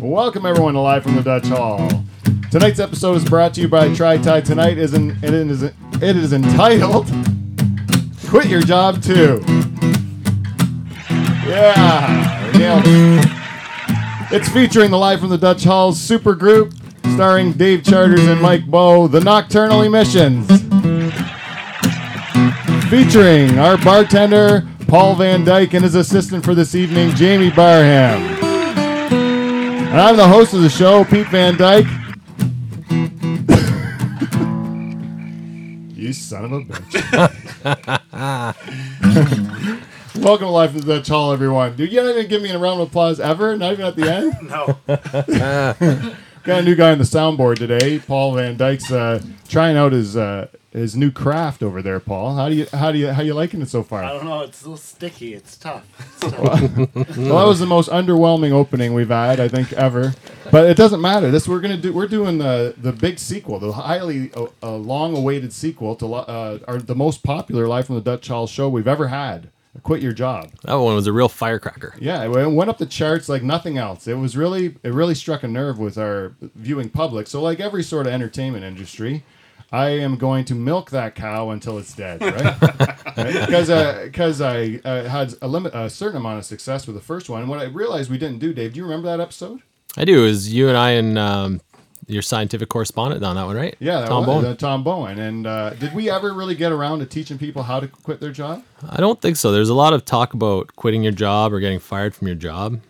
[0.00, 2.04] Welcome everyone to Live from the Dutch Hall.
[2.52, 4.42] Tonight's episode is brought to you by Try Thai.
[4.42, 7.10] Tonight is an, it is it is entitled
[8.28, 9.42] "Quit Your Job Too."
[11.48, 12.80] Yeah.
[14.30, 16.74] It's featuring the Live from the Dutch Hall super group,
[17.14, 20.46] starring Dave Charters and Mike Bow, the Nocturnal Emissions.
[22.88, 28.37] Featuring our bartender, Paul Van Dyke, and his assistant for this evening, Jamie Barham.
[29.90, 31.86] And I'm the host of the show, Pete Van Dyke.
[35.96, 37.02] you son of a bitch.
[40.22, 41.74] Welcome to Life in the Dutch Hall, everyone.
[41.74, 43.56] Dude, you're not even give me a round of applause ever?
[43.56, 44.36] Not even at the end?
[44.42, 44.78] No.
[46.44, 47.98] Got a new guy on the soundboard today.
[47.98, 51.98] Paul Van Dyke's uh, trying out his uh, his new craft over there.
[52.00, 54.02] Paul, how do you how do you how you liking it so far?
[54.04, 54.42] I don't know.
[54.42, 55.34] It's a little sticky.
[55.34, 55.86] It's tough.
[55.98, 57.16] It's tough.
[57.16, 60.14] Well, that was the most underwhelming opening we've had, I think, ever.
[60.50, 61.30] But it doesn't matter.
[61.30, 61.92] This we're gonna do.
[61.92, 66.58] We're doing the the big sequel, the highly uh, uh, long awaited sequel to uh,
[66.68, 69.50] our the most popular Live from the Dutch Hall show we've ever had.
[69.82, 70.50] Quit your job.
[70.64, 71.94] That one was a real firecracker.
[72.00, 74.08] Yeah, it went up the charts like nothing else.
[74.08, 77.28] It was really, it really struck a nerve with our viewing public.
[77.28, 79.24] So, like every sort of entertainment industry,
[79.70, 82.94] I am going to milk that cow until it's dead, right?
[83.18, 83.68] Because
[84.04, 87.40] because I uh, had a limit, a certain amount of success with the first one.
[87.40, 89.60] And what I realized we didn't do, Dave, do you remember that episode?
[89.96, 90.20] I do.
[90.22, 91.60] It was you and I and um,
[92.06, 93.76] your scientific correspondent on that one, right?
[93.80, 94.52] Yeah, that Tom was, Bowen.
[94.52, 95.18] uh, Tom Bowen.
[95.18, 98.30] And uh, did we ever really get around to teaching people how to quit their
[98.30, 98.62] job?
[98.88, 99.50] I don't think so.
[99.50, 102.80] There's a lot of talk about quitting your job or getting fired from your job.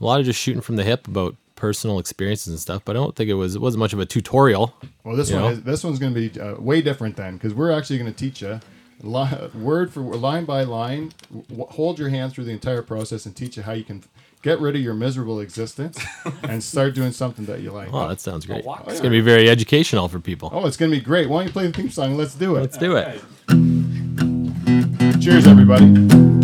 [0.00, 2.82] A lot of just shooting from the hip about personal experiences and stuff.
[2.84, 4.74] But I don't think it was it wasn't much of a tutorial.
[5.04, 7.72] Well, this one is, this one's going to be uh, way different then because we're
[7.72, 8.60] actually going to teach you
[9.02, 11.12] li- word for line by line.
[11.50, 14.04] W- hold your hand through the entire process and teach you how you can
[14.42, 15.98] get rid of your miserable existence
[16.44, 17.88] and start doing something that you like.
[17.92, 18.64] Oh, that sounds great.
[18.64, 18.84] wow.
[18.86, 20.50] It's gonna be very educational for people.
[20.52, 21.28] Oh, it's going to be great.
[21.28, 22.16] Why don't you play the theme song?
[22.16, 22.60] Let's do it.
[22.60, 23.20] Let's do it.
[25.20, 26.37] Cheers, everybody.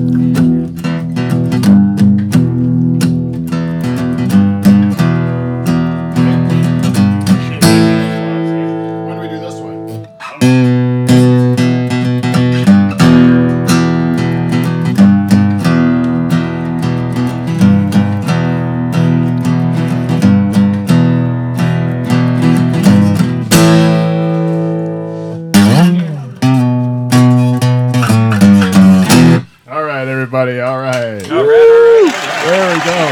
[30.34, 30.60] Everybody.
[30.60, 31.30] All right.
[31.30, 32.12] All right, all right.
[32.44, 33.06] There we go.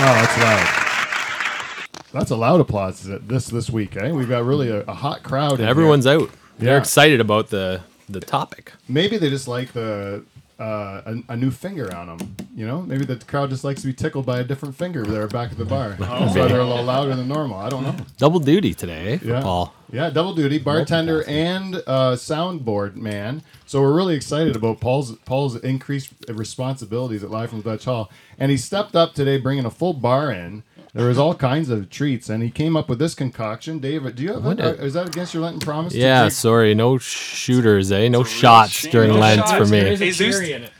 [0.00, 2.12] Wow, that's loud.
[2.12, 4.10] That's a loud applause this this week, eh?
[4.12, 5.54] We've got really a, a hot crowd.
[5.54, 5.68] in here.
[5.68, 6.30] Everyone's out.
[6.58, 6.78] They're Yeah.
[6.78, 8.72] excited about the the topic.
[8.88, 10.22] maybe they just like the
[10.58, 12.36] uh, a, a new finger on them.
[12.54, 15.26] You know, maybe the crowd just likes to be tickled by a different finger there
[15.28, 15.90] back at the bar.
[15.98, 17.58] That's why they're a little louder than normal.
[17.58, 17.94] I don't know.
[18.16, 19.42] Double duty today for Yeah.
[19.42, 19.74] Paul.
[19.92, 23.42] Yeah, double duty, bartender and uh, soundboard man.
[23.66, 28.10] So we're really excited about Paul's Paul's increased responsibilities at Live from the Dutch Hall,
[28.38, 30.62] and he stepped up today, bringing a full bar in.
[30.96, 33.78] There was all kinds of treats, and he came up with this concoction.
[33.80, 34.44] David, do you have?
[34.44, 35.92] What uh, a- is that against your Lenten promise?
[35.94, 38.08] Yeah, take- sorry, no shooters, eh?
[38.08, 38.92] No shots shame.
[38.92, 39.52] during No Lent shots.
[39.52, 39.78] for me.
[39.78, 40.70] is a cherry in it.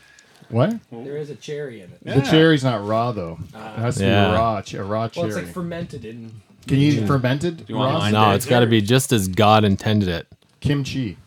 [0.49, 0.79] what?
[0.91, 1.99] There is a cherry in it.
[2.03, 3.37] The cherry's not raw though.
[3.53, 4.29] it has to Yeah.
[4.29, 5.27] be raw, a raw cherry.
[5.27, 6.31] Well, it's like fermented in.
[6.67, 7.65] Can you eat fermented?
[7.67, 8.29] you want raw?
[8.29, 10.27] No, it's got to be just as God intended it.
[10.61, 11.17] Kimchi,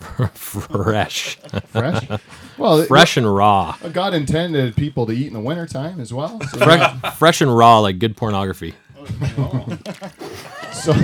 [0.34, 2.08] Fresh, fresh.
[2.56, 3.76] well, fresh and raw.
[3.92, 6.40] God intended people to eat in the wintertime as well.
[6.50, 8.74] So Fresh, fresh and raw, like good pornography.
[10.72, 10.94] So,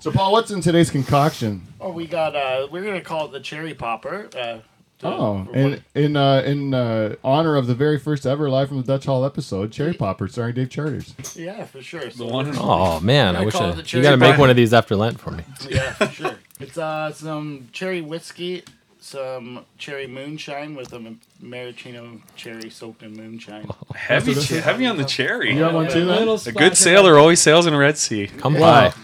[0.00, 1.62] so Paul, what's in today's concoction?
[1.80, 2.34] Oh, we got.
[2.34, 4.28] uh We're gonna call it the cherry popper.
[4.36, 4.58] Uh,
[5.00, 8.68] to- Oh, and in in uh, in uh, honor of the very first ever live
[8.68, 11.14] from the Dutch Hall episode, Cherry Popper, starring Dave Charters.
[11.36, 12.10] yeah, for sure.
[12.10, 14.50] So The one and Oh man, I I wish I, you got to make one
[14.50, 15.44] of these after Lent for me.
[15.68, 16.34] yeah, for sure.
[16.60, 18.64] It's uh some cherry whiskey,
[19.00, 23.68] some cherry moonshine with a m- maraschino cherry soaked in moonshine.
[23.94, 25.54] heavy, this is- heavy on the cherry.
[25.54, 26.28] You have one too, then?
[26.28, 28.26] A good sailor always sails in a Red Sea.
[28.26, 28.90] Come Wow.
[28.90, 28.94] by.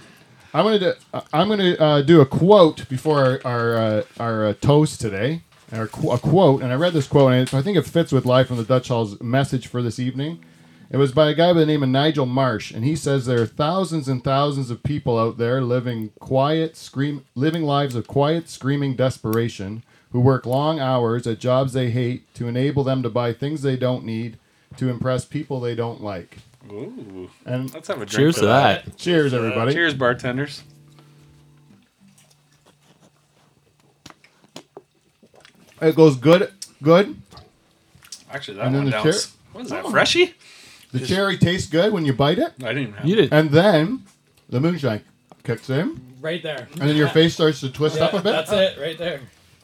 [0.57, 4.47] I'm gonna do, uh, I'm gonna uh, do a quote before our our, uh, our
[4.47, 5.43] uh, toast today.
[5.75, 8.13] Or qu- a quote, and I read this quote, and it, I think it fits
[8.13, 10.45] with Live from the Dutch Hall's message for this evening.
[10.91, 13.41] It was by a guy by the name of Nigel Marsh, and he says there
[13.43, 18.49] are thousands and thousands of people out there living quiet, scream, living lives of quiet,
[18.49, 19.83] screaming desperation,
[20.13, 23.77] who work long hours at jobs they hate to enable them to buy things they
[23.77, 24.39] don't need,
[24.77, 26.39] to impress people they don't like.
[26.71, 28.13] Ooh, And let's have a drink.
[28.21, 28.97] Cheers to that.
[28.97, 29.73] cheers, uh, everybody.
[29.73, 30.63] Cheers, bartenders.
[35.81, 37.17] It goes good, good,
[38.33, 39.03] Actually, that and then one the down.
[39.13, 39.21] cher-
[39.53, 39.87] What is that?
[39.87, 40.35] Freshie?
[40.93, 43.33] The cherry tastes good when you bite it, I didn't have You did.
[43.33, 44.05] and then
[44.49, 45.03] the moonshine
[45.43, 46.69] kicks in, Right there.
[46.81, 48.25] and then your face starts to twist up a bit.
[48.25, 49.21] That's it, right there.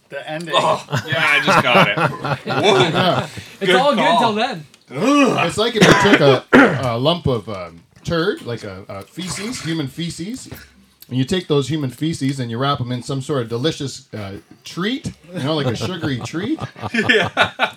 [0.09, 0.55] The ending.
[0.57, 1.97] Oh, yeah, I just got it.
[2.47, 2.79] Whoa.
[2.81, 3.29] Yeah.
[3.61, 4.19] It's Good all call.
[4.19, 4.67] good till then.
[5.47, 6.21] It's like if you took
[6.53, 10.51] a, a lump of um, turd, like a, a feces, human feces,
[11.11, 14.13] and you take those human feces and you wrap them in some sort of delicious
[14.15, 16.59] uh, treat, you know, like a sugary treat.
[17.09, 17.75] yeah.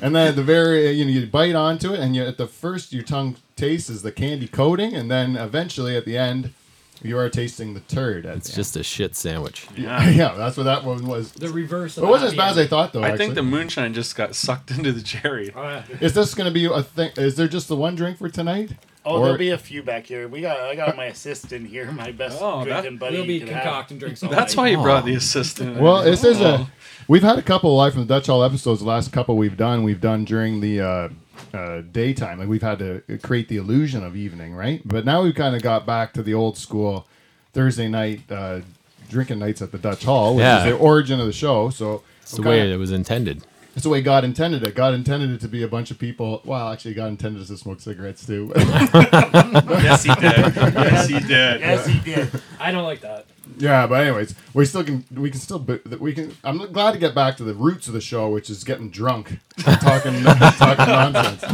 [0.00, 2.46] And then at the very, you know, you bite onto it, and you, at the
[2.46, 6.52] first, your tongue tastes is the candy coating, and then eventually at the end,
[7.02, 8.26] you are tasting the turd.
[8.26, 9.66] At It's the just a shit sandwich.
[9.76, 10.08] Yeah.
[10.10, 11.32] yeah, that's what that one was.
[11.32, 13.02] The reverse of It wasn't as bad as I thought, though.
[13.02, 15.52] I think the moonshine just got sucked into the cherry.
[15.54, 15.84] Oh, yeah.
[16.00, 17.10] Is this going to be a thing?
[17.16, 18.72] Is there just the one drink for tonight?
[19.04, 20.28] Oh, Or- there'll be a few back here.
[20.28, 20.60] We got.
[20.60, 23.16] I got my assistant here, my best Oh, that- drinking buddy.
[23.16, 23.62] We'll be you could have.
[23.62, 24.62] concocting drinks all That's night.
[24.62, 24.82] why you Oh.
[24.82, 25.78] brought the assistant.
[25.80, 26.68] Well, this is a.
[27.08, 28.80] We've had a couple of live from the Dutch Hall episodes.
[28.80, 31.08] The last couple we've done, we've done during the uh,
[31.54, 32.38] uh, daytime.
[32.38, 34.82] Like we've had to create the illusion of evening, right?
[34.84, 37.06] But now we've kind of got back to the old school
[37.54, 38.60] Thursday night uh,
[39.08, 40.58] drinking nights at the Dutch Hall, which Yeah.
[40.58, 41.70] is the origin of the show.
[41.70, 43.42] So It's the way it was intended.
[43.74, 44.74] It's the way God intended it.
[44.74, 46.42] God intended it to be a bunch of people.
[46.44, 48.52] Well, actually, God intended us to smoke cigarettes too.
[48.56, 50.54] yes, he did.
[50.56, 51.60] Yes, he did.
[51.60, 52.42] Yes, he did.
[52.58, 53.26] I don't like that.
[53.58, 55.66] Yeah, but anyways, we still can we can still
[55.98, 56.36] we can.
[56.44, 59.38] I'm glad to get back to the roots of the show, which is getting drunk,
[59.58, 61.44] talking talking nonsense.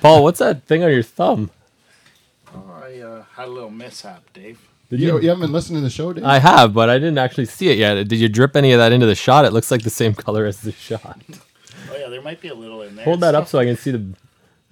[0.00, 1.50] Paul, what's that thing on your thumb?
[2.54, 4.69] Oh, I uh, had a little mishap, Dave.
[4.90, 6.24] Did You, you haven't been listening to the show, Dave?
[6.24, 7.94] I have, but I didn't actually see it yet.
[8.08, 9.44] Did you drip any of that into the shot?
[9.44, 11.20] It looks like the same color as the shot.
[11.90, 13.04] Oh yeah, there might be a little in there.
[13.04, 14.04] Hold It's that up tough- so I can see the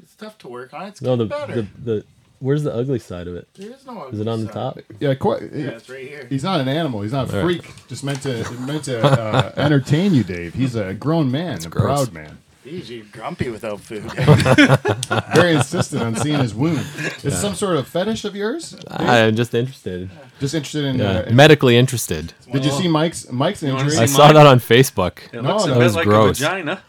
[0.03, 0.89] It's tough to work on.
[0.89, 1.55] It's no the better.
[1.63, 2.05] the, the
[2.41, 3.49] where's the ugly side of it?
[3.55, 4.07] there is no.
[4.09, 4.79] Is it on the top?
[5.01, 5.43] yeah, quite.
[5.53, 6.27] Yeah, it's right here.
[6.29, 7.03] He's not an animal.
[7.03, 7.63] He's not a All right.
[7.63, 7.87] freak.
[7.89, 10.55] Just meant to meant to uh, entertain you, Dave.
[10.55, 12.09] He's a grown man, a gross.
[12.09, 12.39] proud man.
[12.69, 14.03] Jeez, you're grumpy without food.
[15.35, 16.79] Very insistent on seeing his wound.
[16.79, 18.77] Is it some sort of fetish of yours?
[18.89, 20.11] I'm just interested.
[20.41, 20.99] Just interested in.
[20.99, 22.33] Yeah, Uh, medically interested.
[22.53, 23.91] did you see Mike's Mike's injury?
[23.91, 24.35] see I See saw mine?
[24.35, 25.19] that on Facebook.
[25.33, 26.41] It No, looks that bit was like gross.
[26.41, 26.83] a vagina.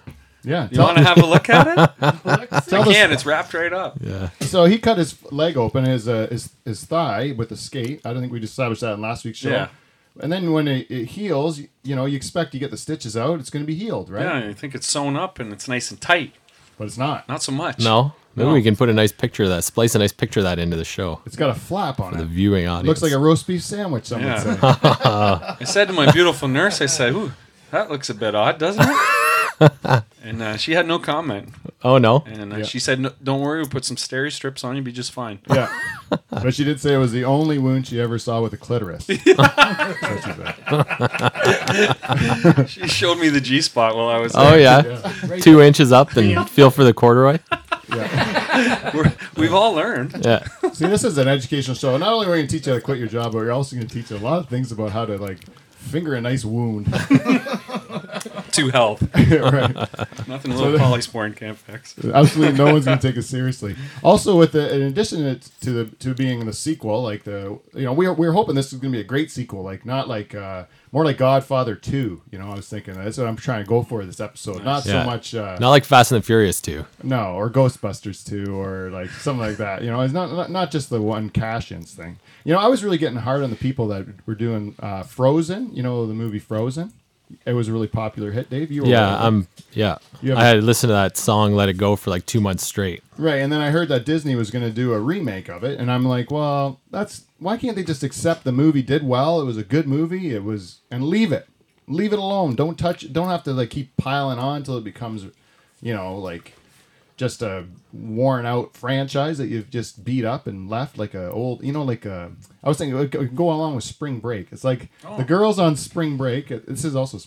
[0.44, 1.78] Yeah, You want to have a look at it?
[2.02, 3.12] I tell us- can.
[3.12, 3.98] It's wrapped right up.
[4.02, 4.30] Yeah.
[4.42, 8.02] So he cut his leg open, his uh, his his thigh with a skate.
[8.06, 9.50] I don't think we established that in last week's show.
[9.50, 9.68] Yeah.
[10.22, 13.40] And then when it, it heals, you know, you expect you get the stitches out,
[13.40, 14.24] it's going to be healed, right?
[14.44, 16.34] Yeah, I think it's sewn up and it's nice and tight.
[16.78, 17.28] But it's not.
[17.28, 17.80] Not so much.
[17.80, 18.14] No.
[18.36, 18.54] Maybe No.
[18.54, 19.64] we can put a nice picture of that.
[19.64, 22.18] Splice a nice picture of that into the show It's got a flap on for
[22.20, 22.28] the it.
[22.30, 22.88] viewing audience.
[22.88, 24.06] Looks like a roast beef sandwich.
[24.06, 24.44] Some Yeah.
[24.46, 24.60] would say.
[24.64, 27.32] I said to my beautiful nurse, I said, "Ooh,
[27.72, 28.98] that looks a bit odd, doesn't it?"
[30.24, 31.50] and uh, she had no comment.
[31.84, 32.24] oh no.
[32.26, 32.64] And uh, Yeah.
[32.64, 35.40] she said, no, "Don't worry, we'll put some steri strips on you, be just fine."
[35.50, 35.70] yeah.
[36.32, 39.06] But she did say it was the only wound she ever saw with a clitoris.
[39.08, 39.34] So she
[40.32, 40.56] said.
[42.70, 44.34] She showed me the G spot while I was.
[44.36, 44.60] Oh there.
[44.60, 45.12] yeah.
[45.28, 47.40] Right Two inches up and feel for the corduroy.
[48.94, 50.22] We're, we've all learned.
[50.24, 50.44] Yeah.
[50.74, 51.98] See, this is an educational show.
[51.98, 53.52] Not only are we going to teach you how to quit your job, but we're
[53.52, 55.40] also going to teach you a lot of things about how to like
[55.72, 56.88] finger a nice wound.
[58.54, 59.76] To health, right.
[60.28, 61.96] nothing a little polysporin can't fix.
[62.04, 63.76] Absolutely, no one's going to take it seriously.
[64.04, 67.94] Also, with the in addition to the to being the sequel, like the you know
[67.94, 70.08] we are we are hoping this is going to be a great sequel, like not
[70.08, 72.22] like uh more like Godfather Two.
[72.32, 74.64] You know, I was thinking that's what I'm trying to go for this episode.
[74.64, 75.04] Not Yeah.
[75.04, 76.86] so much uh, Not like Fast and the Furious Two.
[77.04, 79.84] no or Ghostbusters Two or like something like that.
[79.84, 82.18] You know, it's not not, not just the one cash-ins thing.
[82.44, 85.76] You know, I was really getting hard on the people that were doing uh, Frozen.
[85.76, 86.94] You know, the movie Frozen.
[87.46, 88.72] It was a really popular hit, Dave.
[88.72, 89.24] You were Yeah?
[89.24, 89.98] I'm yeah.
[90.24, 93.04] I had listened to that song Let It Go for like 2 months straight.
[93.18, 95.80] Right, and then I heard that Disney was going to do a remake of it,
[95.80, 99.40] and I'm like, well, that's why can't they just accept the movie did well?
[99.42, 100.34] It was a good movie.
[100.34, 101.48] It was, and leave it,
[101.88, 102.56] leave it alone.
[102.56, 103.04] Don't touch.
[103.04, 103.14] it.
[103.14, 105.26] Don't have to like keep piling on until it becomes,
[105.82, 106.54] you know, like
[107.20, 111.64] just a worn out franchise that you've just beat up and left like a old,
[111.64, 112.32] you know, like a.
[112.64, 114.48] I was thinking it could go along with Spring Break.
[114.52, 115.18] It's like oh.
[115.18, 116.52] the girls on Spring Break.
[116.52, 117.20] Uh, this is also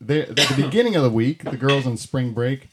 [0.00, 1.44] they at the beginning of the week.
[1.44, 2.68] The girls on Spring Break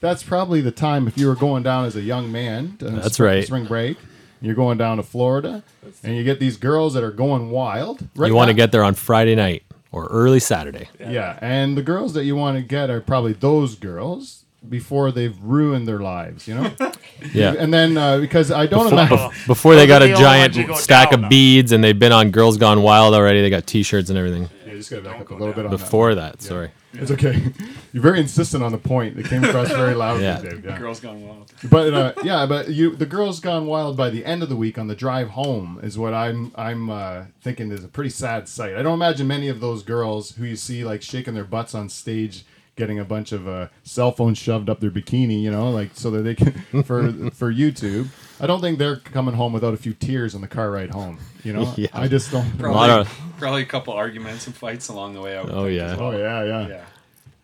[0.00, 2.76] that's probably the time if you were going down as a young man.
[2.78, 3.44] To That's spring, right.
[3.44, 3.96] Spring break.
[4.40, 5.64] You're going down to Florida,
[6.04, 8.06] and you get these girls that are going wild.
[8.14, 10.88] Right you want to get there on Friday night or early Saturday.
[11.00, 15.36] yeah, and the girls that you want to get are probably those girls before they've
[15.42, 16.46] ruined their lives.
[16.48, 16.72] You know.
[17.34, 17.54] Yeah.
[17.58, 19.30] And then uh, because I don't Before, imagine.
[19.48, 21.28] before they got a giant ones you go stack of on.
[21.28, 23.40] beads and they've been on Girls Gone Wild already.
[23.42, 24.48] They got T-shirts and everything.
[24.64, 25.78] Yeah, just gotta back up a little bit on that.
[25.78, 26.70] Before that, sorry.
[26.92, 27.42] It's okay.
[27.92, 29.18] You're very insistent on the point.
[29.18, 30.40] It came across very loudly, Yeah.
[30.40, 30.64] Dave.
[30.64, 30.78] Yeah.
[30.78, 31.52] Girls gone wild.
[31.68, 34.78] But uh, yeah, but you the girls gone wild by the end of the week
[34.78, 38.76] on the drive home is what I'm I'm uh, thinking is a pretty sad sight.
[38.76, 41.88] I don't imagine many of those girls who you see like shaking their butts on
[41.88, 42.44] stage
[42.78, 46.10] getting a bunch of uh, cell phones shoved up their bikini, you know, like so
[46.12, 46.52] that they can
[46.84, 48.08] for for YouTube.
[48.40, 51.18] I don't think they're coming home without a few tears on the car ride home.
[51.44, 51.88] You know, Yeah.
[51.92, 52.46] I just don't.
[52.62, 55.36] A lot Probably, of- probably a couple arguments and fights along the way.
[55.36, 55.96] I would Oh, yeah.
[55.96, 56.12] well.
[56.12, 56.68] Oh yeah, yeah.
[56.68, 56.84] yeah.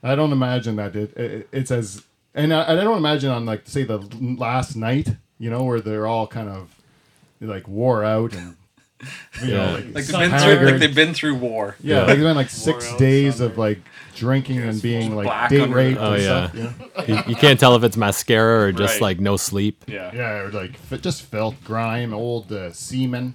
[0.03, 2.03] I don't imagine that it, it it's as
[2.35, 3.99] and I, I don't imagine on like say the
[4.39, 6.75] last night, you know, where they're all kind of
[7.41, 8.57] like wore out and
[9.43, 9.57] you Yeah.
[9.57, 11.77] know like, Like they've Sun been through, like they've been through war.
[11.83, 13.53] yeah, like they've been like six days Sunday.
[13.53, 13.79] of like
[14.15, 16.49] drinking and being like black date under raped Oh, and yeah.
[16.51, 16.79] stuff.
[17.09, 17.23] Yeah.
[17.25, 19.03] you, you can't tell if it's mascara or just Right.
[19.03, 19.85] like no sleep.
[19.87, 20.11] Yeah.
[20.15, 23.35] Yeah, or like f- just filth, grime, old uh, semen,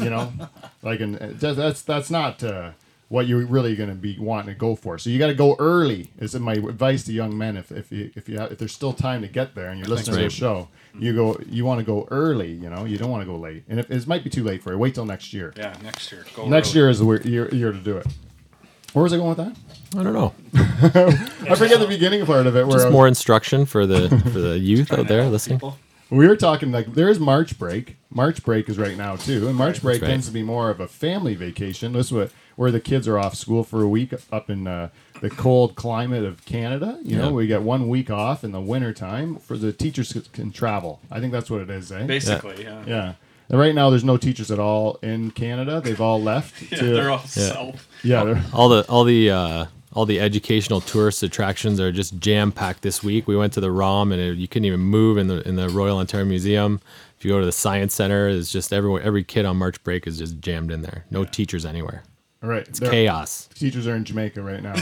[0.00, 0.32] you know,
[0.82, 2.70] like and uh, that- that's that's not uh,
[3.08, 4.96] what you're really going to be wanting to go for.
[4.98, 6.08] So you got to go early.
[6.18, 8.92] Is my advice to young men if if you if you have, if there's still
[8.94, 11.84] time to get there and you're listening to the show, you go you want to
[11.84, 12.52] go early.
[12.52, 13.64] You know, you don't want to go late.
[13.68, 15.52] And if it might be too late for you, wait till next year.
[15.58, 16.24] Yeah, next year.
[16.34, 16.78] Go Next early.
[16.78, 18.06] year is the weir- year, year to do it.
[18.92, 19.56] Where was I going with that?
[19.98, 20.32] I don't know.
[21.50, 22.66] I forget the beginning part of it.
[22.66, 25.58] Where Just was- more instruction for the for the youth out there listening.
[25.58, 25.78] people.
[26.10, 27.96] We were talking like there is March break.
[28.10, 30.08] March break is right now too, and March break right.
[30.08, 31.94] tends to be more of a family vacation.
[31.94, 34.90] This is what where the kids are off school for a week up in uh,
[35.22, 36.98] the cold climate of Canada.
[37.02, 37.32] You know, Yeah.
[37.32, 41.00] we get one week off in the winter time for the teachers can travel.
[41.10, 42.04] I think that's what it is, eh?
[42.04, 42.82] Basically, yeah.
[42.86, 43.12] Yeah, Yeah.
[43.52, 45.80] And right now, there's no teachers at all in Canada.
[45.80, 46.68] They've all left.
[46.76, 47.52] to, they're all Yeah.
[47.52, 47.88] self.
[48.02, 52.50] yeah, they're, all the all the uh, all the educational tourist attractions are just jam
[52.50, 53.28] packed this week.
[53.28, 55.68] We went to the ROM and it, you couldn't even move in the in the
[55.68, 56.80] Royal Ontario Museum.
[57.18, 60.06] If you go to the Science Center, it's just everyone every kid on March break
[60.08, 61.04] is just jammed in there.
[61.10, 62.02] No teachers anywhere.
[62.42, 62.66] all right.
[62.66, 63.48] It's they're- chaos.
[63.54, 64.72] Teachers are in Jamaica right now.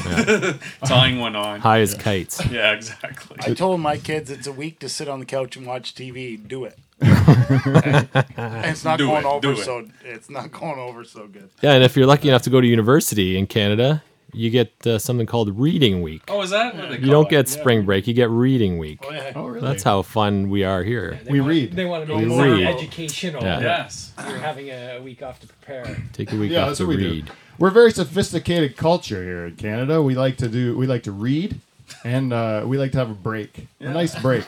[0.86, 1.58] Tying one on.
[1.60, 2.40] High as kites.
[2.50, 3.36] Yeah, exactly.
[3.40, 6.40] I told my kids it's a week to sit on the couch and watch TV.
[6.46, 6.78] Do it.
[7.00, 8.08] And
[8.66, 9.64] it's not Do going it, over do it.
[9.64, 9.86] so.
[10.04, 11.50] It's not going over so good.
[11.62, 14.02] Yeah, and if you're lucky enough to go to university in Canada,
[14.32, 16.22] you get uh, something called Reading Week.
[16.28, 17.30] oh, is that what they You don't it?
[17.30, 17.60] get Yeah.
[17.60, 19.00] spring break, you get Reading Week.
[19.02, 19.32] Oh yeah.
[19.34, 19.60] Oh, really?
[19.66, 21.18] That's how fun we are here.
[21.24, 21.72] They We want- read.
[21.72, 22.66] They want to We make it more read.
[22.66, 23.42] educational.
[23.42, 23.60] Yeah.
[23.60, 24.12] Yes.
[24.28, 25.96] You're having a week off to prepare.
[26.12, 27.26] Take a week Yeah, off that's to what we read.
[27.26, 27.32] do.
[27.58, 30.00] We're a very sophisticated culture here in Canada.
[30.00, 30.76] We like to do.
[30.78, 31.60] We like to read,
[32.04, 34.44] and uh, we like to have a break, a nice break.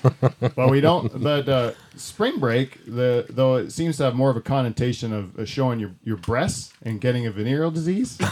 [0.54, 1.22] but we don't.
[1.22, 5.38] But uh, spring break, the though it seems to have more of a connotation of
[5.38, 8.18] uh, showing your your breasts and getting a venereal disease.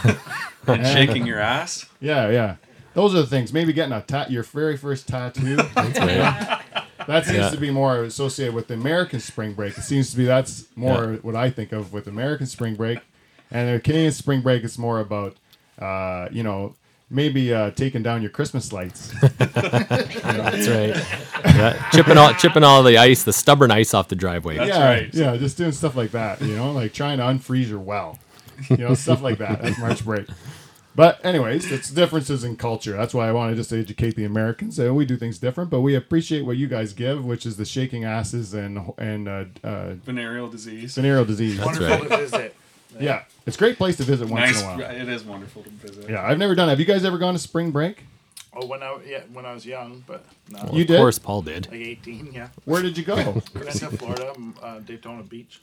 [0.67, 1.85] And shaking your ass.
[2.01, 2.55] yeah, yeah.
[2.95, 3.53] Those are the things.
[3.53, 5.57] Maybe getting a tat, your very first tattoo.
[7.07, 7.49] That seems Yeah.
[7.51, 9.77] to be more associated with the American spring break.
[9.77, 11.17] It seems to be that's more Yeah.
[11.21, 12.97] what I think of with American spring break,
[13.51, 15.35] and the Canadian spring break is more about,
[15.77, 16.73] uh, you know,
[17.15, 19.13] maybe uh, taking down your Christmas lights.
[19.37, 21.05] That's right.
[21.45, 24.57] Yeah, chipping all chipping all the ice, the stubborn ice off the driveway.
[24.57, 25.13] That's yeah, right.
[25.13, 26.41] yeah, just doing stuff like that.
[26.41, 28.19] You know, like trying to unfreeze your well.
[28.69, 29.61] You know, stuff like that.
[29.61, 30.27] That's March break.
[30.95, 32.93] But anyways, it's differences in culture.
[32.93, 34.79] That's why I want to just educate the Americans.
[34.79, 37.65] Uh, we do things different, but we appreciate what you guys give, which is the
[37.65, 40.95] shaking asses and and uh, uh, Venereal disease.
[40.95, 41.59] venereal disease.
[41.59, 42.09] Wonderful right.
[42.09, 42.55] to visit.
[42.99, 44.61] Yeah, it's a great place to visit once Nice.
[44.61, 44.81] in a while.
[44.81, 46.09] It is wonderful to visit.
[46.09, 46.67] Yeah, I've never done.
[46.69, 46.71] it.
[46.71, 48.03] Have you guys ever gone to spring break?
[48.57, 50.97] Oh, when I yeah when I was young, but no, You of did?
[50.97, 51.65] course, Paul did.
[51.69, 52.31] like 18.
[52.33, 53.15] Yeah, Where did you go?
[53.53, 55.61] went to Florida, um, uh, Daytona Beach.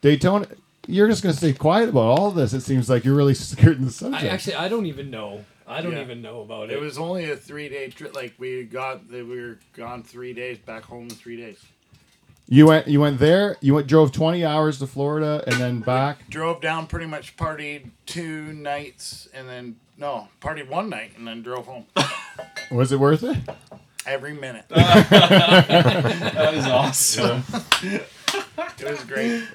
[0.00, 0.46] Daytona.
[0.88, 2.52] You're just gonna stay quiet about all this.
[2.52, 4.24] It seems like you're really scared in the I subject.
[4.24, 5.44] actually I don't even know.
[5.68, 6.00] I don't Yeah.
[6.02, 6.72] even know about it.
[6.72, 8.16] It was only a three day trip.
[8.16, 11.58] Like we got, we were gone three days, back home in three days.
[12.48, 12.88] You went.
[12.88, 13.56] You went there.
[13.60, 13.86] You went.
[13.86, 16.28] Drove 20 hours to Florida and then back.
[16.28, 21.42] Drove down, pretty much partied two nights, and then no, partied one night, and then
[21.42, 21.86] drove home.
[22.70, 23.36] Was it worth it?
[24.06, 24.64] Every minute.
[26.32, 27.44] That is awesome.
[27.82, 29.44] It was great.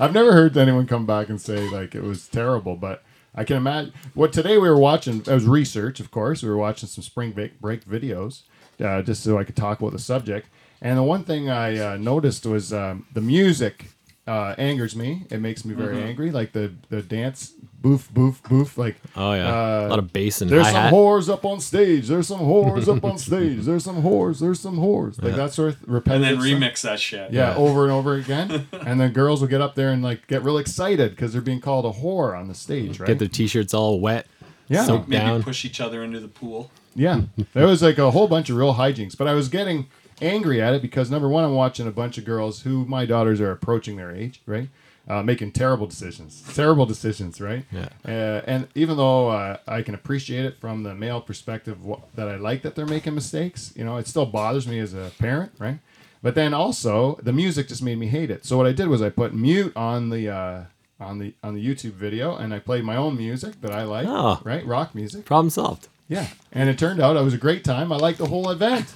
[0.00, 3.02] I've never heard anyone come back and say like it was terrible, but
[3.34, 3.92] I can imagine.
[4.14, 5.18] What today we were watching.
[5.18, 6.42] It was research, of course.
[6.42, 8.42] We were watching some spring break, break videos,
[8.82, 10.48] uh, just so I could talk about the subject.
[10.82, 13.86] And the one thing I uh, noticed was um, the music
[14.26, 15.24] uh, angers me.
[15.30, 16.30] It makes me very angry.
[16.30, 18.78] Like the the dance, boof, boof, boof.
[18.78, 20.92] Like Oh yeah, Uh, a lot of bass and there's hi some hat.
[20.94, 22.06] whores up on stage.
[22.08, 23.64] There's some whores up on stage.
[23.64, 24.38] There's some whores.
[24.40, 25.20] There's some whores.
[25.22, 26.40] Like that sort of And repetitive.
[26.40, 26.60] then stuff.
[26.62, 27.30] remix that shit.
[27.32, 27.56] Yeah, Yeah.
[27.56, 30.58] over and over again, and then girls will get up there and like get real
[30.58, 33.06] excited because they're being called a whore on the stage, right?
[33.08, 34.26] Get their t-shirts all wet.
[34.68, 35.42] yeah, soaked Maybe down.
[35.42, 36.70] push each other into the pool.
[36.94, 37.22] yeah.
[37.54, 39.88] There was like a whole bunch of real hijinks, but I was getting
[40.20, 43.40] angry at it because number one, I'm watching a bunch of girls who my daughters
[43.40, 44.68] are approaching their age, right?
[45.08, 47.64] Uh, making terrible decisions, terrible decisions, right?
[47.72, 47.88] Yeah.
[48.06, 52.28] Uh, and even though uh, I can appreciate it from the male perspective wh- that
[52.28, 55.52] I like that they're making mistakes, you know, it still bothers me as a parent,
[55.58, 55.78] right?
[56.22, 58.44] But then also the music just made me hate it.
[58.44, 60.62] So what I did was I put mute on the uh,
[61.00, 64.06] on the on the YouTube video, and I played my own music that I like,
[64.06, 64.38] Oh.
[64.44, 65.24] right, rock music.
[65.24, 65.88] Problem solved.
[66.08, 67.90] Yeah, and it turned out it was a great time.
[67.90, 68.92] I liked the whole event.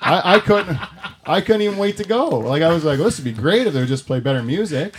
[0.00, 0.78] I, I couldn't,
[1.26, 2.28] I couldn't even wait to go.
[2.38, 4.94] Like I was like, this would be great if they would just play better music.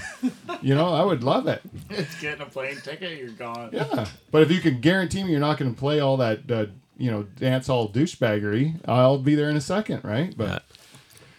[0.61, 1.61] You know, I would love it.
[1.89, 3.69] It's getting a plane ticket, you're gone.
[3.73, 6.65] Yeah, but if you can guarantee me you're not going to play all that, uh,
[6.97, 10.33] you know, dance hall douchebaggery, I'll be there in a second, right?
[10.37, 10.59] But Yeah.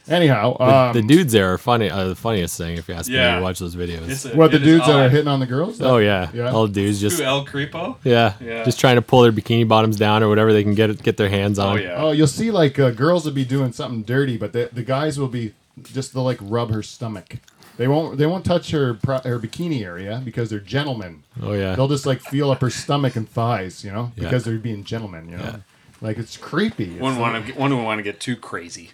[0.08, 1.90] Anyhow, The, um, the dudes there are funny.
[1.90, 4.30] Uh, the funniest thing, if you ask me, to watch those videos.
[4.32, 5.80] A- what the dudes that are hitting on the girls?
[5.80, 6.30] oh yeah.
[6.34, 6.50] Yeah.
[6.52, 7.96] all dudes just El Creepo?
[8.04, 8.64] yeah, Yeah.
[8.64, 11.28] just trying to pull their bikini bottoms down or whatever they can get get their
[11.28, 11.78] hands on.
[11.78, 11.94] Oh yeah.
[11.96, 15.18] Oh, you'll see like uh, girls will be doing something dirty, but the, the guys
[15.18, 17.36] will be just they'll like rub her stomach.
[17.76, 21.24] They won't they won't touch her her bikini area because they're gentlemen.
[21.42, 21.74] Oh yeah.
[21.74, 24.24] They'll just like feel up her stomach and thighs, you know, Yeah.
[24.24, 25.42] because they're being gentlemen, you know.
[25.44, 25.56] Yeah.
[26.00, 26.92] Like it's creepy.
[26.92, 27.52] It's Wouldn't like- want to.
[27.60, 28.90] Wouldn't want to get too crazy.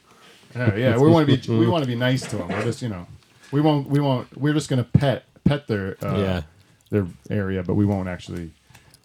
[0.54, 0.98] Yeah, yeah.
[0.98, 2.48] We want to be we want to be nice to them.
[2.48, 3.06] We're just you know,
[3.52, 6.42] we won't we won't we're just gonna pet pet their uh, Yeah.
[6.90, 8.50] their area, but we won't actually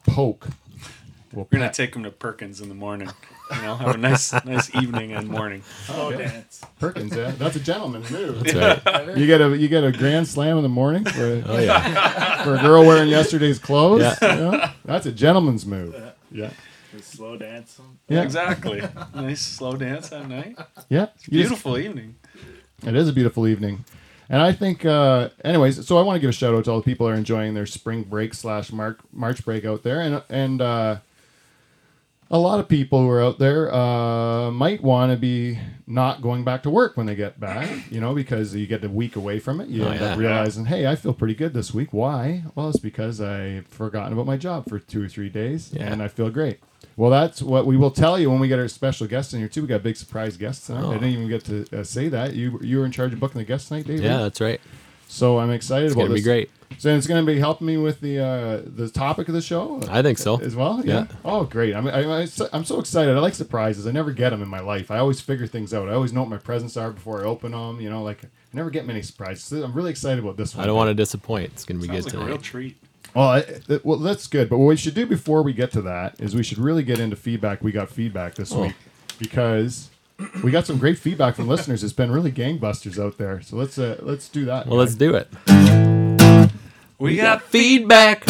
[0.07, 0.47] poke.
[1.33, 1.73] We'll We're gonna pet.
[1.73, 3.09] take them to Perkins in the morning.
[3.55, 5.61] You know, have a nice, nice evening and morning.
[5.89, 6.61] Oh, dance.
[6.79, 7.15] Perkins.
[7.15, 8.43] Yeah, that's a gentleman's move.
[8.43, 9.17] That's right.
[9.17, 12.43] You get a you get a grand slam in the morning for, Oh yeah.
[12.43, 14.01] for a girl wearing yesterday's clothes.
[14.01, 14.33] Yeah.
[14.35, 14.69] you know?
[14.85, 15.93] That's a gentleman's move.
[16.31, 16.55] Yeah, Just
[17.01, 17.97] slow dancing.
[18.07, 18.81] yeah, Exactly.
[19.15, 20.57] nice slow dance at night.
[20.89, 21.01] yeah.
[21.01, 22.15] You just- Beautiful evening.
[22.85, 23.85] It is a beautiful evening.
[24.29, 26.77] And I think, uh, anyways, so I want to give a shout out to all
[26.77, 30.21] the people who are enjoying their spring break slash March March break out there, and
[30.29, 30.97] and uh,
[32.31, 36.43] a lot of people who are out there uh, might want to be not going
[36.43, 39.37] back to work when they get back, you know, because you get a week away
[39.37, 39.69] from it.
[39.69, 40.13] You Oh, end yeah.
[40.13, 41.89] up realizing, hey, I feel pretty good this week.
[41.93, 42.43] Why?
[42.55, 45.83] Well, it's because I've forgotten about my job for two or three days, Yeah.
[45.91, 46.59] and I feel great.
[46.97, 49.49] Well, that's what we will tell you when we get our special guests in here
[49.49, 49.61] too.
[49.61, 50.83] We got big surprise guests tonight.
[50.83, 50.91] Oh.
[50.91, 52.33] I didn't even get to uh, say that.
[52.35, 54.01] You you were in charge of booking the guests tonight, Dave.
[54.01, 54.61] Yeah, that's right.
[55.07, 56.25] So I'm excited It's about gonna be this.
[56.25, 56.49] great.
[56.77, 59.79] So it's going to be helping me with the uh, the topic of the show.
[59.89, 60.41] I think so.
[60.41, 60.81] as well.
[60.83, 60.93] Yeah.
[60.93, 61.07] Yeah.
[61.23, 61.73] Oh, great!
[61.75, 63.15] I'm I, I, I'm so excited.
[63.15, 63.87] I like surprises.
[63.87, 64.91] I never get them in my life.
[64.91, 65.87] I always figure things out.
[65.87, 67.79] I always know what my presents are before I open them.
[67.79, 69.51] You know, like I never get many surprises.
[69.63, 70.63] I'm really excited about this one.
[70.63, 71.51] I don't want to disappoint.
[71.53, 72.75] It's gonna be Sounds good like a real treat.
[73.15, 74.49] Well, I, th- well, that's good.
[74.49, 76.99] But what we should do before we get to that is we should really get
[76.99, 77.63] into feedback.
[77.63, 78.63] We got feedback this Oh.
[78.63, 78.73] week
[79.17, 79.89] because
[80.43, 81.81] we got some great feedback from listeners.
[81.81, 83.39] It's been really gangbusters out there.
[83.41, 84.67] So let's uh, let's do that.
[84.67, 85.29] Well, let's do it.
[86.99, 88.25] We got feedback.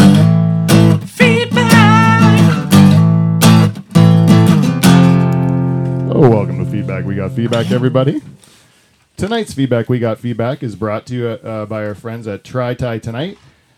[1.08, 1.72] Feedback.
[6.18, 7.06] Oh, welcome to Feedback.
[7.06, 8.22] We got feedback, everybody.
[9.18, 12.74] Tonight's feedback, we got feedback, is brought to you uh, by our friends at Try
[12.74, 13.38] Thai Tonight.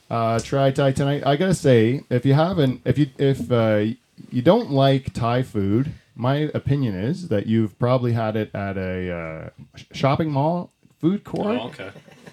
[0.10, 1.24] Uh, Try Thai Tonight.
[1.26, 3.86] I gotta say, if you haven't, if you if uh,
[4.32, 9.12] you don't like Thai food, my opinion is that you've probably had it at a
[9.12, 9.50] uh,
[9.91, 11.91] shopping mall food court, Oh, okay.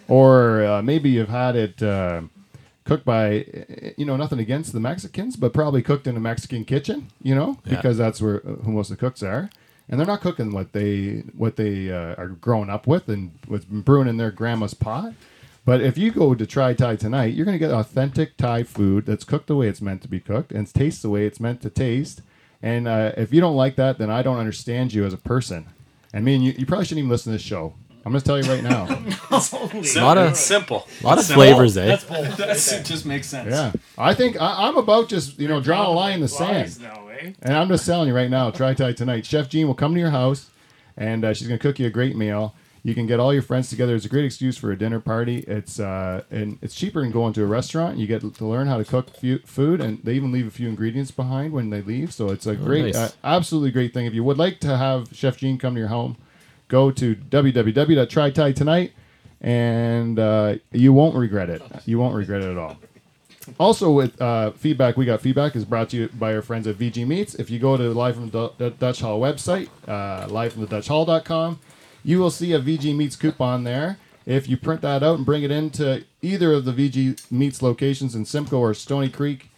[0.08, 2.22] or uh, maybe you've had it uh,
[2.84, 6.64] cooked by, uh, you know, nothing against the Mexicans, but probably cooked in a Mexican
[6.64, 7.76] kitchen, you know, Yeah.
[7.76, 9.50] because that's where uh, who most of the cooks are,
[9.88, 13.64] and they're not cooking what they what they uh, are growing up with and what's
[13.64, 15.12] brewing in their grandma's pot.
[15.64, 19.06] But if you go to try Thai tonight, you're going to get authentic Thai food
[19.06, 21.62] that's cooked the way it's meant to be cooked and tastes the way it's meant
[21.62, 22.20] to taste.
[22.62, 25.66] And uh, if you don't like that, then I don't understand you as a person.
[26.12, 27.74] And me and you, you probably shouldn't even listen to this show.
[28.06, 28.86] I'm going to tell you right now.
[29.40, 30.86] Sim- Lot of- simple.
[31.02, 31.42] A lot of Simple.
[31.42, 31.86] flavors, eh?
[31.86, 32.26] That's bold.
[32.26, 33.50] That's, it just makes sense.
[33.50, 36.78] Yeah, I think I, I'm about just you know drawing a line in the sand,
[36.82, 37.32] No, eh?
[37.40, 38.50] and I'm just telling you right now.
[38.50, 39.24] Try Thai tonight.
[39.24, 40.50] Chef Jean will come to your house,
[40.98, 42.54] and uh, she's gonna cook you a great meal.
[42.86, 43.96] You can get all your friends together.
[43.96, 45.38] It's a great excuse for a dinner party.
[45.48, 47.96] It's uh, and it's cheaper than going to a restaurant.
[47.96, 50.68] You get to learn how to cook fu- food, and they even leave a few
[50.68, 52.12] ingredients behind when they leave.
[52.12, 52.96] So it's a great, nice.
[52.96, 54.04] uh, absolutely great thing.
[54.04, 56.18] If you would like to have Chef Jean come to your home,
[56.68, 58.92] go to www.trythai tonight,
[59.40, 61.62] and uh, you won't regret it.
[61.86, 62.76] You won't regret it at all.
[63.58, 66.76] Also, with uh, feedback, we got feedback is brought to you by our friends at
[66.76, 67.34] VG Meats.
[67.34, 71.60] If you go to Live from the Dutch Hall website, uh, livefromthedutchhall.com,
[72.04, 73.98] you will see a VG Meats coupon there.
[74.26, 78.14] If you print that out and bring it into either of the VG Meats locations
[78.14, 79.50] in Simcoe or Stoney Creek,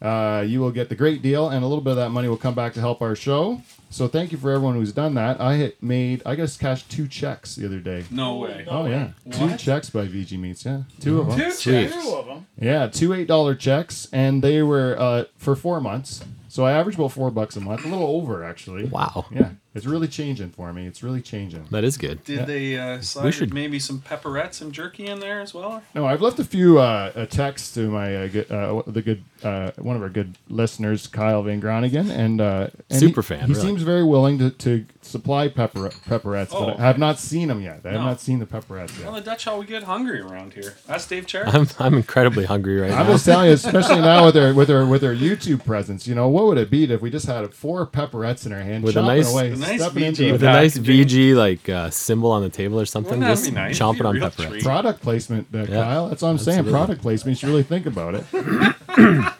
[0.00, 2.36] uh, you will get the great deal, and a little bit of that money will
[2.36, 3.62] come back to help our show.
[3.88, 5.40] So thank you for everyone who's done that.
[5.40, 8.04] I had made, I guess, cashed two checks the other day.
[8.10, 8.64] No way.
[8.68, 10.64] Oh yeah, two checks by VG Meats.
[10.64, 11.38] Yeah, two of them.
[11.38, 11.92] Two checks.
[11.94, 12.46] Two of them.
[12.58, 16.24] Yeah, two eight dollar checks, and they were uh, for four months.
[16.48, 18.84] So I average about four bucks a month, a little over actually.
[18.84, 19.26] Wow.
[19.30, 20.86] Yeah, It's really changing for me.
[20.86, 21.66] It's really changing.
[21.70, 22.22] That is good.
[22.24, 22.44] Did Yeah.
[22.44, 25.82] they uh, slide should- maybe some pepperettes and jerky in there as well?
[25.94, 29.24] No, I've left a few uh, uh, texts to my uh, good, uh, the good
[29.42, 33.46] uh, one of our good listeners, Kyle Van Groningen, and, uh, and Super he, fan,
[33.48, 33.66] He really.
[33.66, 37.60] seems very willing to, to supply pepper pepperettes, Oh, but I have not seen them
[37.60, 37.80] yet.
[37.84, 38.06] I have No.
[38.06, 39.06] not seen the pepperettes yet.
[39.06, 40.74] Well, the Dutch Hall we get hungry around here.
[40.86, 41.46] That's Dave Cherry.
[41.48, 43.00] I'm I'm incredibly hungry right now.
[43.00, 46.06] I'm just telling you, especially now with our with our with our YouTube presence.
[46.06, 48.84] You know, what would it be if we just had four pepperettes in our hand,
[48.84, 50.32] With a nice- away, A nice stepping VG into it.
[50.32, 51.06] With a nice packaging.
[51.06, 53.78] VG like uh, symbol on the table or something, Wouldn't that just be nice?
[53.78, 54.48] chomping Be on real pepperettes.
[54.50, 54.62] treat.
[54.64, 56.08] product placement, uh, Kyle.
[56.08, 56.58] That's what I'm saying.
[56.60, 56.78] absolutely.
[56.78, 57.36] Product placement.
[57.36, 58.24] You should really think about it.
[58.32, 59.34] a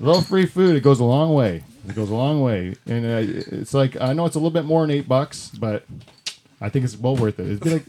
[0.00, 1.64] little free food, it goes a long way.
[1.88, 4.64] It goes a long way, and uh, it's like I know it's a little bit
[4.64, 5.84] more than eight bucks, but
[6.60, 7.46] I think it's well worth it.
[7.46, 7.84] It'd be like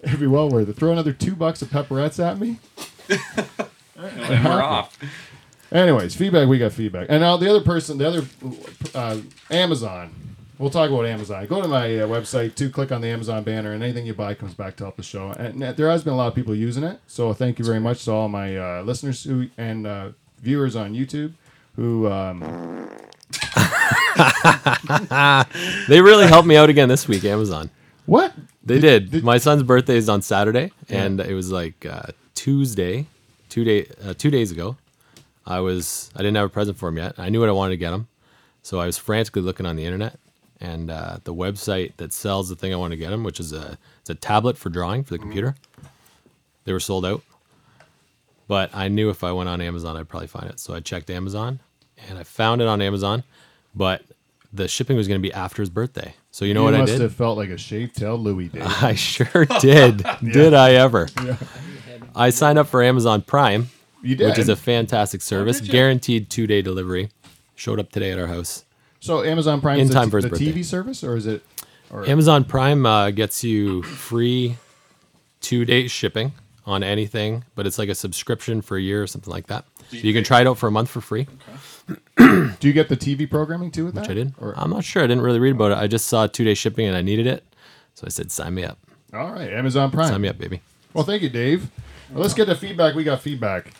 [0.00, 0.74] it'd be well worth it.
[0.76, 2.58] Throw another two bucks of pepperettes at me.
[3.96, 4.98] and we're off.
[5.72, 6.46] Anyways, feedback.
[6.46, 8.22] We got feedback, and now the other person, the other
[8.94, 9.18] uh,
[9.50, 10.10] Amazon.
[10.58, 11.46] We'll talk about Amazon.
[11.46, 14.34] Go to my uh, website to click on the Amazon banner, and anything you buy
[14.34, 15.28] comes back to help the show.
[15.30, 17.78] And uh, there has been a lot of people using it, so thank you very
[17.78, 20.08] much to all my uh, listeners who and uh,
[20.40, 21.32] viewers on YouTube
[21.76, 22.08] who.
[22.08, 22.42] Um,
[25.88, 27.70] They really helped me out again this week, Amazon.
[28.06, 28.34] what?
[28.64, 29.10] They did.
[29.10, 32.02] did- My son's birthday is on Saturday, and it was like uh,
[32.34, 33.06] Tuesday,
[33.48, 34.76] two day, uh, two days ago.
[35.46, 37.14] I was I didn't have a present for him yet.
[37.16, 38.08] I knew what I wanted to get him,
[38.62, 40.18] so I was frantically looking on the internet,
[40.60, 43.52] and uh, the website that sells the thing I want to get him, which is
[43.52, 45.54] a it's a tablet for drawing for the computer.
[46.64, 47.22] They were sold out,
[48.46, 50.60] but I knew if I went on Amazon, I'd probably find it.
[50.60, 51.60] So I checked Amazon,
[52.08, 53.24] and I found it on Amazon,
[53.74, 54.02] but
[54.52, 56.14] the shipping was going to be after his birthday.
[56.30, 56.88] So you know what I did?
[56.88, 58.62] must have felt like a shaved tail Louis did.
[58.62, 60.04] I sure did.
[60.32, 61.08] Did I ever?
[61.22, 61.36] Yeah.
[62.14, 63.68] I signed up for Amazon Prime,
[64.02, 64.28] You did.
[64.28, 67.10] which is a fantastic service, guaranteed two day delivery.
[67.54, 68.64] Showed up today at our house.
[69.00, 70.52] So Amazon Prime In is time the, for his the birthday.
[70.52, 71.42] TV service, or is it?
[71.90, 74.56] Or, Amazon Prime uh, gets you free
[75.40, 76.32] two day shipping
[76.66, 79.64] on anything, but it's like a subscription for a year or something like that.
[79.90, 81.26] So you can try it out for a month for free,
[82.18, 84.02] do you get the TV programming too with that?
[84.02, 84.34] which I did.
[84.38, 85.02] Or, I'm not sure.
[85.02, 85.78] I didn't really read about it.
[85.78, 87.44] I just saw two day shipping and I needed it.
[87.94, 88.78] So I said, sign me up.
[89.14, 90.08] all right, Amazon Prime.
[90.08, 90.60] Sign me up, baby.
[90.92, 91.70] Well, thank you, Dave.
[92.10, 92.94] Well, let's get the feedback.
[92.94, 93.72] We got feedback.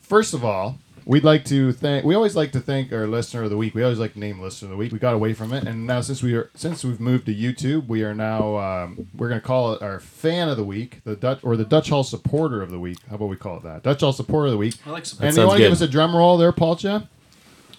[0.00, 0.78] First of all,
[1.08, 2.04] we'd like to thank.
[2.04, 3.74] We always like to thank our listener of the week.
[3.74, 4.92] We always like to name listener of the week.
[4.92, 7.88] We got away from it, and now since we are since we've moved to YouTube,
[7.88, 11.16] we are now um, we're going to call it our fan of the week, the
[11.16, 12.98] Dutch or the Dutch Hall supporter of the week.
[13.08, 13.82] How about we call it that?
[13.82, 14.74] Dutch Hall supporter of the week.
[14.86, 17.08] I like some And you want to give us a drum roll there, Paulcha?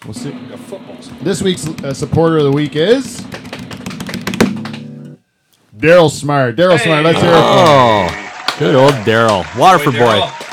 [0.03, 0.31] We'll see.
[0.31, 0.97] football.
[1.21, 3.21] This week's uh, supporter of the week is
[5.77, 6.55] Daryl Smart.
[6.55, 7.03] Daryl Smart.
[7.03, 7.35] Let's hear it.
[7.35, 9.45] Oh, good old Daryl.
[9.57, 10.48] Waterford boy.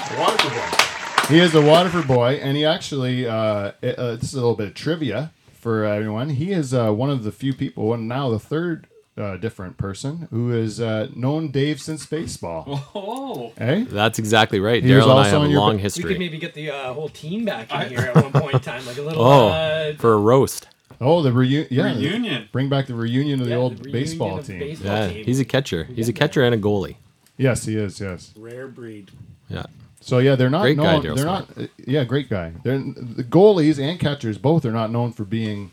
[1.28, 4.68] He is a Waterford boy, and he actually, uh, uh, this is a little bit
[4.68, 6.30] of trivia for everyone.
[6.30, 8.86] He is uh, one of the few people, and now the third
[9.18, 12.80] uh, different person, who has uh, known Dave since baseball.
[12.94, 13.84] Oh, Eh?
[13.88, 14.82] That's exactly right.
[14.84, 16.54] He was Daryl and I have a on your- long We We could maybe get
[16.54, 19.22] the uh, whole team back in here at one point in time, like a little.
[19.24, 20.68] Oh, uh, for a roast.
[21.00, 21.66] Oh, the reunion.
[21.70, 22.48] Yeah, the- reunion.
[22.52, 24.60] bring back the reunion of the yeah, old reunion baseball team.
[24.60, 25.24] baseball Yeah, team.
[25.24, 25.84] he's a catcher.
[25.84, 26.96] He's a catcher and a goalie.
[27.36, 28.00] Yes, he is.
[28.00, 28.32] Yes.
[28.36, 29.10] Rare breed.
[29.48, 29.64] Yeah.
[30.06, 31.02] So yeah, they're not Great known.
[31.02, 31.56] Daryl they're Smart.
[31.56, 31.64] not.
[31.64, 32.52] uh, yeah, great guy.
[32.62, 35.72] They're the goalies and catchers both are not known for being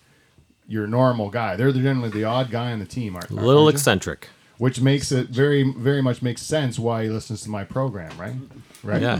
[0.67, 1.56] your normal guy.
[1.56, 3.15] They're generally the odd guy on the team.
[3.15, 3.78] Aren't, A little aren't you?
[3.78, 4.30] eccentric.
[4.58, 8.34] which makes it very very much makes sense why he listens to my program, right?
[8.84, 9.02] Right.
[9.04, 9.19] Yeah.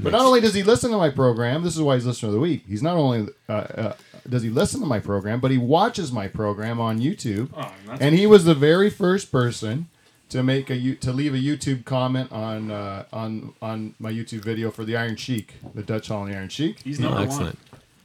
[0.00, 2.34] But not only does he listen to my program, this is why he's listener of
[2.34, 2.62] the week.
[2.68, 3.92] He's not only uh, uh,
[4.28, 7.48] does he listen to my program, but he watches my program on YouTube.
[7.56, 9.88] Oh, and he was the very first person
[10.30, 14.70] to make a to leave a YouTube comment on uh, on on my YouTube video
[14.70, 16.80] for the Iron Sheik, the Dutch Hall and the Iron Sheik.
[16.82, 17.58] He's Oh, number excellent.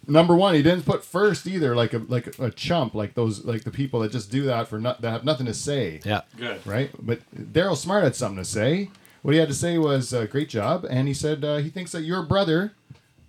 [0.06, 3.64] Number one, he didn't put first either, like a like a chump, like those like
[3.64, 6.22] the people that just do that for not that have nothing to say Yeah.
[6.38, 6.60] Good.
[6.66, 6.90] right?
[7.00, 7.22] But
[7.54, 8.90] Daryl Smart had something to say.
[9.22, 11.94] What he had to say was, uh, "Great job," and he said uh, he thinks
[11.94, 12.74] that your brother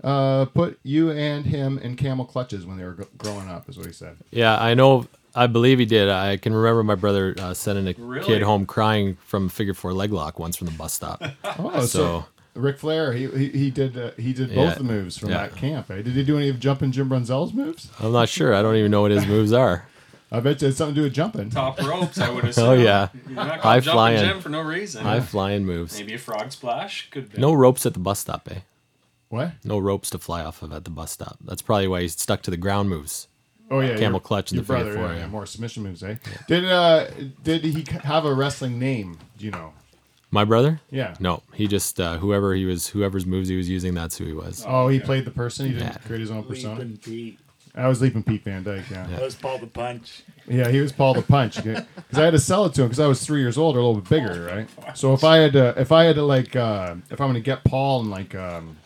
[0.03, 3.69] uh, put you and him in camel clutches when they were gr- growing up.
[3.69, 4.17] Is what he said.
[4.33, 5.07] Yeah, I know.
[5.35, 6.09] I believe he did.
[6.09, 8.25] I can remember my brother uh, sending a Really?
[8.25, 11.23] kid home crying from figure four leg lock once from the bus stop.
[11.59, 14.66] Oh, so, So- Ric Flair, he he, he did uh, he did Yeah.
[14.66, 15.38] both the moves from Yeah.
[15.38, 15.90] that camp.
[15.90, 15.97] Eh?
[16.03, 17.88] Did he do any of jumping Jim Brunzell's moves?
[17.99, 18.55] I'm not sure.
[18.55, 19.87] I don't even know what his moves are.
[20.31, 21.51] I bet you it's something to do with jumping.
[21.51, 22.64] Top ropes, I would assume.
[22.68, 23.09] Oh, yeah.
[23.29, 24.18] You're High going flying.
[24.25, 25.03] Jim for no reason.
[25.05, 25.99] High flying moves.
[25.99, 27.09] Maybe a frog splash.
[27.11, 27.40] Could be.
[27.40, 28.61] No ropes at the bus stop, eh?
[29.29, 29.53] What?
[29.64, 31.38] No ropes to fly off of at the bus stop.
[31.44, 33.27] That's probably why he's stuck to the ground moves.
[33.70, 35.27] Oh yeah, Camel your- clutch and your the figure brother, four, yeah, yeah.
[35.29, 36.16] more submission moves, eh?
[36.48, 37.07] Did uh
[37.42, 39.18] did he have a wrestling name?
[39.38, 39.72] Do you know?
[40.31, 40.81] My brother?
[40.90, 41.14] Yeah.
[41.20, 44.33] No, he just uh, whoever he was, whoever's moves he was using, that's who he
[44.33, 44.64] was.
[44.66, 45.66] Oh, he played the person.
[45.66, 45.98] He didn't Yeah.
[46.07, 46.81] create his own persona.
[46.81, 47.38] Leaping Pete.
[47.77, 48.88] I was leaping Pete Van Dyke.
[48.90, 50.22] Yeah, That was Paul the Punch.
[50.48, 52.98] yeah, he was Paul the Punch because I had to sell it to him because
[53.00, 54.96] I was three years old or a little bit bigger, right?
[54.96, 57.62] So if I had to, if I had to like, uh, if I'm gonna get
[57.64, 58.77] Paul and like, um,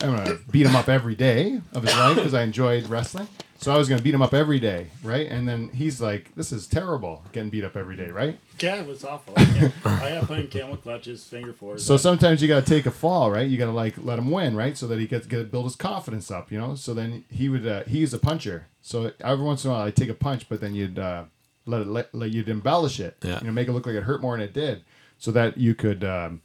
[0.00, 3.28] I'm gonna beat him up every day of his life because I enjoyed wrestling.
[3.58, 5.26] So I was gonna beat him up every day, right?
[5.28, 8.86] And then he's like, "This is terrible, getting beat up every day, right?" Yeah, it
[8.86, 9.34] was awful.
[9.36, 11.84] I got put in camel clutches, finger fours.
[11.84, 13.48] So sometimes you got to take a fall, right?
[13.48, 14.76] You got to like let him win, right?
[14.76, 16.74] So that he gets get to build his confidence up, you know.
[16.74, 18.66] So then he would uh, he's a puncher.
[18.82, 21.24] So every once in a while I would take a punch, but then you'd uh,
[21.64, 23.40] let it let, let you'd embellish it, Yeah.
[23.40, 24.84] you know, make it look like it hurt more than it did,
[25.18, 26.04] so that you could.
[26.04, 26.42] Um,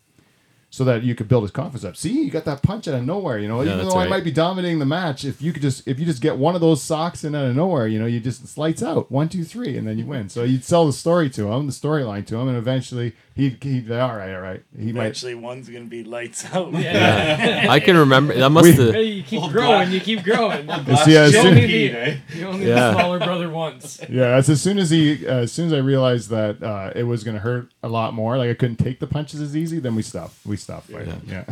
[0.74, 1.98] so that you could build his confidence up.
[1.98, 3.38] See, you got that punch out of nowhere.
[3.38, 5.86] You know, Yeah, even though I might be dominating the match, if you could just
[5.86, 8.22] if you just get one of those socks in out of nowhere, you know, you
[8.22, 10.30] just it's lights out one two three, and then you win.
[10.30, 13.88] So you'd sell the story to him, the storyline to him, and eventually he'd he'd
[13.88, 14.64] be all right, all right.
[14.78, 16.72] He might eventually one's gonna be lights out.
[16.74, 17.66] Yeah.
[17.70, 18.94] I can remember that must We- have.
[18.94, 20.70] Hey, you keep growing, you keep growing.
[20.88, 22.76] You See, as You soon- only need, you only need Yeah.
[22.76, 24.00] the smaller brother once.
[24.10, 27.04] Yeah, it's as soon as he, uh, as soon as I realized that uh, it
[27.04, 29.80] was going to hurt a lot more, like I couldn't take the punches as easy,
[29.80, 30.36] then we stopped.
[30.46, 31.22] We stopped fighting.
[31.28, 31.44] Yeah,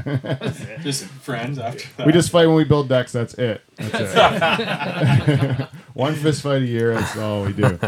[0.83, 2.05] Just friends after that.
[2.07, 3.11] we just fight when we build decks.
[3.11, 3.61] That's it.
[3.77, 5.29] That's
[5.61, 5.67] it.
[5.93, 6.93] One fist fight a year.
[6.93, 7.79] That's all we do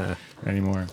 [0.46, 0.88] anymore.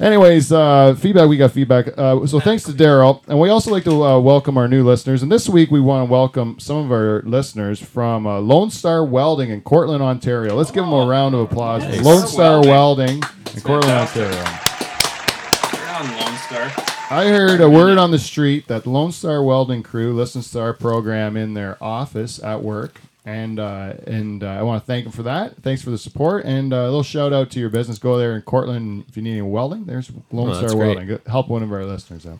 [0.00, 1.28] Anyways, uh, feedback.
[1.28, 1.86] We got feedback.
[1.96, 5.22] Uh, so thanks to Daryl, and we also like to uh, welcome our new listeners.
[5.22, 9.04] And this week we want to welcome some of our listeners from uh, Lone Star
[9.04, 10.56] Welding in Courtland, Ontario.
[10.56, 11.84] Let's give them a round of applause.
[11.84, 12.02] Nice.
[12.02, 13.22] Lone Star Welding.
[13.54, 13.92] In Courtland.
[13.92, 14.44] Ontario.
[16.04, 16.72] Lone Star.
[17.10, 20.72] I heard a word on the street that Lone Star Welding crew listens to our
[20.72, 25.12] program in their office at work, and uh, and uh, I want to thank them
[25.12, 25.56] for that.
[25.62, 27.98] Thanks for the support, and uh, a little shout out to your business.
[27.98, 29.84] Go there in Courtland if you need any welding.
[29.84, 30.96] There's Lone Oh, Star great.
[30.96, 31.06] Welding.
[31.08, 32.38] Go- Help one of our listeners out.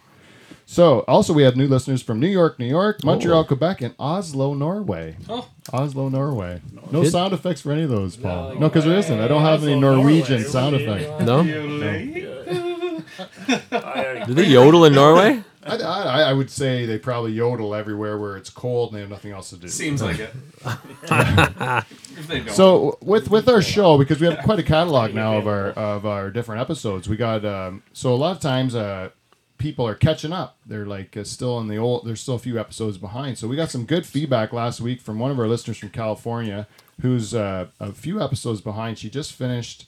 [0.66, 3.44] So, also we have new listeners from New York, New York, Montreal, Oh.
[3.44, 5.16] Quebec, and Oslo, Norway.
[5.28, 5.46] Oh.
[5.74, 6.62] Oslo, Norway.
[6.90, 8.54] No Did- sound effects for any of those, Paul.
[8.54, 9.20] No, No, because there isn't.
[9.20, 10.50] I don't have any Norwegian Norway.
[10.50, 11.22] sound effects.
[11.24, 11.40] No,
[13.72, 15.42] I- do they yodel in Norway?
[15.66, 19.10] I, I, I would say they probably yodel everywhere where it's cold and they have
[19.10, 19.68] nothing else to do.
[19.68, 20.34] Seems like it.
[20.66, 22.50] if they don't.
[22.50, 26.06] So with with our show, because we have quite a catalog now of our of
[26.06, 29.10] our different episodes, we got um, so a lot of times uh,
[29.58, 30.58] people are catching up.
[30.66, 32.06] They're like uh, still in the old.
[32.06, 33.38] There's still a few episodes behind.
[33.38, 36.66] So we got some good feedback last week from one of our listeners from California,
[37.00, 38.98] who's uh, a few episodes behind.
[38.98, 39.86] She just finished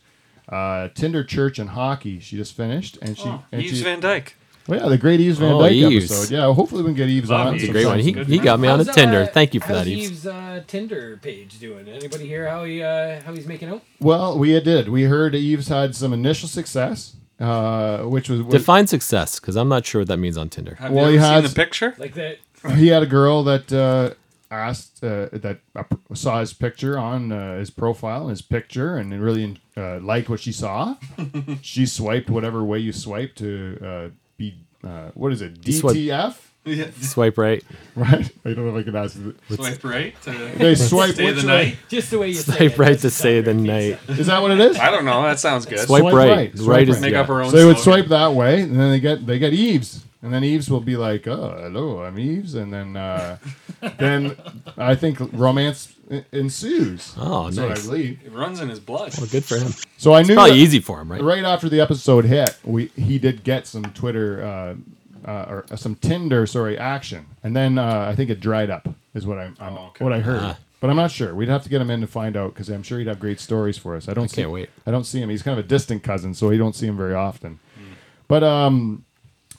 [0.49, 2.21] uh, Tinder Church and Hockey.
[2.21, 4.37] She just finished, and she oh, and Yves she, Van Dyke.
[4.69, 6.11] Well, yeah, the great Eves Van Oh, Dyke Eves.
[6.11, 6.35] episode.
[6.35, 7.55] Yeah, hopefully we can get Eves Love on.
[7.55, 7.65] Eves.
[7.65, 7.99] It's a great one.
[8.01, 9.23] He, he got me on a Tinder.
[9.23, 10.11] uh, Thank you for how's that, Eves.
[10.11, 11.89] Eve's uh, Tinder page doing?
[11.89, 13.83] Anybody hear how he uh, how he's making out?
[14.01, 14.89] Well, we did.
[14.89, 19.87] We heard Eves had some initial success, uh, which was Define success, because I'm not
[19.87, 20.75] sure what that means on Tinder.
[20.77, 21.95] Have Well, you he ever seen has- the picture?
[21.99, 22.39] Like that?
[22.75, 24.15] he had a girl that uh,
[24.51, 29.61] asked uh, that uh, saw his picture on uh, his profile, his picture, and really
[29.77, 30.97] uh, liked what she saw.
[31.63, 34.55] she swiped whatever way you swipe to be.
[34.85, 35.57] Uh, what is it?
[35.73, 36.87] swipe- DTF, Yeah.
[37.01, 37.63] Swipe right.
[37.97, 38.31] right?
[38.45, 39.17] I don't know if I can ask.
[39.55, 40.21] Swipe right.
[40.23, 41.65] To They swipe stay which the way?
[41.71, 41.77] night.
[41.89, 43.99] Just the way you say Swipe it, right that's to say the Tinder night.
[44.09, 44.79] Is that what it is?
[44.79, 45.23] I don't know.
[45.23, 45.79] That sounds good.
[45.81, 46.29] Swipe, Swipe right.
[46.29, 46.37] right.
[46.37, 47.01] Right, Swipe is right.
[47.03, 47.21] Make yeah.
[47.21, 47.51] up our own.
[47.51, 48.03] So they would slogan.
[48.05, 50.97] swipe that way, and then they get they get Eves, and then Eves will be
[50.97, 53.39] like, "Oh, hello, I'm Eves," and then uh,
[53.99, 54.37] then
[54.77, 57.15] I think romance en- ensues.
[57.17, 57.87] Oh, That's what I nice.
[57.87, 58.21] believe.
[58.27, 59.15] It runs in his blood.
[59.17, 59.73] Well, good for him.
[59.99, 61.23] So I knew Probably that- easy for him, right?
[61.23, 64.75] right after the episode hit, we he did get some Twitter uh,
[65.31, 68.89] uh, or uh, some Tinder sorry action, and then uh, I think it dried up
[69.15, 70.05] is what I'm, I'm Oh, okay.
[70.05, 70.41] what I heard.
[70.43, 70.59] Ah.
[70.79, 71.35] But I'm not sure.
[71.35, 73.41] We'd have to get him in to find out because I'm sure he'd have great
[73.41, 74.11] stories for us.
[74.11, 74.69] I don't I see, can't wait.
[74.87, 75.31] I don't see him.
[75.31, 77.61] He's kind of a distant cousin, so you don't see him very often.
[78.29, 79.06] But um,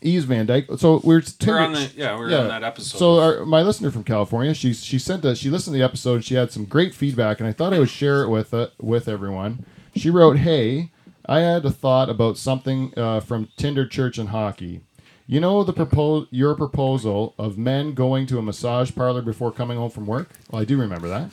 [0.02, 0.68] Eves Van Dyke.
[0.78, 2.18] So we're We're on the yeah.
[2.18, 2.98] We're on that episode.
[2.98, 6.16] so our, my listener from California, she she sent us she listened to the episode.
[6.16, 8.68] and She had some great feedback, and I thought I would share it with uh,
[8.80, 9.66] with everyone.
[9.96, 10.92] She wrote, "Hey,
[11.26, 14.82] I had a thought about something uh, from Tinder Church and Hockey.
[15.30, 19.78] You know the propose your proposal of men going to a massage parlor before coming
[19.78, 20.30] home from work.
[20.50, 21.32] Well, I do remember that,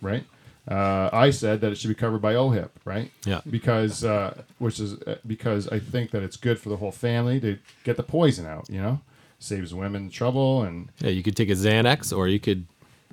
[0.00, 0.24] right?
[0.70, 3.10] Uh, I said that it should be covered by OHIP, right?
[3.24, 3.40] Yeah.
[3.50, 7.40] Because uh, which is uh, because I think that it's good for the whole family
[7.40, 8.70] to get the poison out.
[8.70, 9.00] You know,
[9.40, 12.66] saves women trouble and Yeah, you could take a Xanax, or you could.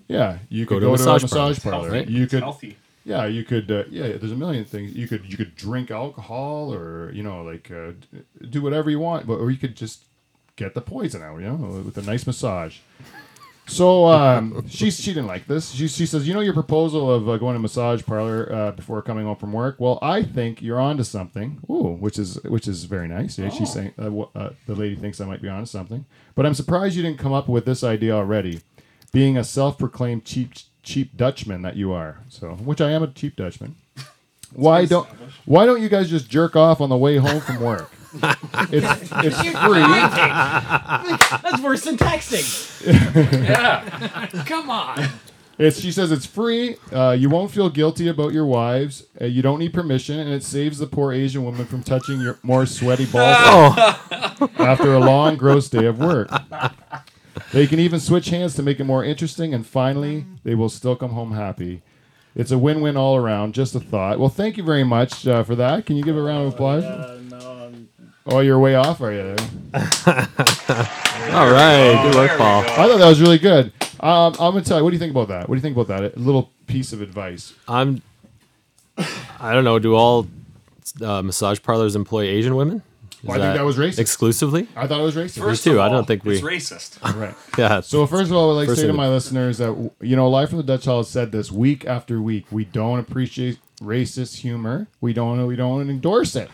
[0.08, 1.88] yeah, you Go could to go a to a massage massage parlor.
[1.88, 1.96] parlor.
[1.96, 2.14] healthy.
[2.14, 2.78] You It's could, healthy.
[3.04, 4.10] yeah, you could, uh, yeah.
[4.10, 7.92] There's a million things you could you could drink alcohol or you know like uh,
[8.12, 10.04] d- do whatever you want, but or you could just
[10.56, 12.78] get the poison out, you know, with a nice massage.
[13.70, 15.72] So um, she she didn't like this.
[15.72, 18.72] She, she says, you know, your proposal of uh, going to a massage parlor uh,
[18.72, 19.76] before coming home from work.
[19.80, 21.60] Well, I think you're onto something.
[21.70, 23.38] Ooh, which is which is very nice.
[23.38, 26.06] Yeah, she's saying uh, wh- uh, the lady thinks I might be onto something.
[26.36, 28.62] But I'm surprised you didn't come up with this idea already.
[29.12, 30.54] Being a self-proclaimed cheap
[30.84, 32.22] cheap Dutchman that you are.
[32.30, 33.76] So, which I am a cheap Dutchman.
[34.54, 35.08] Why don't
[35.46, 37.92] Why don't you guys just jerk off on the way home from work?
[38.72, 39.82] it's it's free.
[41.42, 42.66] That's worse than texting.
[43.50, 44.28] Yeah.
[44.46, 45.08] Come on.
[45.58, 46.78] It's she says it's free.
[46.92, 49.06] Uh, you won't feel guilty about your wives.
[49.20, 52.40] Uh, you don't need permission, and it saves the poor Asian woman from touching your
[52.44, 56.30] more sweaty balls Oh, after a long, gross day of work.
[57.52, 60.96] They can even switch hands to make it more interesting, and finally, they will still
[60.96, 61.82] come home happy.
[62.36, 63.54] It's a win-win all around.
[63.54, 64.18] Just a thought.
[64.20, 65.86] Well, thank you very much uh, for that.
[65.86, 66.84] Can you give a round of applause?
[66.86, 67.59] Uh, no, I'm-
[68.32, 69.36] Oh, you're way off, are you?
[69.74, 72.00] all right.
[72.04, 72.64] Good there work, Paul.
[72.64, 72.70] go.
[72.70, 73.72] I thought that was really good.
[74.00, 74.84] Um, I'm gonna tell you.
[74.84, 75.50] What do you think about that?
[75.50, 76.16] What do you think about that?
[76.16, 77.54] A little piece of advice.
[77.68, 78.02] I'm.
[79.40, 79.80] I don't know.
[79.80, 80.28] Do all
[81.02, 82.82] uh, massage parlors employ Asian women?
[83.12, 84.00] Is Well, I think that was racist.
[84.00, 84.68] Exclusively?
[84.76, 85.40] I thought it was racist.
[85.40, 85.74] First too.
[85.74, 87.02] of I don't all, think we- It's racist.
[87.20, 87.36] right.
[87.58, 87.82] Yeah.
[87.82, 90.16] So first of all, I'd like to First say to thing- my listeners that you
[90.16, 92.46] know, Live from the Dutch Hall has said this week after week.
[92.52, 94.88] We don't appreciate racist humor.
[95.02, 95.46] We don't.
[95.48, 96.50] We don't endorse it.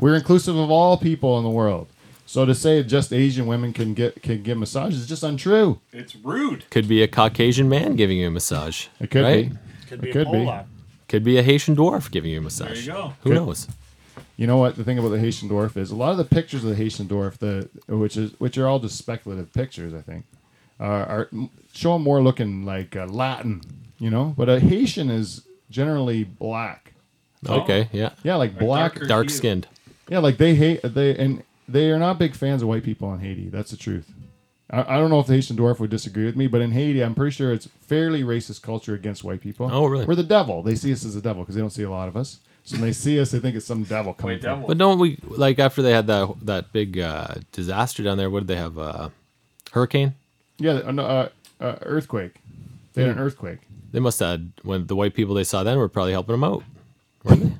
[0.00, 1.86] We're inclusive of all people in the world.
[2.26, 5.80] So to say just Asian women can get can get massages is just untrue.
[5.92, 6.68] It's rude.
[6.70, 8.86] Could be a Caucasian man giving you a massage.
[9.00, 9.50] It could right?
[9.50, 9.56] be.
[9.88, 10.36] could be It could a be.
[10.38, 10.64] Polak.
[11.08, 12.86] Could be a Haitian dwarf giving you a massage.
[12.86, 13.12] There you go.
[13.22, 13.66] Who Could- knows?
[14.36, 15.90] You know what the thing about the Haitian dwarf is?
[15.90, 18.78] A lot of the pictures of the Haitian dwarf, the which is which are all
[18.78, 20.24] just speculative pictures, I think,
[20.78, 21.28] uh, are
[21.74, 23.60] show 'em more looking like uh, Latin,
[23.98, 24.34] you know.
[24.38, 26.92] But a Haitian is generally black.
[27.46, 27.88] Okay.
[27.92, 28.10] Yeah.
[28.22, 28.94] Yeah, like black.
[28.94, 29.36] darker- Dark hue.
[29.36, 29.66] skinned.
[30.10, 33.20] Yeah, like they hate they and they are not big fans of white people in
[33.20, 33.48] Haiti.
[33.48, 34.12] That's the truth.
[34.68, 37.02] I, I don't know if the Haitian dwarf would disagree with me, but in Haiti,
[37.02, 39.68] I'm pretty sure it's fairly racist culture against white people.
[39.72, 40.04] Oh, really?
[40.04, 40.62] We're the devil.
[40.62, 42.38] They see us as the devil because they don't see a lot of us.
[42.64, 44.34] So when they see us, they think it's some devil coming.
[44.34, 44.66] Wait, devil.
[44.66, 48.28] But don't we like after they had that that big uh, disaster down there?
[48.28, 48.78] What did they have?
[48.78, 49.08] Uh,
[49.72, 50.14] hurricane.
[50.58, 51.28] Yeah, uh, no, uh,
[51.60, 52.34] uh, earthquake.
[52.92, 53.60] They had an earthquake.
[53.92, 56.64] They must have when the white people they saw then were probably helping them out,
[57.24, 57.52] weren't they?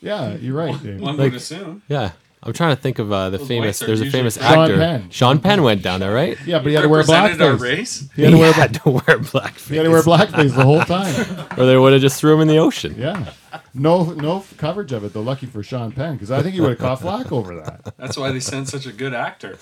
[0.00, 0.80] Yeah, you're right.
[0.82, 1.00] Dave.
[1.00, 1.82] One Like- would assume.
[1.88, 2.12] Yeah.
[2.42, 3.66] I'm trying to think of uh, the Those famous.
[3.66, 4.76] whites are There's a usually famous pretty- Sean actor.
[4.78, 5.10] Penn.
[5.10, 6.38] Sean Penn went down there, right?
[6.46, 7.60] Yeah, but he had to wear Represented our blackface.
[7.60, 8.08] race.
[8.16, 10.80] He had to wear, had to wear blackface, he had to wear blackface the whole
[10.80, 11.46] time.
[11.58, 12.94] or they would have just threw him in the ocean.
[12.96, 13.32] Yeah.
[13.74, 15.12] No, no coverage of it.
[15.12, 17.94] Though, lucky for Sean Penn, because I think he would have caught flack over that.
[17.98, 19.58] That's why they send such a good actor.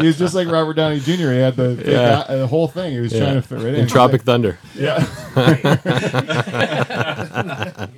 [0.00, 1.12] He was just like Robert Downey Jr.
[1.12, 2.24] He had the fake Yeah.
[2.28, 2.94] eye- the whole thing.
[2.94, 3.20] He was Yeah.
[3.20, 3.74] trying to fit right in.
[3.76, 4.58] In Tropic Thunder.
[4.74, 5.06] Yeah.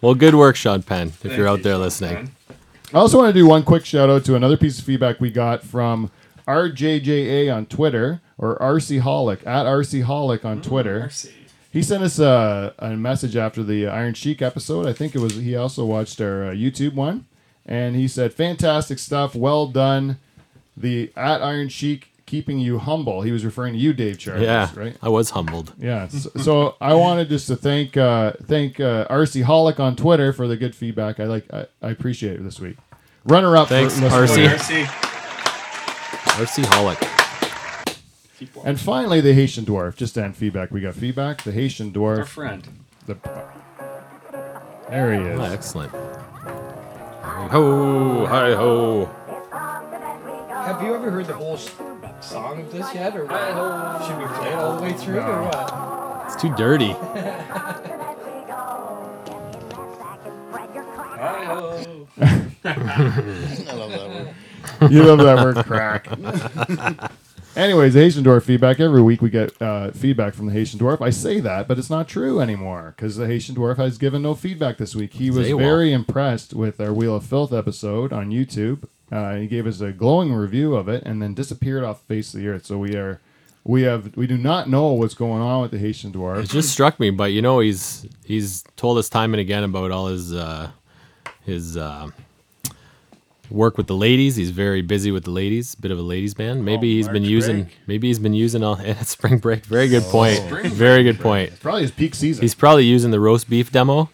[0.00, 1.08] Well, good work, Sean Penn.
[1.08, 2.14] If Thank you're out you, there Sean listening.
[2.14, 2.30] Penn.
[2.94, 5.30] I also want to do one quick shout out to another piece of feedback we
[5.30, 6.10] got from
[6.46, 11.00] RJJA on Twitter or RC Holic at RC Holic on Twitter.
[11.00, 11.32] Mercy.
[11.70, 14.86] He sent us a, a message after the Iron Sheik episode.
[14.86, 17.26] I think it was he also watched our uh, YouTube one,
[17.66, 20.18] and he said, "Fantastic stuff, well done."
[20.76, 23.22] The at Iron Sheik keeping you humble.
[23.22, 24.96] He was referring to you, Dave Charles, Yeah, right?
[25.02, 25.72] I was humbled.
[25.78, 26.06] Yeah.
[26.08, 30.46] So, so I wanted just to thank uh, thank uh, RC Holic on Twitter for
[30.46, 31.18] the good feedback.
[31.18, 32.76] I like I, I appreciate it this week.
[33.24, 33.68] Runner up.
[33.68, 34.50] Thanks, for listening.
[34.50, 34.84] RC.
[34.84, 36.44] RC.
[36.44, 37.14] RC Holic.
[38.64, 39.96] And finally, the Haitian dwarf.
[39.96, 41.42] Just to end feedback, we got feedback.
[41.42, 42.18] The Haitian dwarf.
[42.18, 42.28] Our dwarf.
[42.28, 42.68] friend.
[43.06, 43.16] The,
[44.88, 45.40] there he is.
[45.40, 45.90] Oh, excellent.
[45.92, 49.06] Hi ho, hi ho.
[50.48, 51.70] Have you ever heard the whole s-
[52.20, 54.06] song of this yet, or what?
[54.06, 56.24] Should we play it all the way through, or what?
[56.26, 56.94] It's too dirty.
[61.18, 62.06] Hi-ho.
[62.64, 64.34] I love that word.
[64.90, 66.06] you love that word crack.
[67.56, 68.78] Anyways, the Haitian dwarf feedback.
[68.78, 71.00] Every week we get uh, feedback from the Haitian dwarf.
[71.00, 74.34] I say that, but it's not true anymore because the Haitian dwarf has given no
[74.34, 75.14] feedback this week.
[75.14, 78.84] He was very impressed with our Wheel of Filth episode on YouTube.
[79.10, 82.34] Uh, he gave us a glowing review of it and then disappeared off the face
[82.34, 82.66] of the earth.
[82.66, 83.20] So we are,
[83.64, 86.44] we have, we do not know what's going on with the Haitian dwarf.
[86.44, 89.90] It just struck me, but you know he's he's told us time and again about
[89.90, 90.70] all his uh,
[91.46, 92.08] his uh,
[93.50, 94.36] work with the ladies.
[94.36, 95.74] He's very busy with the ladies.
[95.74, 96.62] Bit of a ladies man.
[96.64, 97.76] Maybe Oh, he's been using break.
[97.86, 99.64] maybe he's been using all at spring break.
[99.64, 100.36] Very good point.
[100.38, 101.58] Spring Very good point.
[101.60, 102.42] Probably his peak season.
[102.42, 104.10] He's probably using the roast beef demo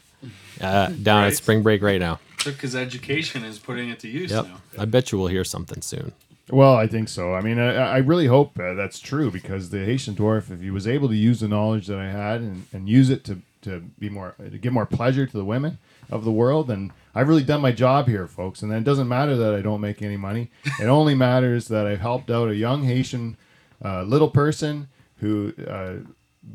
[0.61, 1.27] uh, down Right.
[1.29, 2.21] at spring break right now.
[2.45, 4.45] Took his education and is putting it to use Yep.
[4.47, 4.61] now.
[4.79, 6.13] I bet you we'll hear something soon.
[6.51, 7.35] Well, I think so.
[7.35, 10.71] I mean, I, I really hope uh, that's true because the Haitian dwarf, if he
[10.71, 13.81] was able to use the knowledge that I had and, and use it to, to
[13.99, 15.79] be more to give more pleasure to the women
[16.11, 18.61] of the world, then I've really done my job here, folks.
[18.61, 20.51] And then it doesn't matter that I don't make any money.
[20.81, 23.39] It only matters that I've helped out a young Haitian
[23.83, 25.95] uh, little person who uh,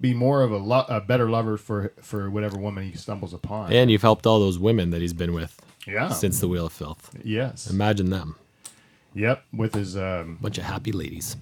[0.02, 3.72] be more of a, lo- a better lover for for whatever woman he stumbles upon.
[3.74, 6.10] And you've helped all those women that he's been with yeah.
[6.10, 7.12] since the Wheel of Filth.
[7.24, 7.70] yes.
[7.70, 8.36] Imagine them.
[9.16, 9.44] Yep.
[9.54, 11.36] With his um, Bunch of happy ladies.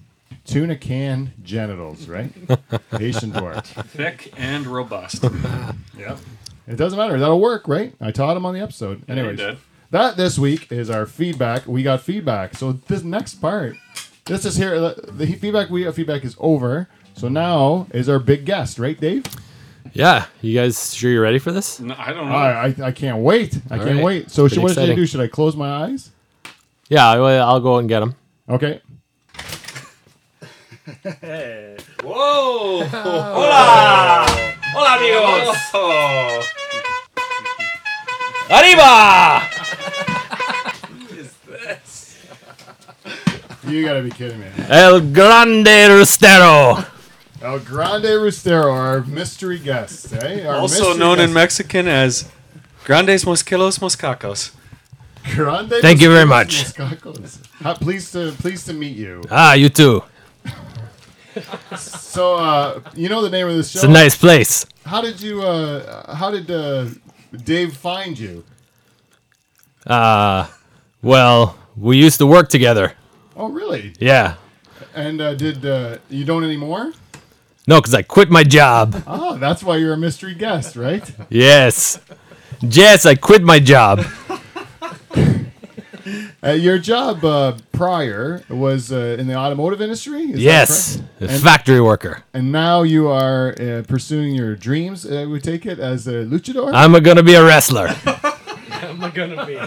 [0.44, 2.32] tuna can genitals, right?
[2.92, 3.64] Haitian dwarf.
[3.86, 5.24] Thick and robust.
[5.98, 6.16] Yeah.
[6.68, 7.18] It doesn't matter.
[7.18, 7.92] That'll work, right?
[8.00, 9.02] I taught him on the episode.
[9.08, 9.58] you Anyways, did.
[9.90, 11.66] that this week is our feedback.
[11.66, 12.54] We got feedback.
[12.56, 13.74] So this next part,
[14.26, 14.78] this is here.
[14.78, 16.88] The feedback we feedback is over.
[17.18, 19.24] So now is our big guest, right, Dave?
[19.92, 21.80] Yeah, you guys sure you're ready for this?
[21.80, 22.34] No, I don't know.
[22.36, 23.58] I, I, I can't wait.
[23.70, 24.04] I All can't right.
[24.04, 24.30] wait.
[24.30, 25.04] So should, what should I do?
[25.04, 26.10] Should I close my eyes?
[26.88, 28.14] Yeah, I- I'll go and get them.
[28.48, 28.80] Okay.
[32.04, 32.84] Whoa!
[32.86, 34.26] Hola!
[34.72, 35.56] Hola, amigos!
[35.74, 36.46] Oh.
[38.48, 39.40] Arriba!
[40.86, 42.18] Who is this?
[43.66, 44.46] You gotta be kidding me.
[44.68, 46.86] El Grande Rostero.
[47.40, 50.44] El Grande Rustero, our mystery guest, eh?
[50.46, 51.32] Our Also mystery known in.
[51.32, 52.28] Mexican as
[52.84, 54.50] Grandes Mosquitos Moscacos.
[55.34, 56.64] Grande Thank you very much.
[56.64, 57.38] Moscacos.
[57.62, 59.22] Ha- pleased to pleased to meet you.
[59.30, 60.02] Ah, you too.
[61.76, 63.78] So, uh, you know the name of this show.
[63.78, 64.66] It's a nice place.
[64.84, 65.40] How did you?
[65.42, 66.86] Uh, how did uh,
[67.44, 68.42] Dave find you?
[69.86, 70.48] Uh,
[71.00, 72.94] well, we used to work together.
[73.36, 73.92] Oh, really?
[74.00, 74.34] Yeah.
[74.96, 76.92] And uh, did uh, you don't anymore?
[77.68, 79.02] No, because I quit my job.
[79.06, 81.04] Oh, that's why you're a mystery guest, right?
[81.28, 82.00] Yes.
[82.62, 84.00] Yes, I quit my job.
[86.42, 90.22] Uh, your job uh, prior was uh, in the automotive industry.
[90.32, 90.96] is Yes.
[90.96, 91.20] correct?
[91.20, 92.22] A And- factory worker.
[92.32, 95.04] And now you are uh, pursuing your dreams.
[95.04, 96.72] Uh, we take it as a luchador.
[96.72, 97.88] I'm going to be a wrestler.
[98.06, 99.58] I'm I gonna be?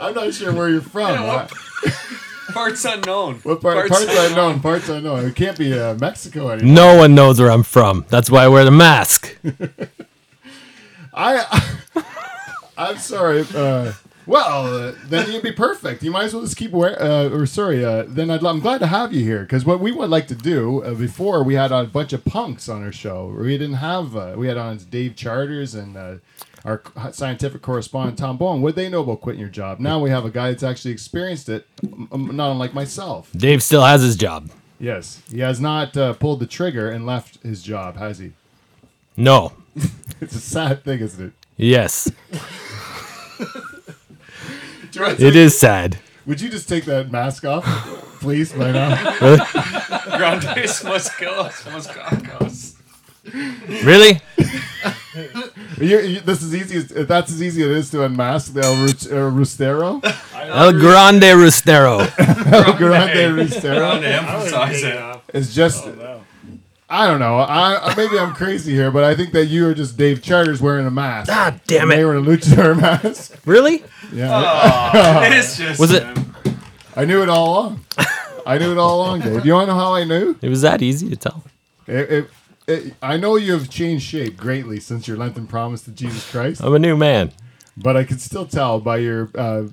[0.00, 1.46] I'm not sure where you're from.
[2.52, 3.34] Yeah, Parts unknown.
[3.42, 3.88] what part?
[3.88, 4.60] Parts, unknown.
[4.60, 5.24] Parts unknown.
[5.24, 6.74] It can't be uh, Mexico anymore.
[6.74, 8.04] No one knows where I'm from.
[8.08, 9.36] That's why I wear the mask.
[11.14, 11.72] I,
[12.76, 13.44] I'm sorry.
[13.54, 13.92] Uh,
[14.26, 16.02] well, uh, then you'd be perfect.
[16.02, 16.96] You might as well just keep wearing.
[16.98, 17.84] Uh, or sorry.
[17.84, 20.34] Uh, then I'd, I'm glad to have you here because what we would like to
[20.34, 23.34] do uh, before we had a bunch of punks on our show.
[23.38, 24.16] We didn't have.
[24.16, 26.20] Uh, we had on Dave Charters and.
[26.64, 26.80] Our
[27.12, 28.62] scientific correspondent Tom Bowen.
[28.62, 29.80] What do they know about quitting your job?
[29.80, 31.66] Now we have a guy that's actually experienced it,
[32.12, 33.30] not unlike myself.
[33.36, 34.50] Dave still has his job.
[34.78, 38.32] Yes, he has not uh, pulled the trigger and left his job, has he?
[39.16, 39.52] No.
[40.20, 41.32] It's a sad thing, isn't it?
[41.56, 42.08] Yes.
[44.92, 45.98] Do take- It is sad.
[46.26, 47.64] Would you just take that mask off,
[48.20, 48.94] please, right now?
[50.16, 52.51] Grandes Mosquitos Moscacos.
[53.84, 54.20] Really?
[55.78, 56.76] You, you, this is easy.
[56.78, 60.00] As, that's as easy as it is to unmask the El Ru- uh, Rustero.
[60.34, 62.00] El Grande Rostero.
[62.18, 65.20] El Grande Trying Rustero to emphasize it.
[65.34, 65.86] is just.
[66.88, 67.36] I don't know.
[67.38, 70.62] I I- maybe I'm crazy here, but I think that you are just Dave Charters
[70.62, 71.30] wearing a mask.
[71.32, 71.96] Ah, damn it!
[71.96, 72.04] They it.
[72.06, 73.36] were a luchador mask.
[73.44, 73.82] Really?
[74.12, 76.06] Yeah, It's just Was it-
[76.96, 77.84] I knew it all along.
[78.46, 79.44] I knew it all along, Dave.
[79.44, 80.36] You want to know how I knew?
[80.40, 81.42] It was that easy to tell.
[81.86, 82.30] It, it, it,
[83.02, 86.62] I know you have changed shape greatly since your Lenten promise to Jesus Christ.
[86.62, 87.32] I'm a new man.
[87.76, 89.64] but I could still tell by your uh,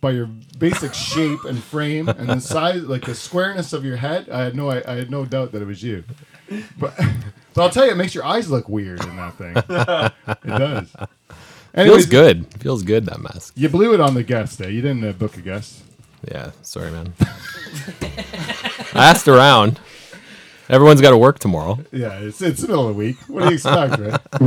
[0.00, 0.26] by your
[0.58, 4.28] basic shape and frame and the size, like the squareness of your head.
[4.30, 6.04] I had no I, I had no doubt that it was you.
[6.78, 6.96] But
[7.54, 9.56] but I'll tell you, it makes your eyes look weird in that thing.
[9.56, 10.88] it does.
[10.90, 11.08] Feels
[11.74, 12.46] Anyways, good.
[12.54, 13.52] Feels good, that mask.
[13.56, 14.70] You blew it on the guest day.
[14.70, 15.82] You didn't uh, book a guest.
[16.30, 17.12] Yeah, sorry, man.
[18.94, 19.78] I asked around.
[20.68, 21.78] Everyone's got to work tomorrow.
[21.92, 23.16] Yeah, it's it's the middle of the week.
[23.28, 24.20] What do you expect, right?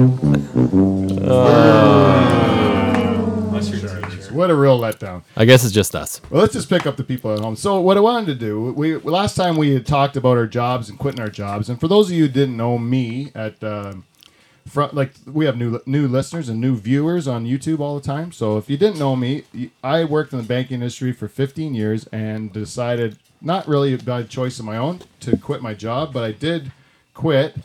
[3.51, 4.33] Unless you're a teacher.
[4.33, 5.23] What a real letdown.
[5.35, 6.21] I guess it's just us.
[6.29, 7.55] Well, let's just pick up the people at home.
[7.55, 10.89] So, what I wanted to do, we last time we had talked about our jobs
[10.89, 14.05] and quitting our jobs, and for those of you who didn't know me, at um,
[14.67, 18.31] front, like we have new new listeners and new viewers on YouTube all the time.
[18.31, 19.43] So, if you didn't know me,
[19.83, 24.59] I worked in the banking industry for 15 years and decided, not really by choice
[24.59, 26.71] of my own, to quit my job, but I did
[27.13, 27.55] quit.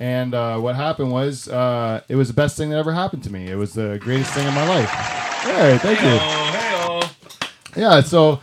[0.00, 3.32] And uh, what happened was, uh, it was the best thing that ever happened to
[3.32, 3.48] me.
[3.48, 4.90] It was the greatest thing in my life.
[4.90, 6.18] Hey, thank you.
[6.20, 7.10] Oh,
[7.74, 8.40] hey, Yeah, so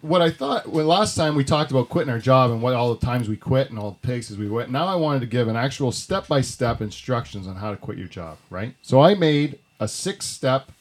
[0.00, 2.94] what I thought when last time we talked about quitting our job and what all
[2.94, 4.70] the times we quit and all the places we went.
[4.70, 7.98] Now I wanted to give an actual step by step instructions on how to quit
[7.98, 8.74] your job, right?
[8.82, 10.72] So I made a six step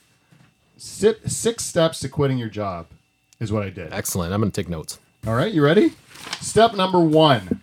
[0.77, 2.87] sit six steps to quitting your job
[3.39, 3.91] is what I did.
[3.91, 4.33] Excellent.
[4.33, 4.99] I'm going to take notes.
[5.27, 5.91] All right, you ready?
[6.39, 7.61] Step number 1.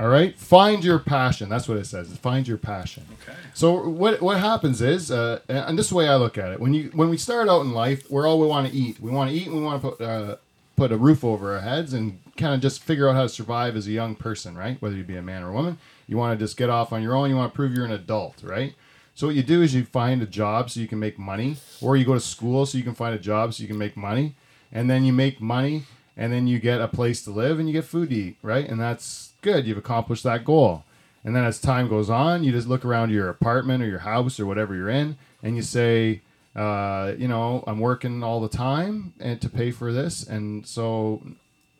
[0.00, 1.50] All right, find your passion.
[1.50, 2.16] That's what it says.
[2.16, 3.04] Find your passion.
[3.22, 3.36] Okay.
[3.52, 6.60] So what what happens is, uh, and this is the way I look at it.
[6.60, 9.00] When you when we start out in life, we're all we want to eat.
[9.00, 10.36] We want to eat, and we want to put uh,
[10.76, 13.76] put a roof over our heads, and kind of just figure out how to survive
[13.76, 14.80] as a young person, right?
[14.80, 15.76] Whether you be a man or a woman,
[16.06, 17.28] you want to just get off on your own.
[17.28, 18.74] You want to prove you're an adult, right?
[19.14, 21.98] So what you do is you find a job so you can make money, or
[21.98, 24.36] you go to school so you can find a job so you can make money.
[24.72, 25.84] and then you make money,
[26.16, 28.68] and then you get a place to live and you get food to eat, right?
[28.68, 29.66] And that's good.
[29.66, 30.84] You've accomplished that goal.
[31.24, 34.38] And then as time goes on, you just look around your apartment or your house
[34.38, 36.20] or whatever you're in, and you say,
[36.54, 41.22] uh, you know, I'm working all the time and to pay for this, and so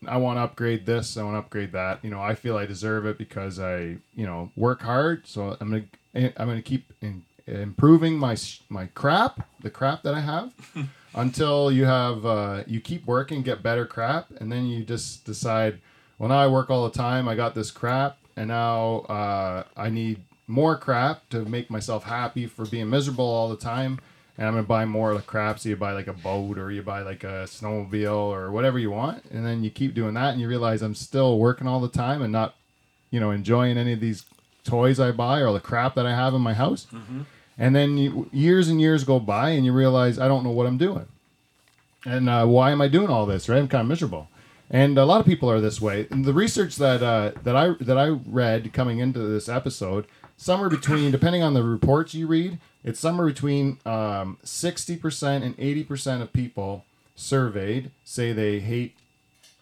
[0.08, 1.16] I want to upgrade this.
[1.16, 2.02] I want to upgrade that.
[2.02, 5.26] You know, I feel I deserve it because I, you know, work hard.
[5.26, 5.70] So I'm
[6.14, 8.36] gonna, I'm gonna keep in, improving my
[8.68, 10.52] my crap, the crap that I have,
[11.14, 15.78] until you have, uh, you keep working, get better crap, and then you just decide,
[16.18, 17.28] well, now I work all the time.
[17.28, 22.46] I got this crap, and now uh, I need more crap to make myself happy
[22.46, 24.00] for being miserable all the time.
[24.36, 25.60] And I'm gonna buy more of the crap.
[25.60, 28.90] So you buy like a boat, or you buy like a snowmobile, or whatever you
[28.90, 31.88] want, and then you keep doing that, and you realize I'm still working all the
[31.88, 32.56] time and not,
[33.10, 34.24] you know, enjoying any of these
[34.64, 36.86] toys I buy or the crap that I have in my house.
[37.58, 40.66] And then you, years and years go by, and you realize I don't know what
[40.66, 41.06] I'm doing,
[42.04, 43.48] and uh, why am I doing all this?
[43.48, 43.58] Right?
[43.58, 44.28] I'm kind of miserable.
[44.70, 46.08] And a lot of people are this way.
[46.10, 50.68] And the research that uh, that I that I read coming into this episode, somewhere
[50.70, 56.32] between, depending on the reports you read, it's somewhere between um, 60% and 80% of
[56.32, 56.84] people
[57.14, 58.94] surveyed say they hate,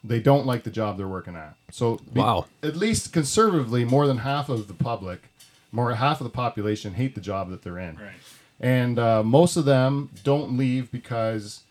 [0.02, 1.54] they don't like the job they're working at.
[1.70, 2.46] So, be- Wow.
[2.62, 5.22] at least conservatively, more than half of the public,
[5.72, 7.96] more half of the population hate the job that they're in.
[7.96, 8.12] Right.
[8.60, 11.62] And uh, most of them don't leave because,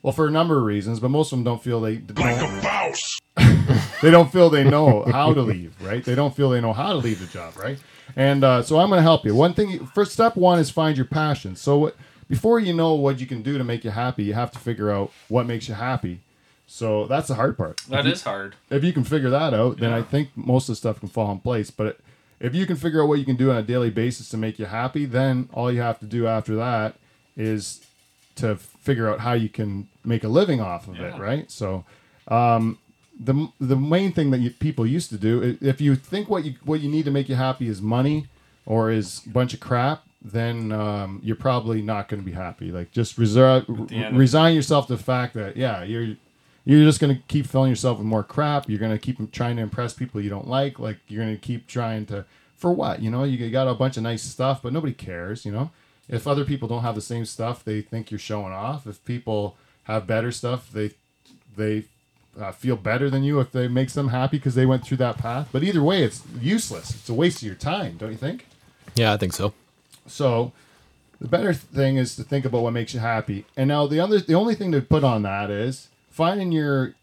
[0.00, 2.96] well, for a number of reasons, but most of them don't feel they don't,
[4.02, 6.02] they don't feel they know how to leave, right?
[6.02, 7.78] They don't feel they know how to leave the job, right?
[8.16, 9.34] And uh, so I'm going to help you.
[9.34, 11.56] One thing, first step one is find your passion.
[11.56, 11.96] So what,
[12.28, 14.90] before you know what you can do to make you happy, you have to figure
[14.90, 16.20] out what makes you happy.
[16.66, 17.78] So that's the hard part.
[17.90, 18.54] That is hard.
[18.70, 21.30] If you can figure that out, then I think most of the stuff can fall
[21.30, 21.70] in place.
[21.70, 21.98] But
[22.42, 24.58] if you can figure out what you can do on a daily basis to make
[24.58, 26.96] you happy, then all you have to do after that
[27.36, 27.86] is
[28.34, 31.50] to figure out how you can make a living off of it, right?
[31.50, 31.84] So,
[32.28, 32.78] um,
[33.18, 36.54] the the main thing that you, people used to do, if you think what you
[36.64, 38.26] what you need to make you happy is money
[38.66, 42.72] or is a bunch of crap, then um, you're probably not going to be happy.
[42.72, 43.64] Like just reserve,
[44.12, 46.16] resign yourself to the fact that yeah, you're
[46.64, 48.68] you're just going to keep filling yourself with more crap.
[48.68, 50.78] You're going to keep trying to impress people you don't like.
[50.78, 52.24] Like you're going to keep trying to
[52.56, 53.02] for what?
[53.02, 55.44] You know, you got a bunch of nice stuff, but nobody cares.
[55.44, 55.70] You know,
[56.08, 58.86] if other people don't have the same stuff, they think you're showing off.
[58.86, 60.92] If people have better stuff, they
[61.56, 61.84] they
[62.40, 65.18] uh, feel better than you if they makes them happy because they went through that
[65.18, 65.48] path.
[65.52, 66.94] But either way, it's useless.
[66.94, 68.46] It's a waste of your time, don't you think?
[68.94, 69.52] Yeah, I think so.
[70.06, 70.52] So
[71.20, 73.44] the better thing is to think about what makes you happy.
[73.56, 76.94] And now the other the only thing to put on that is finding your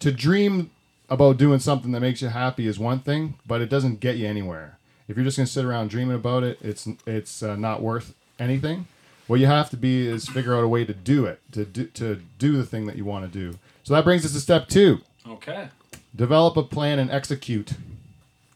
[0.00, 0.70] to dream
[1.08, 4.26] about doing something that makes you happy is one thing, but it doesn't get you
[4.26, 4.76] anywhere.
[5.08, 8.12] If you're just going to sit around dreaming about it, it's it's uh, not worth
[8.38, 8.86] anything.
[9.28, 11.86] What you have to be is figure out a way to do it, to do,
[11.86, 13.58] to do the thing that you want to do.
[13.82, 15.00] So that brings us to step 2.
[15.28, 15.68] Okay.
[16.14, 17.72] Develop a plan and execute.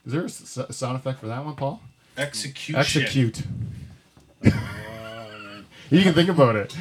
[0.06, 1.80] Is there a s- sound effect for that one, Paul?
[2.16, 2.76] Execution.
[2.80, 3.42] Execute.
[4.44, 6.76] you can think about it.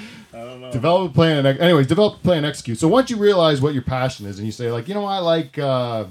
[0.71, 2.77] Develop a plan and ex- anyways, develop a plan and execute.
[2.79, 5.19] So once you realize what your passion is, and you say like, you know, I
[5.19, 6.05] like uh,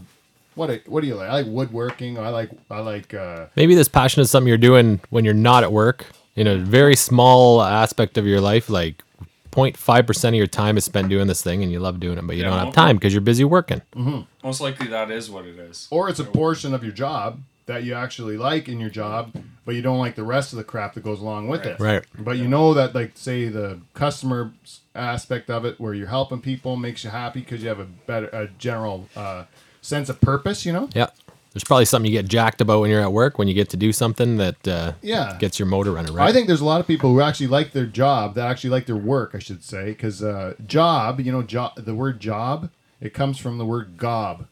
[0.55, 1.29] what what do you like?
[1.29, 2.19] I like woodworking.
[2.19, 5.63] I like I like uh, Maybe this passion is something you're doing when you're not
[5.63, 9.03] at work in a very small aspect of your life, like
[9.51, 12.37] 0.5% of your time is spent doing this thing and you love doing it, but
[12.37, 13.83] you Yeah, don't have time because you're busy working.
[14.45, 15.89] Most likely that is what it is.
[15.91, 19.33] or it's a portion of your job that you actually like in your job,
[19.69, 21.79] but you don't like the rest of the crap that goes along with it.
[21.79, 22.03] Right.
[22.19, 24.51] But you know that, like, say the customer
[24.95, 28.29] aspect of it, where you're helping people, makes you happy because you have a better,
[28.29, 29.45] a general uh,
[29.83, 30.65] sense of purpose.
[30.65, 30.89] You know.
[30.95, 31.09] Yeah.
[31.53, 33.77] There's probably something you get jacked about when you're at work when you get to
[33.77, 35.37] do something that uh, Yeah.
[35.39, 36.31] gets your motor running, right?
[36.31, 38.87] I think there's a lot of people who actually like their job, that actually like
[38.87, 42.71] their work, I should say, because uh, job, you know, job, the word job,
[43.03, 44.47] it comes from the word gob,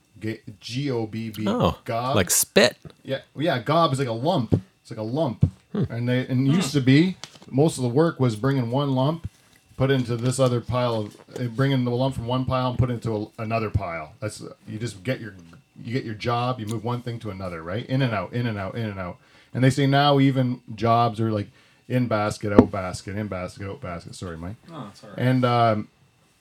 [0.60, 2.16] G O B B, oh, gob.
[2.16, 2.76] like spit.
[3.02, 4.60] yeah, yeah, gob is like a lump.
[4.86, 5.82] It's like a lump, Hmm.
[5.90, 7.16] and they and used to be
[7.50, 9.28] most of the work was bringing one lump,
[9.76, 12.88] put into this other pile of, uh, bringing the lump from one pile and put
[12.88, 14.12] into a, another pile.
[14.20, 15.34] That's you just get your
[15.82, 17.84] you get your job, you move one thing to another, right?
[17.86, 19.16] In and out, in and out, in and out.
[19.52, 21.48] And they say now even jobs are like
[21.88, 24.14] in basket, out basket, in basket, out basket.
[24.14, 24.54] Sorry, Mike.
[24.72, 25.18] Oh, it's all right.
[25.18, 25.88] And um,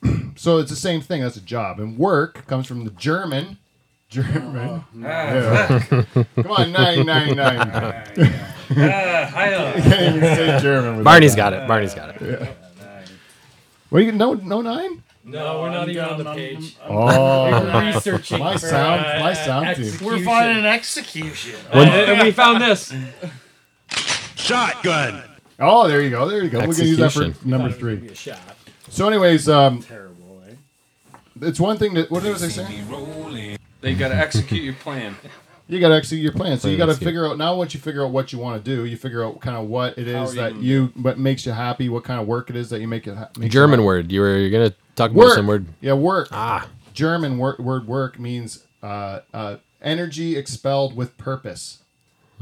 [0.36, 1.24] so it's the same thing.
[1.24, 1.80] That's a job.
[1.80, 3.58] And work comes from the German.
[4.10, 4.84] German.
[4.98, 5.80] Yeah.
[6.36, 7.60] Come on, nine nine nine.
[7.70, 10.98] Ah, hi, uh, Can't even say German.
[10.98, 11.38] without Barney's that.
[11.38, 11.68] got it.
[11.68, 12.56] Barney's got it.
[13.90, 15.04] What you no no nine?
[15.24, 16.78] No, we're not I'm even on the down, I'm- page.
[16.88, 18.40] Oh, We're researching.
[18.40, 19.86] My for, sound- uh, my sound team.
[19.86, 20.06] execution.
[20.08, 21.56] We're finding an execution.
[21.74, 22.94] Uh, and we found this.
[24.36, 25.24] Shotgun.
[25.60, 26.60] oh, there you go, there you go.
[26.60, 27.96] We're gonna use that for number Thought it was gonna three.
[27.96, 28.40] be a shot.
[28.90, 31.18] So, anyways, um, Terrible, eh?
[31.48, 32.88] it's one thing that what was I saying?
[33.86, 35.16] They got to execute your plan.
[35.68, 36.60] You got to execute your plan.
[36.60, 37.56] So you got to figure out now.
[37.56, 39.98] Once you figure out what you want to do, you figure out kind of what
[39.98, 42.52] it is How is that you- you what makes you happy, what kind of work
[42.52, 43.16] it is that you make it.
[43.18, 43.86] Ha- makes you German happy.
[43.88, 44.12] word.
[44.12, 45.34] You were you're gonna talk about Work.
[45.34, 45.66] some word.
[45.82, 46.28] Yeah, work.
[46.32, 51.80] Ah, German word, word work means uh, uh, energy expelled with purpose.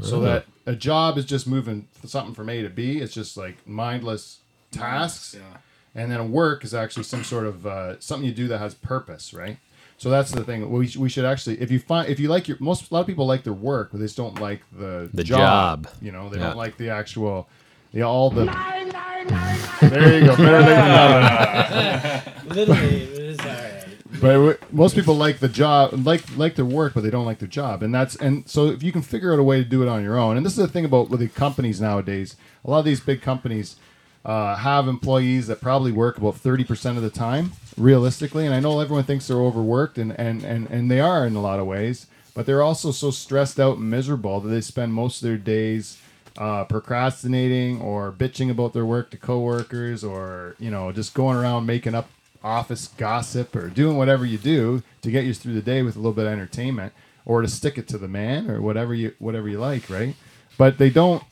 [0.02, 2.98] So that a job is just moving something from A to B.
[2.98, 4.40] It's just like mindless
[4.70, 5.34] tasks.
[5.34, 5.58] Yeah.
[5.94, 8.74] And then a work is actually some sort of uh, something you do that has
[8.74, 9.56] purpose, right?
[9.96, 10.68] So that's the thing.
[10.70, 13.06] We, we should actually, if you find, if you like your, most, a lot of
[13.06, 15.88] people like their work, but they just don't like the The job.
[16.02, 16.48] You know, they Yeah.
[16.48, 17.48] don't like the actual,
[17.92, 18.44] the all the.
[19.80, 20.36] there you go.
[20.36, 22.54] Better than never.
[22.54, 23.70] Literally, it is all right.
[24.20, 27.48] But most people like the job, like like their work, but they don't like their
[27.48, 29.88] job, and that's and so if you can figure out a way to do it
[29.88, 32.36] on your own, and this is the thing about with the companies nowadays.
[32.64, 33.76] A lot of these big companies
[34.24, 38.46] uh, have employees that probably work about thirty percent of the time, realistically.
[38.46, 41.42] And I know everyone thinks they're overworked, and and and and they are in a
[41.42, 45.22] lot of ways, but they're also so stressed out and miserable that they spend most
[45.22, 45.98] of their days
[46.38, 51.66] uh, procrastinating or bitching about their work to coworkers, or you know just going around
[51.66, 52.08] making up
[52.42, 55.98] office gossip or doing whatever you do to get you through the day with a
[55.98, 56.92] little bit of entertainment
[57.24, 60.14] or to stick it to the man or whatever you whatever you like right
[60.58, 61.22] but they don't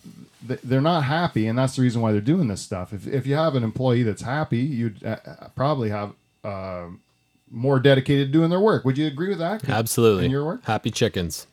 [0.43, 3.35] they're not happy and that's the reason why they're doing this stuff if, if you
[3.35, 6.13] have an employee that's happy you'd uh, uh, probably have
[6.45, 7.01] um
[7.51, 10.25] more dedicated to doing their work would you agree with that absolutely.
[10.25, 11.47] in your work Happy chickens.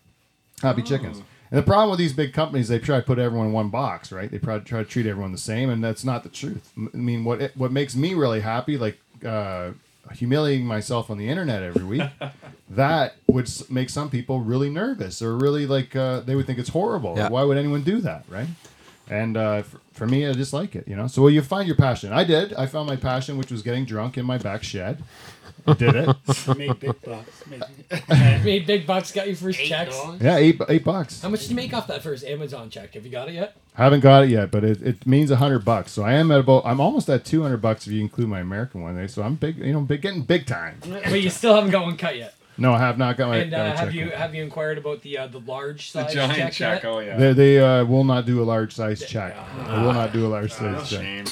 [0.62, 1.22] happy chickens.
[1.52, 4.12] And the problem with these big companies, they try to put everyone in one box,
[4.12, 4.30] right?
[4.30, 6.72] They try, try to treat everyone the same, and that's not the truth.
[6.78, 9.72] I mean, what it, what makes me really happy, like uh,
[10.14, 12.04] humiliating myself on the internet every week,
[12.70, 16.70] that would make some people really nervous or really like uh, they would think it's
[16.70, 17.16] horrible.
[17.18, 17.30] Yeah.
[17.30, 18.48] Why would anyone do that, right?
[19.10, 21.08] And uh, for, for me, I just like it, you know.
[21.08, 22.14] So well, you find your passion.
[22.14, 22.54] I did.
[22.54, 25.04] I found my passion, which was getting drunk in my back shed.
[25.68, 26.16] I did it.
[26.58, 27.44] Make big bucks.
[27.48, 28.10] Make
[28.44, 29.96] Made big bucks, got your first eight checks.
[29.96, 30.22] dollars.
[30.22, 31.22] Yeah, eight eight bucks.
[31.22, 32.94] How much did you make off that first Amazon check?
[32.94, 33.58] Have you got it yet?
[33.74, 35.92] Haven't got it yet, but it, it means a hundred bucks.
[35.92, 38.40] So I am at about I'm almost at two hundred bucks if you include my
[38.40, 38.98] American one.
[39.00, 39.08] eh?
[39.08, 40.80] So I'm big, you know, big getting big time.
[40.88, 42.36] But you still haven't got one cut yet.
[42.60, 43.38] No, I have not got my.
[43.38, 44.14] And got my uh, have check you yet.
[44.16, 46.84] have you inquired about the uh, the large size The size giant check, check.
[46.84, 46.90] yet?
[46.90, 47.18] Oh yeah.
[47.18, 49.36] They, they uh, will not do a large size check.
[49.68, 51.02] They will not do a large size check.
[51.02, 51.26] Shame.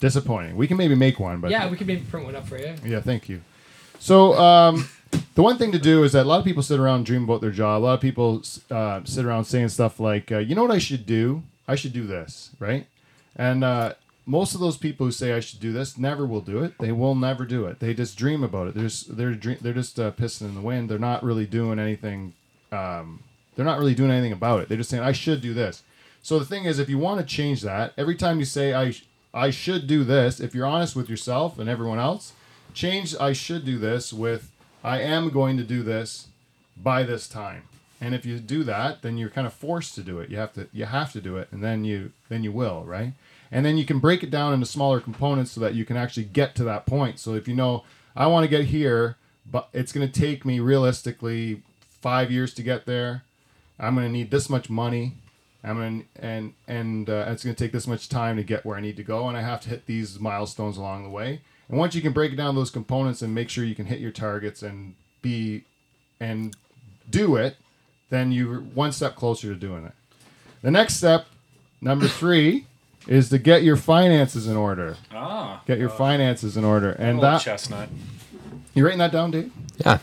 [0.00, 0.56] Disappointing.
[0.56, 2.74] We can maybe make one, but Yeah, we can maybe print one up for you.
[2.84, 3.40] Yeah, thank you.
[3.98, 4.88] So, um,
[5.34, 7.24] the one thing to do is that a lot of people sit around and dream
[7.24, 7.82] about their job.
[7.82, 10.78] A lot of people uh, sit around saying stuff like, uh, "You know what I
[10.78, 11.42] should do?
[11.66, 12.86] I should do this," right?
[13.34, 13.94] And uh,
[14.28, 16.74] most of those people who say I should do this never will do it.
[16.78, 17.80] They will never do it.
[17.80, 18.74] They just dream about it.
[18.74, 20.90] They're just, they're dream, they're just uh, pissing in the wind.
[20.90, 22.34] They're not really doing anything.
[22.70, 23.22] Um,
[23.56, 24.68] they're not really doing anything about it.
[24.68, 25.82] They're just saying I should do this.
[26.22, 28.94] So the thing is, if you want to change that, every time you say I
[29.32, 32.34] I should do this, if you're honest with yourself and everyone else,
[32.74, 34.50] change I should do this with
[34.84, 36.28] I am going to do this
[36.76, 37.62] by this time.
[38.00, 40.28] And if you do that, then you're kind of forced to do it.
[40.28, 43.14] You have to you have to do it and then you then you will, right?
[43.50, 46.24] And then you can break it down into smaller components so that you can actually
[46.24, 47.18] get to that point.
[47.18, 47.84] So if you know
[48.14, 49.16] I want to get here,
[49.50, 51.62] but it's going to take me realistically
[52.00, 53.22] 5 years to get there.
[53.78, 55.14] I'm going to need this much money.
[55.64, 58.64] I'm going to, and and uh, it's going to take this much time to get
[58.64, 61.40] where I need to go, and I have to hit these milestones along the way.
[61.68, 64.10] And once you can break down those components and make sure you can hit your
[64.10, 65.64] targets and be
[66.20, 66.56] and
[67.08, 67.56] do it,
[68.10, 69.92] then you're one step closer to doing it.
[70.62, 71.26] The next step,
[71.80, 72.66] number three,
[73.08, 74.96] is to get your finances in order.
[75.12, 75.62] Ah.
[75.66, 77.88] Get your finances in order, and Old that chestnut.
[78.74, 79.50] you writing that down, Dave?
[79.84, 79.98] Yeah.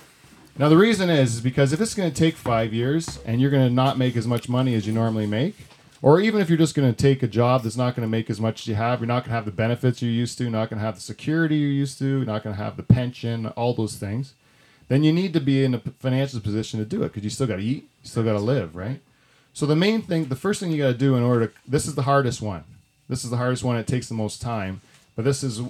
[0.57, 3.51] Now the reason is, is because if it's going to take five years and you're
[3.51, 5.55] going to not make as much money as you normally make,
[6.01, 8.29] or even if you're just going to take a job that's not going to make
[8.29, 10.49] as much as you have, you're not going to have the benefits you're used to,
[10.49, 12.83] not going to have the security you're used to, you're not going to have the
[12.83, 14.33] pension, all those things,
[14.87, 17.47] then you need to be in a financial position to do it because you still
[17.47, 19.01] got to eat, you still got to live, right?
[19.51, 21.85] So the main thing, the first thing you got to do in order to, this
[21.87, 22.63] is the hardest one.
[23.07, 23.77] This is the hardest one.
[23.77, 24.81] It takes the most time,
[25.15, 25.61] but this is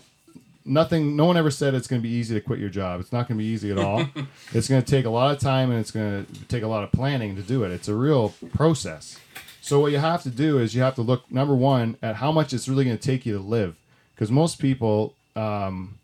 [0.65, 2.99] nothing no one ever said it's going to be easy to quit your job.
[2.99, 4.05] It's not going to be easy at all.
[4.53, 6.83] It's going to take a lot of time and it's going to take a lot
[6.83, 7.71] of planning to do it.
[7.71, 9.19] It's a real process.
[9.61, 12.31] So what you have to do is you have to look number one at how
[12.31, 13.75] much it's really going to take you to live.
[14.13, 15.97] Because most people um,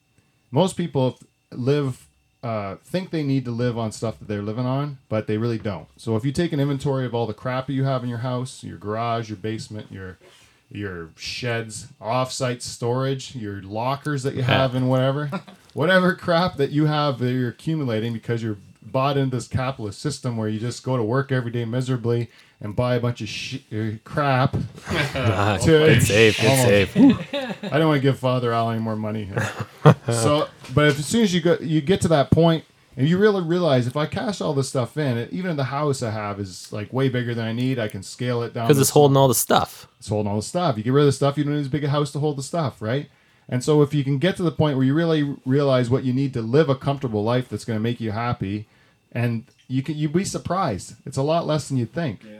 [0.51, 1.17] most people
[1.51, 2.05] live
[2.43, 5.59] uh, think they need to live on stuff that they're living on but they really
[5.59, 5.87] don't.
[5.97, 8.63] So if you take an inventory of all the crap you have in your house
[8.63, 10.17] your garage your basement your
[10.71, 15.29] your sheds, off-site storage, your lockers that you have and whatever,
[15.73, 20.35] whatever crap that you have that you're accumulating because you're bought into this capitalist system
[20.37, 23.59] where you just go to work every day miserably and buy a bunch of sh-
[23.73, 24.53] uh, crap.
[24.91, 26.37] To- it's safe.
[26.39, 27.29] It's Almost.
[27.29, 27.63] safe.
[27.63, 29.29] I don't want to give Father Al any more money.
[30.07, 32.63] so, but if, as soon as you go, you get to that point,
[32.97, 36.03] and you really realize if I cash all this stuff in, it, even the house
[36.03, 37.79] I have is like way bigger than I need.
[37.79, 39.87] I can scale it down Because to it's holding all the stuff.
[39.99, 40.77] it's holding all the stuff.
[40.77, 42.37] You get rid of the stuff, you don't need as big a house to hold
[42.37, 43.09] the stuff, right?
[43.47, 46.13] And so if you can get to the point where you really realize what you
[46.13, 48.67] need to live a comfortable life that's going to make you happy,
[49.11, 50.95] and you can you'd be surprised.
[51.05, 52.23] It's a lot less than you think.
[52.23, 52.39] Yeah.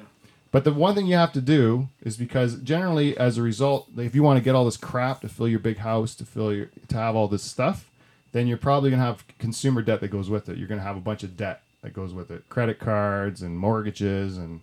[0.52, 4.16] But the one thing you have to do is because generally, as a result, if
[4.16, 6.70] you want to get all this crap to fill your big house, to fill your
[6.88, 7.90] to have all this stuff,
[8.32, 10.58] then you're probably gonna have consumer debt that goes with it.
[10.58, 14.38] You're gonna have a bunch of debt that goes with it, credit cards and mortgages
[14.38, 14.62] and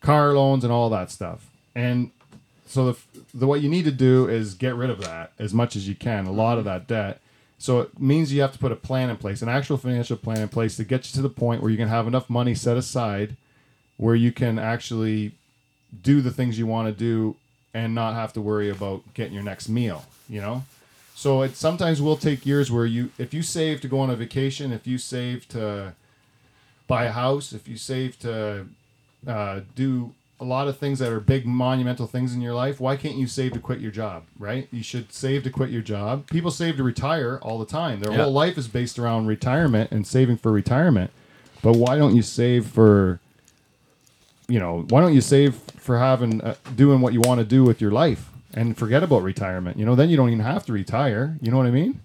[0.00, 1.48] car loans and all that stuff.
[1.74, 2.10] And
[2.66, 2.98] so the,
[3.34, 5.94] the what you need to do is get rid of that as much as you
[5.94, 7.20] can, a lot of that debt.
[7.58, 10.40] So it means you have to put a plan in place, an actual financial plan
[10.40, 12.76] in place to get you to the point where you can have enough money set
[12.76, 13.36] aside
[13.96, 15.32] where you can actually
[16.02, 17.36] do the things you want to do
[17.72, 20.64] and not have to worry about getting your next meal, you know?
[21.14, 24.16] So it sometimes will take years where you if you save to go on a
[24.16, 25.94] vacation, if you save to
[26.88, 28.66] buy a house, if you save to
[29.26, 32.96] uh, do a lot of things that are big monumental things in your life, why
[32.96, 34.66] can't you save to quit your job, right?
[34.72, 36.26] You should save to quit your job.
[36.28, 38.00] People save to retire all the time.
[38.00, 38.24] Their Yeah.
[38.24, 41.12] whole life is based around retirement and saving for retirement.
[41.62, 43.20] But why don't you save for
[44.48, 47.62] you know, why don't you save for having uh, doing what you want to do
[47.62, 49.78] with your life and forget about retirement?
[49.78, 51.38] You know, then you don't even have to retire.
[51.40, 52.00] You know what I mean?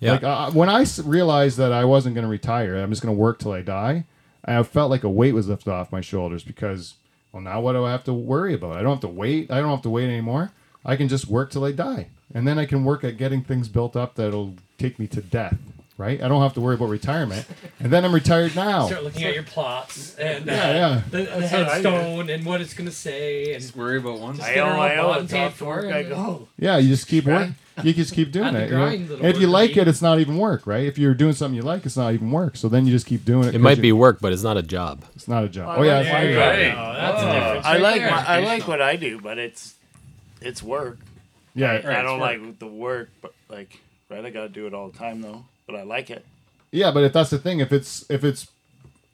[0.00, 0.12] Yeah.
[0.12, 3.38] Like uh, I realized that I wasn't going to retire, I'm just going to work
[3.38, 4.04] till I die.
[4.44, 6.94] I felt like a weight was lifted off my shoulders because,
[7.30, 8.76] well, now what do I have to worry about?
[8.76, 9.50] I don't have to wait.
[9.50, 10.52] I don't have to wait anymore.
[10.84, 13.68] I can just work till I die, and then I can work at getting things
[13.68, 15.58] built up that'll take me to death.
[16.00, 16.22] Right?
[16.22, 17.44] I don't have to worry about retirement,
[17.78, 18.86] and then I'm retired now.
[18.86, 21.02] Start looking at your plots and uh, Yeah, yeah.
[21.10, 24.40] the, the headstone and what it's gonna say and Just worry about one.
[24.40, 25.14] I own her my own.
[25.16, 26.48] and It's paid off to for, work I go.
[26.58, 27.54] Yeah, you just keep working.
[27.84, 28.68] You just keep doing it.
[28.70, 28.84] you know?
[28.86, 30.84] And if you like it, it's not even work, right?
[30.84, 32.56] If you're doing something you like, it's not even work.
[32.56, 33.54] So then you just keep doing it.
[33.54, 35.02] It might be work, but it's not a job.
[35.16, 35.68] It's not a job.
[35.70, 36.74] I Oh yeah, like it's my not a job.
[36.74, 36.78] job.
[36.78, 37.28] Oh, that's Oh.
[37.28, 37.66] a difference.
[37.66, 39.74] I like my, I like what I do, but it's
[40.42, 40.98] it's work.
[41.54, 43.80] yeah, I don't like the work, but like
[44.10, 45.44] right, I gotta do it all the time though.
[45.70, 46.24] But I like it.
[46.72, 46.90] yeah.
[46.90, 48.48] But if that's the thing, if it's if it's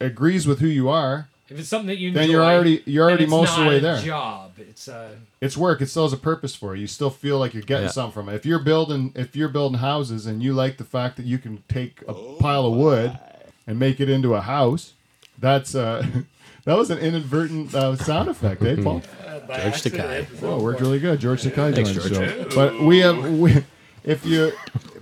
[0.01, 3.27] agrees with who you are, If it's something that you then you're already you're already
[3.27, 3.99] most of the way a there.
[4.01, 4.53] Job.
[4.59, 5.81] It's uh, It's work.
[5.81, 6.83] It still has a purpose for you.
[6.83, 7.91] You still feel like you're getting Yeah.
[7.93, 8.35] something from it.
[8.35, 11.63] If you're building if you're building houses and you like the fact that you can
[11.69, 13.19] take a pile of wood
[13.67, 14.93] and make it into a house,
[15.39, 16.05] that's uh
[16.65, 19.03] that was an inadvertent uh, sound effect, eh, Paul?
[19.47, 20.27] George Takei.
[20.43, 22.51] Oh, worked really good, George Takei Thanks, the George.
[22.51, 22.55] show.
[22.57, 23.63] But we have we,
[24.07, 24.53] if you,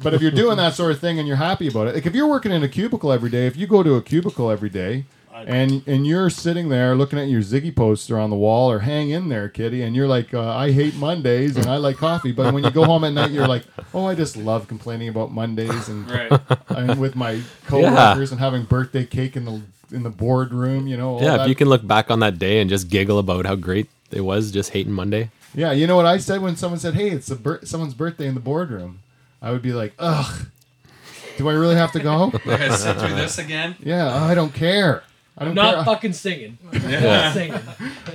[0.03, 2.15] but if you're doing that sort of thing and you're happy about it, like if
[2.15, 5.05] you're working in a cubicle every day, if you go to a cubicle every day.
[5.47, 9.11] And and you're sitting there looking at your Ziggy poster on the wall, or hang
[9.11, 12.33] in there, kitty, and you're like, uh, I hate Mondays and I like coffee.
[12.33, 15.33] But when you go home at night, you're like, oh, I just love complaining about
[15.33, 16.41] Mondays and Right.
[16.69, 19.61] and with my coworkers and having birthday cake in the
[19.93, 21.17] in the boardroom, you know.
[21.17, 23.45] all Yeah, that if you can look back on that day and just giggle about
[23.45, 25.31] how great it was just hating Monday.
[25.55, 28.27] Yeah, you know what I said when someone said, "Hey, it's a bir- someone's birthday
[28.27, 29.01] in the boardroom,"
[29.41, 30.47] I would be like, "Ugh,
[31.39, 33.77] do I really have to go?" I gotta sit through this again.
[33.81, 35.03] yeah, I don't care.
[35.37, 35.85] I don't I'm not care.
[35.85, 36.59] fucking singing.
[36.73, 37.01] I'm Yeah.
[37.01, 37.53] not singing.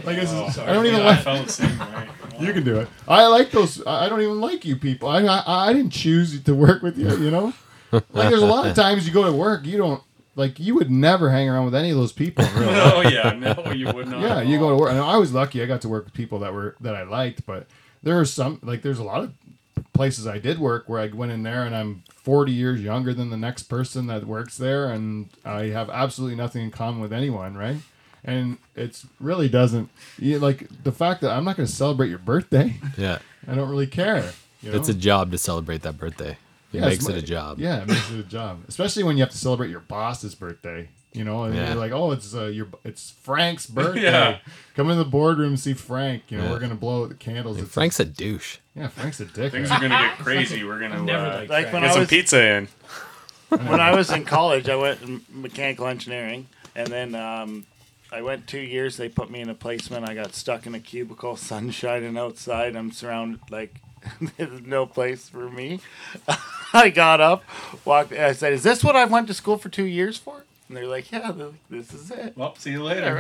[0.06, 1.20] like, this is- Oh, I don't even Yeah, like.
[1.20, 2.08] I felt the same way.
[2.40, 2.88] You can do it.
[3.06, 3.86] I like those.
[3.86, 5.10] I I don't even like you people.
[5.10, 7.10] I, I I didn't choose to work with you.
[7.18, 7.54] You know,
[7.92, 10.02] like there's a lot of times you go to work, you don't
[10.40, 12.46] like you would never hang around with any of those people.
[12.56, 12.74] Really.
[12.74, 14.22] Oh yeah, no, you would not.
[14.22, 14.90] yeah, you go to work.
[14.90, 15.62] And I was lucky.
[15.62, 17.68] I got to work with people that were that I liked, but
[18.02, 19.34] there are some like there's a lot of
[19.94, 23.30] places I did work where I went in there and I'm 40 years younger than
[23.30, 27.56] the next person that works there, and I have absolutely nothing in common with anyone,
[27.56, 27.78] right?
[28.24, 32.20] And it's really doesn't you, like the fact that I'm not going to celebrate your
[32.20, 32.76] birthday.
[32.98, 33.20] Yeah.
[33.48, 34.32] I don't really care.
[34.62, 34.78] You know?
[34.78, 36.38] It's a job to celebrate that birthday.
[36.72, 37.60] It Yeah, makes it a job.
[37.60, 40.90] Yeah, it makes it a job, especially when you have to celebrate your boss's birthday.
[41.12, 41.70] You know, and Yeah.
[41.70, 44.04] you're like, oh, it's uh, your it's Frank's birthday.
[44.04, 44.38] Yeah.
[44.76, 46.24] Come in the boardroom, and see Frank.
[46.30, 46.52] You know, Yeah.
[46.52, 47.58] we're gonna blow out the candles.
[47.58, 48.58] And It's- Frank's a douche.
[48.76, 49.52] yeah, Frank's a dick.
[49.52, 50.64] Things are gonna get crazy.
[50.64, 51.74] We're gonna Never uh, liked Like Frank.
[51.74, 52.68] when get I some pizza in.
[53.50, 56.46] when I was in college, I went in mechanical engineering,
[56.76, 57.66] and then um,
[58.12, 58.98] I went two years.
[58.98, 60.08] They put me in a placement.
[60.08, 62.76] I got stuck in a cubicle, sun shining outside.
[62.76, 63.82] I'm surrounded like
[64.38, 65.80] there's no place for me.
[66.74, 67.44] I got up,
[67.86, 68.12] walked.
[68.14, 70.86] I said, "Is this what I went to school for two years for?" And they're
[70.88, 73.16] like, "Yeah, they're like, this is it." Well, see you Yeah, later.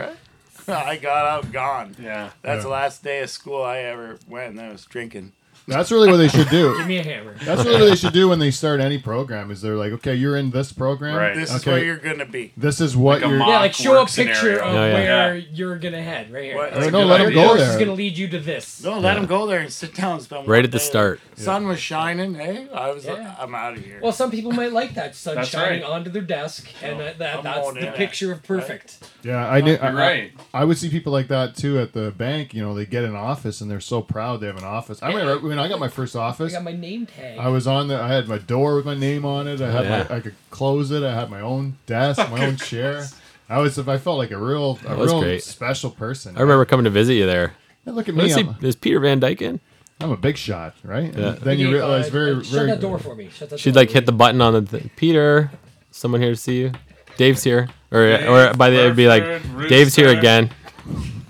[0.68, 0.78] right.
[0.88, 1.96] I got out, gone.
[2.00, 2.30] Yeah.
[2.44, 2.64] That's Yeah.
[2.64, 5.32] the last day of school I ever went, and I was drinking.
[5.70, 6.76] That's really what they should do.
[6.78, 7.36] Give me a hammer.
[7.44, 9.52] That's really what they should do when they start any program.
[9.52, 11.16] Is they're like, okay, you're in this program.
[11.16, 11.36] Right.
[11.36, 11.72] This is Okay.
[11.72, 12.52] where you're gonna be.
[12.58, 13.38] This is what Like a you're.
[13.40, 14.60] mock- Yeah, like show a work picture scenario.
[14.68, 14.94] of Yeah, yeah.
[14.94, 15.46] where Yeah.
[15.54, 16.56] you're gonna head right here.
[16.58, 17.48] What- That's no, a let good them idea.
[17.48, 17.80] go This is there.
[17.80, 18.84] gonna lead you to this.
[18.84, 20.84] No, let him go there and sit down and spend Right one at the day.
[20.84, 21.20] start.
[21.36, 22.36] Sun was shining.
[22.36, 23.06] Hey, I was.
[23.06, 23.36] Yeah.
[23.40, 24.00] I'm out of here.
[24.02, 25.90] Well, some people might like that sun That's shining right.
[25.90, 28.98] onto their desk, and that, that I'm that's going the in picture of perfect.
[29.24, 29.76] Yeah, I knew.
[29.76, 30.32] I, You're right.
[30.54, 32.54] I would see people like that too at the bank.
[32.54, 35.02] You know, they get an office and they're so proud they have an office.
[35.02, 36.40] I remember when I got my first office.
[36.40, 36.54] I office.
[36.54, 37.38] got my name tag.
[37.40, 38.00] I was on the.
[38.02, 39.62] I had my door with my name on it.
[39.62, 40.06] I had Yeah.
[40.10, 40.16] my.
[40.18, 41.04] I could close it.
[41.04, 43.06] I had my own desk, my own chair.
[43.50, 43.78] I was.
[43.80, 45.44] I felt like a real, a real great.
[45.44, 46.38] special person.
[46.38, 47.54] I remember coming to visit you there.
[47.86, 48.30] Hey, look at me.
[48.30, 49.60] see, is Peter Van Dyke in?
[50.02, 51.14] I'm a big shot, right?
[51.14, 51.32] Yeah.
[51.32, 52.68] Then you Okay, realize uh, very, uh, shut very.
[52.68, 53.30] that door for me.
[53.34, 55.52] Shut that She'd door like for hit the button on the th- Peter.
[55.92, 56.72] Someone here to see you.
[57.18, 59.24] Dave's here, or or by the it'd be like
[59.68, 60.52] Dave's here again.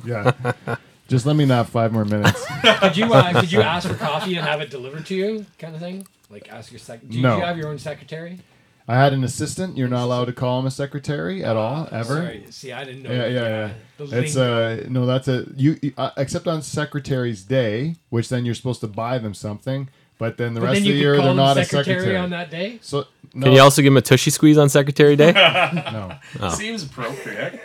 [0.06, 0.34] Yeah.
[1.10, 2.45] Just let me nap five more minutes.
[2.80, 5.74] Could you uh, could you ask for coffee and have it delivered to you, kind
[5.76, 6.07] of thing?
[6.30, 7.01] Like ask your sec.
[7.07, 7.34] Do you, No.
[7.36, 8.39] do you have your own secretary?
[8.88, 9.78] I had an assistant.
[9.78, 12.16] You're not allowed to call him a secretary at all, ever.
[12.16, 12.45] Sorry.
[12.49, 13.12] See, I didn't know.
[13.12, 13.72] Yeah, that, yeah, yeah.
[14.07, 14.84] the It's lingo.
[14.86, 18.88] uh no, that's a you uh, except on Secretary's Day, which then you're supposed to
[18.88, 19.89] buy them something,
[20.20, 22.18] but then the But rest then of the year they're them not a secretary, secretary.
[22.18, 22.78] on that day.
[22.82, 25.32] So no, Can you also give him a tushy squeeze on Secretary Day?
[25.92, 26.50] no, Oh.
[26.54, 27.60] Seems appropriate.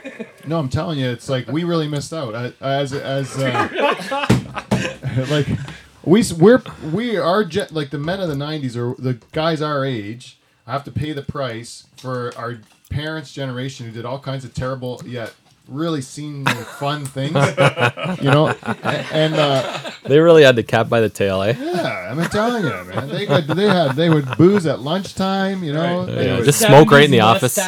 [0.47, 0.59] no.
[0.59, 5.47] I'm telling you, it's like we really missed out I, as as uh, like
[6.05, 9.85] we we're we are ge- like the men of the '90s or the guys our
[9.85, 12.59] age have to pay the price for our
[12.91, 15.35] parents' generation who did all kinds of terrible yet
[15.69, 16.45] really seen
[16.79, 17.35] fun things,
[18.23, 18.49] you know,
[18.83, 19.35] and.
[19.35, 21.55] uh they really had the cat by the tail, eh?
[21.59, 23.09] Yeah, I'm telling you, man.
[23.09, 26.01] They could, they had they would booze at lunchtime, you know.
[26.01, 26.07] Right.
[26.15, 27.55] They, Yeah, would, just smoke right in the office.
[27.55, 27.63] They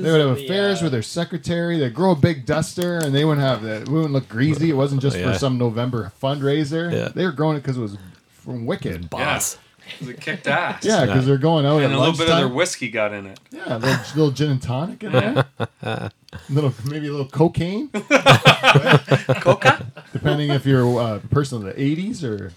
[0.00, 1.78] would have affairs uh, with their secretary.
[1.78, 3.88] They'd grow a big duster, and they wouldn't have that.
[3.88, 4.70] We wouldn't look greasy.
[4.70, 5.32] It wasn't just Yeah.
[5.32, 6.92] for some November fundraiser.
[6.92, 7.08] Yeah.
[7.08, 7.98] They were growing it because it was
[8.30, 9.10] from Wicked.
[9.10, 9.58] Boss.
[10.00, 10.84] It kicked ass.
[10.84, 13.26] Yeah, because they're going out And at a little bit of their whiskey got in
[13.26, 13.38] it.
[13.50, 15.44] yeah, a little, little gin and tonic in there.
[16.50, 17.88] little maybe a little cocaine,
[19.40, 19.86] Coca?
[20.12, 22.52] depending if you're uh, a person of the '80s or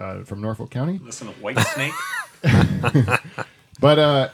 [0.00, 1.00] uh, from Norfolk County.
[1.02, 1.92] Listen to Whitesnake.
[3.80, 4.28] But uh,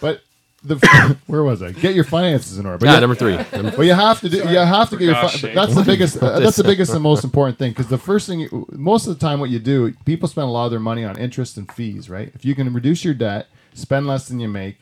[0.00, 0.22] but
[0.66, 1.72] the where was I?
[1.72, 2.78] Get your finances in order.
[2.78, 3.36] But Yeah, yeah, number three.
[3.36, 4.38] Number- Well, you have to do.
[4.38, 5.14] You have to get your.
[5.14, 5.54] Fi- sake.
[5.54, 6.22] that's the biggest.
[6.22, 9.18] Uh, that's the biggest and most important thing because the first thing, you, most of
[9.18, 11.70] the time, what you do, people spend a lot of their money on interest and
[11.70, 12.30] fees, right?
[12.34, 14.78] If you can reduce your debt, spend less than you make,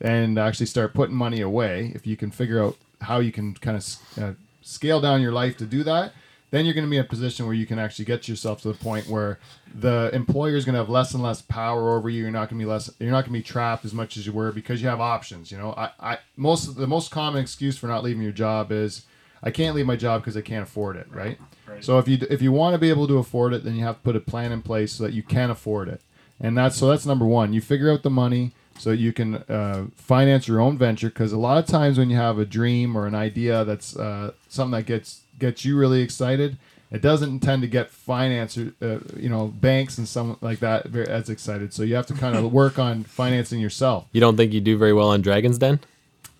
[0.00, 3.76] and actually start putting money away, if you can figure out how you can kind
[3.76, 4.32] of uh,
[4.62, 6.12] scale down your life to do that,
[6.50, 8.68] then you're going to be in a position where you can actually get yourself to
[8.68, 9.38] the point where
[9.78, 12.22] the employer is going to have less and less power over you.
[12.22, 12.90] You're not going to be less.
[12.98, 15.52] You're not going to be trapped as much as you were because you have options.
[15.52, 19.02] You know, I, I most the most common excuse for not leaving your job is
[19.42, 21.06] I can't leave my job because I can't afford it.
[21.10, 21.38] Right.
[21.66, 21.84] Right.
[21.84, 23.96] So if you if you want to be able to afford it, then you have
[23.96, 26.00] to put a plan in place so that you can afford it.
[26.40, 27.52] And that's so that's number one.
[27.52, 31.38] You figure out the money so you can uh, finance your own venture because a
[31.38, 34.86] lot of times when you have a dream or an idea that's uh, something that
[34.86, 36.56] gets gets you really excited
[36.90, 40.86] it doesn't tend to get finance or uh, you know banks and some like that
[40.86, 41.72] very, as excited.
[41.72, 44.06] So you have to kind of work on financing yourself.
[44.12, 45.80] You don't think you do very well on Dragon's Den?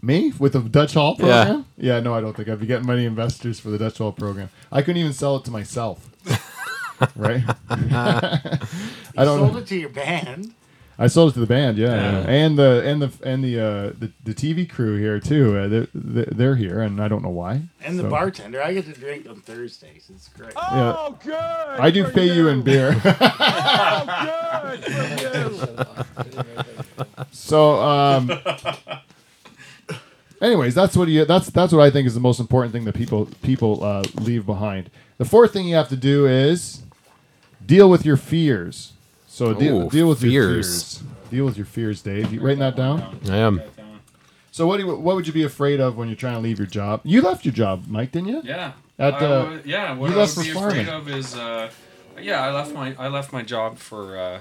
[0.03, 0.33] me?
[0.39, 1.67] With the dutch hall program?
[1.77, 4.13] Yeah, yeah, no i don't think i'd be getting many investors for the dutch hall
[4.13, 4.51] program.
[4.71, 6.09] I couldn't even sell it to myself.
[7.15, 7.43] Right?
[7.69, 8.49] I
[9.17, 9.59] don't sold know.
[9.59, 10.55] it to your band.
[10.99, 12.21] I sold it to the band, yeah, Yeah.
[12.21, 12.27] yeah.
[12.27, 15.59] and the and the and the uh, the, the TV crew here too.
[15.59, 17.61] Uh, they're, they're they're here, and I don't know why.
[17.85, 18.63] And the bartender.
[18.63, 20.09] I get to drink on Thursdays.
[20.15, 20.53] It's great.
[20.57, 21.25] Oh, yeah.
[21.25, 21.81] Good!
[21.81, 22.99] I do pay you in beer.
[23.05, 25.87] oh, good
[27.31, 28.31] so, um,
[30.41, 31.25] anyways, that's what you.
[31.25, 34.47] That's that's what I think is the most important thing that people people uh, leave
[34.47, 34.91] behind.
[35.19, 36.83] The fourth thing you have to do is
[37.65, 38.93] deal with your fears.
[39.37, 40.95] So deal, Ooh, deal with your fears.
[40.95, 41.03] fears.
[41.31, 42.33] Deal with your fears, Dave.
[42.33, 43.21] You writing that down?
[43.29, 43.61] I am.
[44.51, 46.57] So what do you, what would you be afraid of when you're trying to leave
[46.59, 47.03] your job?
[47.05, 48.41] You left your job, Mike, didn't you?
[48.43, 48.73] Yeah.
[48.99, 49.95] At, I uh, would- yeah.
[49.95, 50.89] What you I left would for be afraid farming.
[50.89, 51.71] of is, uh,
[52.19, 54.41] yeah, I left my I left my job for, uh,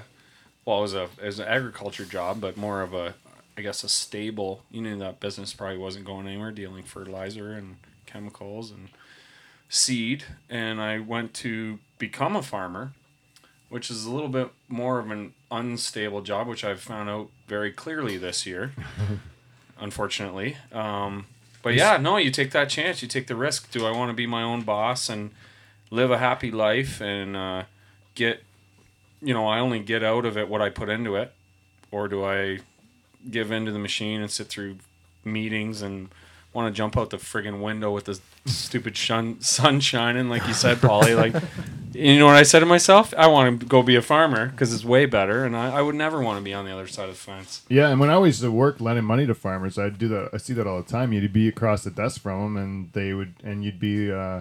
[0.64, 3.12] well, it was a it was an agriculture job, but more of a,
[3.58, 4.62] I guess, a stable.
[4.70, 7.76] You knew that business probably wasn't going anywhere, dealing fertilizer and
[8.06, 8.88] chemicals and
[9.68, 12.92] seed, and I went to become a farmer,
[13.68, 17.72] which is a little bit more of an unstable job, which I've found out very
[17.72, 18.72] clearly this year,
[19.80, 20.56] unfortunately.
[20.72, 21.26] Um,
[21.62, 23.70] but yeah, no, you take that chance, you take the risk.
[23.70, 25.30] Do I want to be my own boss and
[25.90, 27.62] live a happy life and uh,
[28.14, 28.44] get,
[29.20, 31.32] you know, I only get out of it what I put into it,
[31.90, 32.60] or do I
[33.28, 34.76] give in to the machine and sit through
[35.24, 36.08] meetings and
[36.56, 40.54] want to jump out the friggin' window with the stupid shun- sun shining, like you
[40.54, 41.14] said, Polly?
[41.14, 41.34] Like,
[41.92, 43.14] you know what I said to myself?
[43.16, 45.94] I want to go be a farmer because it's way better, and I, I would
[45.94, 47.62] never want to be on the other side of the fence.
[47.68, 50.30] Yeah, and when I used to work lending money to farmers, I'd do that.
[50.32, 51.12] I see that all the time.
[51.12, 54.40] You'd be across the desk from them, and they would, and you'd be uh,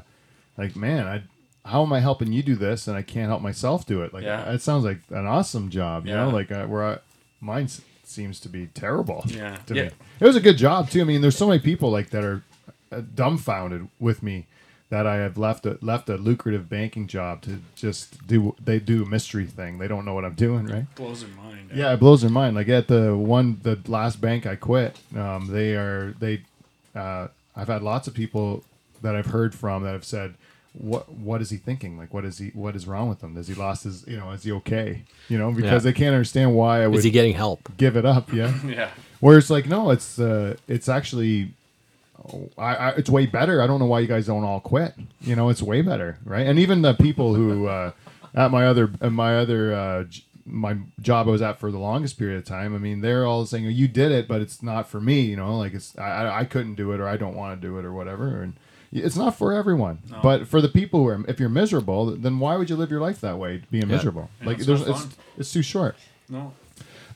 [0.58, 1.24] like, "Man, I,
[1.70, 4.24] how am I helping you do this, and I can't help myself do it?" Like,
[4.24, 4.52] Yeah.
[4.52, 6.34] it sounds like an awesome job, you know, Yeah.
[6.34, 6.98] like uh, where I,
[7.42, 9.24] mine s- seems to be terrible.
[9.28, 9.56] Yeah.
[9.68, 9.84] to Yeah.
[9.84, 9.90] me,
[10.20, 11.02] it was a good job too.
[11.02, 12.44] I mean, there's so many people like that are
[12.92, 14.46] uh, dumbfounded with me
[14.90, 18.56] that I have left a left a lucrative banking job to just do.
[18.64, 19.80] They do a mystery thing.
[19.80, 20.86] They don't know what I'm doing, right?
[20.96, 21.72] Blows their mind.
[21.74, 22.56] Yeah, it blows their mind.
[22.56, 26.42] Like at the one, the last bank I quit, um, they are they.
[26.96, 28.64] Uh, I've had lots of people
[29.02, 30.36] that I've heard from that have said,
[30.78, 31.98] "What what is he thinking?
[31.98, 32.50] Like, what is he?
[32.50, 33.36] What is wrong with him?
[33.36, 34.06] Has he lost his?
[34.08, 35.04] You know, is he okay?
[35.30, 35.92] You know, because Yeah.
[35.92, 37.70] they can't understand why I would Is he getting help?
[37.78, 38.32] give it up.
[38.34, 38.54] Yeah.
[38.68, 38.90] Yeah.
[39.22, 41.54] Where it's like, no, it's uh, it's actually,
[42.34, 43.62] oh, I, I, it's way better.
[43.62, 44.94] I don't know why you guys don't all quit.
[45.22, 46.46] You know, it's way better, right?
[46.46, 47.92] And even the people who uh,
[48.36, 51.80] at my other at my other uh, j- my job I was at for the
[51.80, 52.76] longest period of time.
[52.76, 55.58] I mean, they're all saying, "You did it, but it's not for me." You know,
[55.58, 57.86] like it's I, I- I couldn't do it, or I don't want to do it,
[57.86, 58.42] or whatever.
[58.44, 58.54] And
[59.04, 60.00] it's not for everyone.
[60.24, 63.02] But for the people who are, if you're miserable, then why would you live your
[63.02, 64.30] life that way, being miserable?
[64.42, 65.96] Yeah, like, it's there's, it's it's too short.
[66.30, 66.54] No.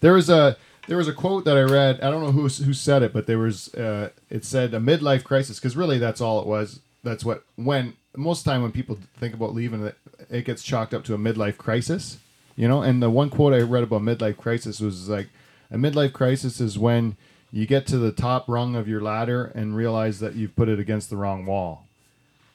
[0.01, 0.57] There was a
[0.87, 2.01] there was a quote that I read.
[2.01, 5.23] I don't know who who said it, but there was uh, it said a midlife
[5.23, 6.79] crisis because really that's all it was.
[7.03, 9.97] That's what when most of the time when people think about leaving, it,
[10.29, 12.17] it gets chalked up to a midlife crisis,
[12.55, 12.81] you know.
[12.81, 15.29] And the one quote I read about midlife crisis was like
[15.71, 17.15] a midlife crisis is when
[17.51, 20.79] you get to the top rung of your ladder and realize that you've put it
[20.79, 21.85] against the wrong wall.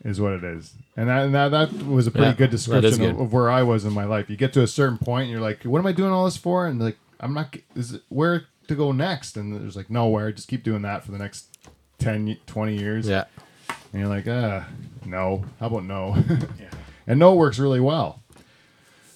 [0.04, 2.98] Is what it is, and that and that, that was a pretty Yeah, good description
[2.98, 3.10] good.
[3.12, 4.28] Of, of where I was in my life.
[4.28, 6.36] You get to a certain point, and you're like, "What am I doing all this
[6.36, 7.56] for?" And like, I'm not.
[7.74, 9.38] Is it where to go next?
[9.38, 10.30] And there's like nowhere.
[10.30, 11.56] Just keep doing that for the next
[12.00, 13.08] 10, 20 years.
[13.08, 13.24] Yeah.
[13.92, 14.66] And you're like, ah,
[15.06, 15.44] no.
[15.58, 16.16] How about no?
[16.60, 16.68] Yeah.
[17.06, 18.20] and no works really well.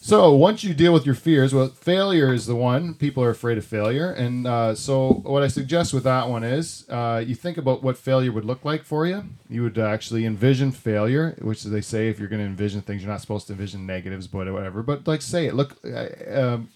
[0.08, 2.94] So once you deal with your fears, well, failure is the one.
[2.94, 6.88] People are afraid of failure, and uh, so what I suggest with that one is
[6.88, 9.24] uh, you think about what failure would look like for you.
[9.50, 13.10] You would actually envision failure, which they say if you're going to envision things, you're
[13.12, 14.82] not supposed to envision negatives, but whatever.
[14.82, 15.52] But like, say it.
[15.54, 16.06] Look, uh,
[16.40, 16.70] um,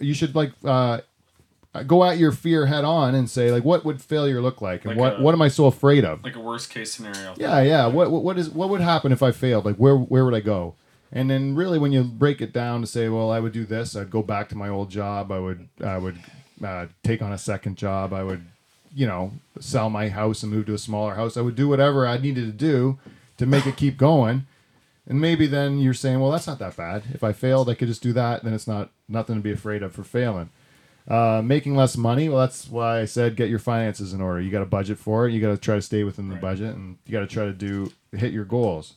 [0.00, 1.02] you should like uh,
[1.86, 4.96] go at your fear head on and say like, what would failure look like, and
[4.96, 6.24] Like what a- what am I so afraid of?
[6.24, 7.34] Like a worst case scenario.
[7.36, 7.86] Yeah, yeah.
[7.86, 9.64] What what what is what would happen if I failed?
[9.64, 10.74] Like where where would I go?
[11.10, 13.96] And then really when you break it down to say, well, I would do this.
[13.96, 15.32] I'd go back to my old job.
[15.32, 16.18] I would I would
[16.62, 18.12] uh, take on a second job.
[18.12, 18.44] I would,
[18.94, 21.36] you know, sell my house and move to a smaller house.
[21.36, 22.98] I would do whatever I needed to do
[23.38, 24.46] to make it keep going.
[25.06, 27.04] And maybe then you're saying, well, that's not that bad.
[27.14, 28.44] If I failed, I could just do that.
[28.44, 30.50] Then it's not nothing to be afraid of for failing.
[31.08, 32.28] Uh, making less money.
[32.28, 34.42] Well, that's why I said get your finances in order.
[34.42, 35.32] You got to budget for it.
[35.32, 37.52] You got to try to stay within the budget, and you got to try to
[37.54, 38.94] do hit your goals.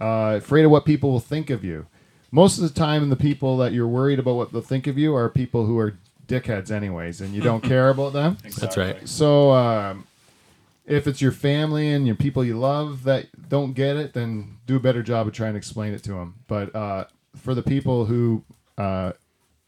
[0.00, 1.86] Uh, afraid of what people will think of you.
[2.30, 5.14] Most of the time, the people that you're worried about what they'll think of you
[5.14, 5.96] are people who are
[6.26, 8.36] dickheads, anyways, and you don't care about them.
[8.60, 9.08] That's right.
[9.08, 10.04] So, um,
[10.86, 14.76] if it's your family and your people you love that don't get it, then do
[14.76, 16.34] a better job of trying to explain it to them.
[16.48, 17.04] But uh,
[17.36, 18.42] for the people who
[18.78, 19.12] uh,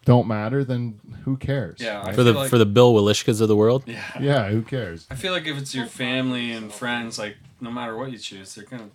[0.05, 1.79] don't matter, then who cares?
[1.81, 3.85] Yeah, I For the like- for the Bill Willishkas of the world.
[3.87, 4.03] Yeah.
[4.21, 5.07] Yeah, who cares?
[5.11, 8.55] I feel like if it's your family and friends, like no matter what you choose,
[8.55, 8.89] they're gonna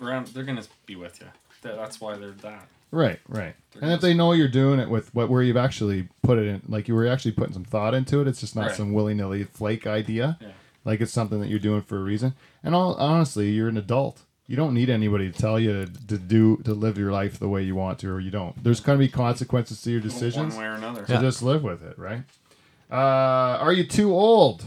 [0.00, 0.28] around.
[0.28, 1.26] They're gonna be with you.
[1.62, 2.68] That's why they're that.
[2.92, 3.54] Right, right.
[3.80, 6.62] And if they know you're doing it with what where you've actually put it in,
[6.68, 8.76] like you were actually putting some thought into it, it's just not Right.
[8.76, 10.38] some willy nilly flake idea.
[10.40, 10.48] Yeah.
[10.84, 12.34] Like it's something that you're doing for a reason.
[12.62, 14.20] And all, honestly, you're an adult.
[14.46, 17.62] You don't need anybody to tell you to do to live your life the way
[17.64, 18.62] you want to, or you don't.
[18.62, 20.54] There's going to be consequences to your decisions.
[20.54, 21.04] One way or another.
[21.08, 22.22] So just live with it, right?
[22.90, 22.94] Uh,
[23.60, 24.64] are you too old?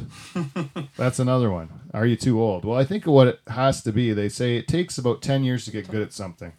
[0.97, 1.70] That's another one.
[1.93, 2.65] Are you too old?
[2.65, 5.43] Well, I think of what it has to be, they say it takes about 10
[5.43, 6.53] years to get good at something.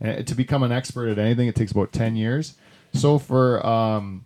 [0.00, 2.54] And to become an expert at anything, it takes about 10 years.
[2.94, 4.24] So for, um,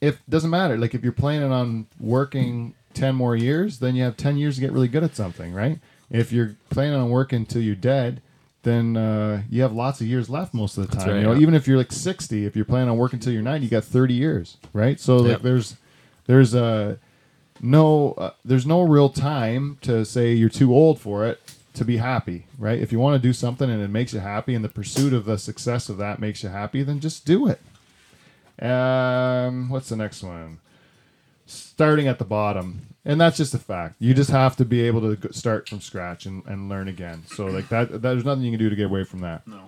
[0.00, 4.16] if doesn't matter, like if you're planning on working 10 more years, then you have
[4.16, 5.78] 10 years to get really good at something, right?
[6.10, 8.22] If you're planning on working until you're dead,
[8.62, 11.08] then uh, you have lots of years left most of the time.
[11.08, 11.40] right, you know, yeah.
[11.40, 13.84] even if you're like 60, if you're planning on working until you're 90, you got
[13.84, 14.98] 30 years, right?
[14.98, 15.42] So like Yep.
[15.42, 15.76] there's
[16.26, 16.96] there's uh,
[17.60, 21.40] no uh, there's no real time to say you're too old for it
[21.74, 22.78] to be happy, right?
[22.78, 25.24] If you want to do something and it makes you happy and the pursuit of
[25.26, 27.60] the success of that makes you happy, then just do it.
[28.64, 30.58] Um, what's the next one?
[31.44, 33.96] Starting at the bottom, and that's just a fact.
[33.98, 37.24] You just have to be able to start from scratch and, and learn again.
[37.28, 39.46] So like that, that, there's nothing you can do to get away from that.
[39.46, 39.60] No.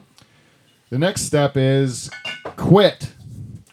[0.91, 2.11] The next step is
[2.57, 3.13] quit.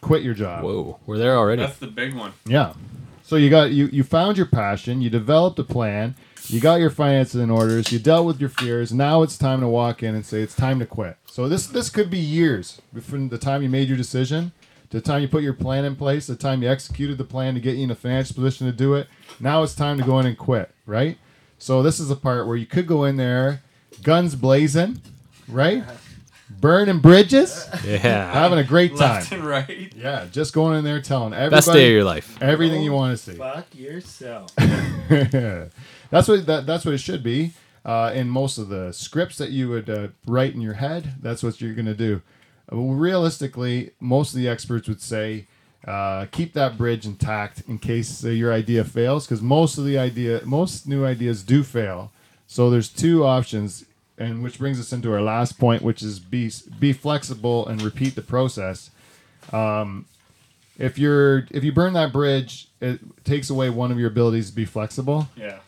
[0.06, 0.62] Quit your job.
[0.62, 1.62] Whoa, we're there already.
[1.62, 2.32] That's the big one.
[2.46, 2.74] Yeah.
[3.24, 6.14] So you got you you found your passion, you developed a plan,
[6.48, 7.90] You got your finances in orders.
[7.90, 8.92] You dealt with your fears.
[8.92, 11.16] Now it's time to walk in and say it's time to quit.
[11.26, 14.52] So this this could be years from the time you made your decision
[14.90, 17.54] to the time you put your plan in place, the time you executed the plan
[17.54, 19.08] to get you in a financial position to do it.
[19.40, 21.18] Now it's time to go in and quit, right?
[21.58, 23.62] So this is the part where you could go in there,
[24.04, 25.00] guns blazing,
[25.48, 25.82] right?
[26.48, 28.32] Burning bridges, Yeah.
[28.32, 29.14] having a great time.
[29.16, 29.92] Left and right.
[29.96, 32.40] Yeah, just going in there telling everybody Best day of your life.
[32.40, 33.36] everything you want to see.
[33.36, 34.54] Fuck yourself.
[34.56, 37.52] that's what that, that's what it should be.
[37.84, 41.42] Uh, in most of the scripts that you would uh, write in your head, that's
[41.42, 42.20] what you're going to do.
[42.72, 45.46] Uh, realistically, most of the experts would say
[45.86, 49.96] uh, keep that bridge intact in case uh, your idea fails, because most of the
[49.96, 52.10] idea, most new ideas do fail.
[52.48, 53.84] So there's two options,
[54.18, 58.14] and which brings us into our last point, which is be be flexible and repeat
[58.14, 58.90] the process.
[59.52, 60.06] Um,
[60.78, 64.56] if you're if you burn that bridge, it takes away one of your abilities to
[64.56, 65.28] be flexible.
[65.36, 65.58] Yeah.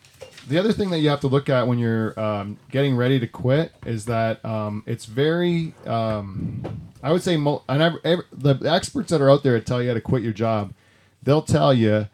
[0.47, 3.27] The other thing that you have to look at when you're um, getting ready to
[3.27, 8.55] quit is that um, it's very, um, I would say, mo- and ev- ev- the
[8.71, 10.73] experts that are out there that tell you how to quit your job,
[11.21, 12.07] they'll tell you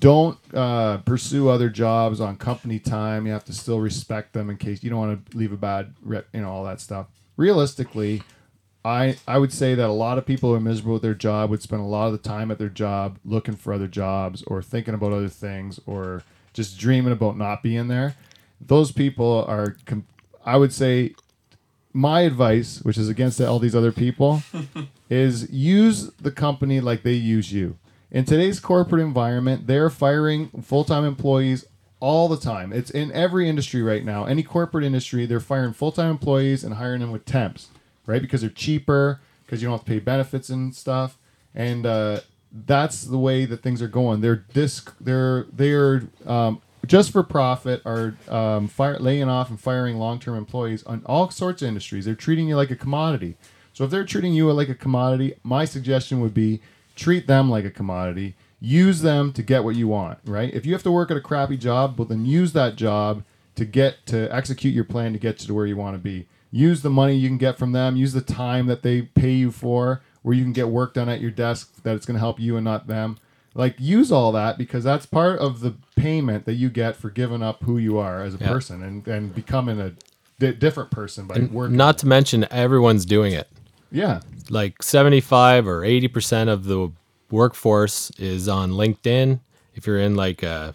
[0.00, 3.26] don't uh, pursue other jobs on company time.
[3.26, 5.94] You have to still respect them in case you don't want to leave a bad,
[6.02, 7.06] rep, you know, all that stuff.
[7.36, 8.22] Realistically,
[8.84, 11.50] I I would say that a lot of people who are miserable with their job
[11.50, 14.62] would spend a lot of the time at their job looking for other jobs or
[14.62, 16.22] thinking about other things or
[16.52, 18.14] just dreaming about not being there.
[18.60, 20.06] Those people are, com-
[20.44, 21.14] I would say,
[21.92, 24.42] my advice, which is against all these other people,
[25.10, 27.76] is use the company like they use you.
[28.16, 31.66] In today's corporate environment, they're firing full time employees
[32.00, 32.72] all the time.
[32.72, 34.24] It's in every industry right now.
[34.24, 37.68] Any corporate industry, they're firing full time employees and hiring them with temps,
[38.06, 38.22] right?
[38.22, 41.18] Because they're cheaper, because you don't have to pay benefits and stuff.
[41.54, 44.22] And uh, that's the way that things are going.
[44.22, 49.98] They're this, they're they're um, just for profit are um, fire, laying off and firing
[49.98, 52.06] long term employees on all sorts of industries.
[52.06, 53.36] They're treating you like a commodity.
[53.74, 56.62] So if they're treating you like a commodity, my suggestion would be
[56.96, 58.34] treat them like a commodity.
[58.58, 60.52] Use them to get what you want, right?
[60.52, 63.22] If you have to work at a crappy job, well then use that job
[63.54, 66.26] to get to execute your plan to get you to where you want to be.
[66.50, 67.96] Use the money you can get from them.
[67.96, 71.20] Use the time that they pay you for, where you can get work done at
[71.20, 73.18] your desk that it's going to help you and not them.
[73.54, 77.42] Like use all that because that's part of the payment that you get for giving
[77.42, 78.48] up who you are as a Yeah.
[78.48, 79.92] person and, and becoming a
[80.52, 81.76] different person by working.
[81.76, 83.48] Not to mention, everyone's doing it.
[83.90, 84.20] Yeah,
[84.50, 86.90] Like 75 or 80% of the
[87.30, 89.40] workforce is on LinkedIn.
[89.74, 90.74] If you're in like a,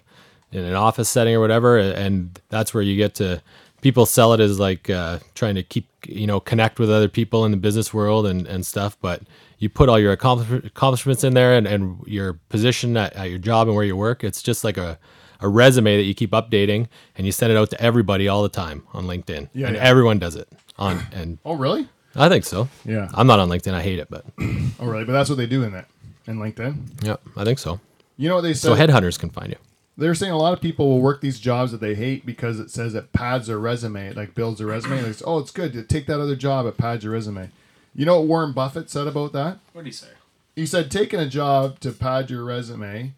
[0.51, 3.41] in an office setting or whatever, and that's where you get to
[3.82, 7.45] people sell it as like uh, trying to keep you know connect with other people
[7.45, 8.97] in the business world and, and stuff.
[9.01, 9.24] But
[9.59, 13.68] you put all your accomplishments in there and, and your position at, at your job
[13.68, 14.24] and where you work.
[14.24, 14.97] It's just like a
[15.39, 18.49] a resume that you keep updating and you send it out to everybody all the
[18.49, 19.49] time on LinkedIn.
[19.53, 19.84] Yeah, and yeah.
[19.84, 20.47] everyone does it
[20.78, 21.89] on and Oh, really?
[22.16, 22.68] I think so.
[22.86, 23.09] Yeah.
[23.14, 23.74] I'm not on LinkedIn.
[23.74, 24.26] I hate it, but
[24.80, 25.05] Oh, really?
[25.05, 25.88] But that's what they do in that
[26.28, 27.03] in LinkedIn.
[27.03, 27.80] yeah, I think so.
[28.18, 28.68] You know what they said?
[28.70, 29.55] So headhunters can find you.
[29.97, 32.72] They're saying a lot of people will work these jobs that they hate because it
[32.72, 35.01] says it pads their resume, it like builds their resume.
[35.01, 36.66] Like, oh, it's good to take that other job.
[36.66, 37.49] It pads your resume.
[37.93, 39.59] You know what Warren Buffett said about that?
[39.74, 40.07] What do you say?
[40.55, 43.14] He said taking a job to pad your resume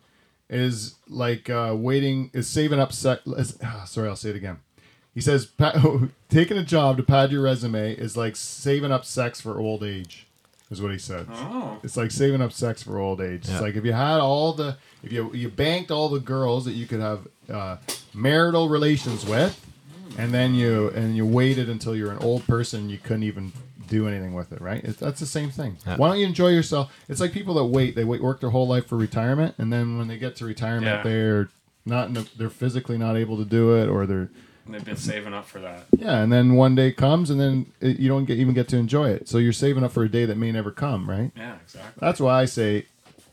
[0.49, 2.91] is like uh, waiting, is saving up.
[2.91, 4.59] Sec- is, ah, sorry, I'll say it again.
[5.13, 5.99] He says pa-
[6.29, 10.27] taking a job to pad your resume is like saving up sex for old age.
[10.71, 11.27] Is what he said.
[11.31, 11.77] Oh.
[11.83, 13.47] It's like saving up sex for old age.
[13.47, 13.53] Yeah.
[13.53, 16.71] It's like if you had all the, if you you banked all the girls that
[16.71, 17.77] you could have uh,
[18.13, 19.63] marital relations with,
[20.17, 23.51] and then you and you waited until you're an old person, you couldn't even
[23.87, 24.83] do anything with it, right?
[24.83, 25.77] It's, that's the same thing.
[25.85, 25.97] Yeah.
[25.97, 26.91] Why don't you enjoy yourself?
[27.07, 27.95] It's like people that wait.
[27.95, 30.85] They wait, work their whole life for retirement, and then when they get to retirement,
[30.85, 31.03] Yeah.
[31.03, 31.49] they're
[31.85, 34.29] not, in a, they're physically not able to do it, or they're
[34.65, 35.83] And they've been saving up for that.
[35.97, 38.77] yeah, and then one day comes, and then it, you don't get even get to
[38.77, 39.27] enjoy it.
[39.27, 41.31] So you're saving up for a day that may never come, right?
[41.35, 41.99] Yeah, exactly.
[41.99, 42.85] That's why I say,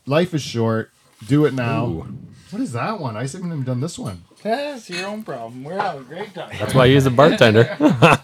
[0.05, 0.91] life is short.
[1.27, 1.85] Do it now.
[1.85, 2.17] Ooh.
[2.49, 3.15] What is that one?
[3.15, 4.23] I haven't even done this one.
[4.43, 5.63] That's your own problem.
[5.63, 6.53] We're having a great time.
[6.59, 7.77] That's why he's a bartender.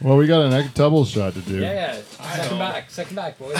[0.00, 1.60] Well, we got an egg double shot to do.
[1.60, 2.02] Yeah, yeah.
[2.34, 3.56] Second back, second back, boys.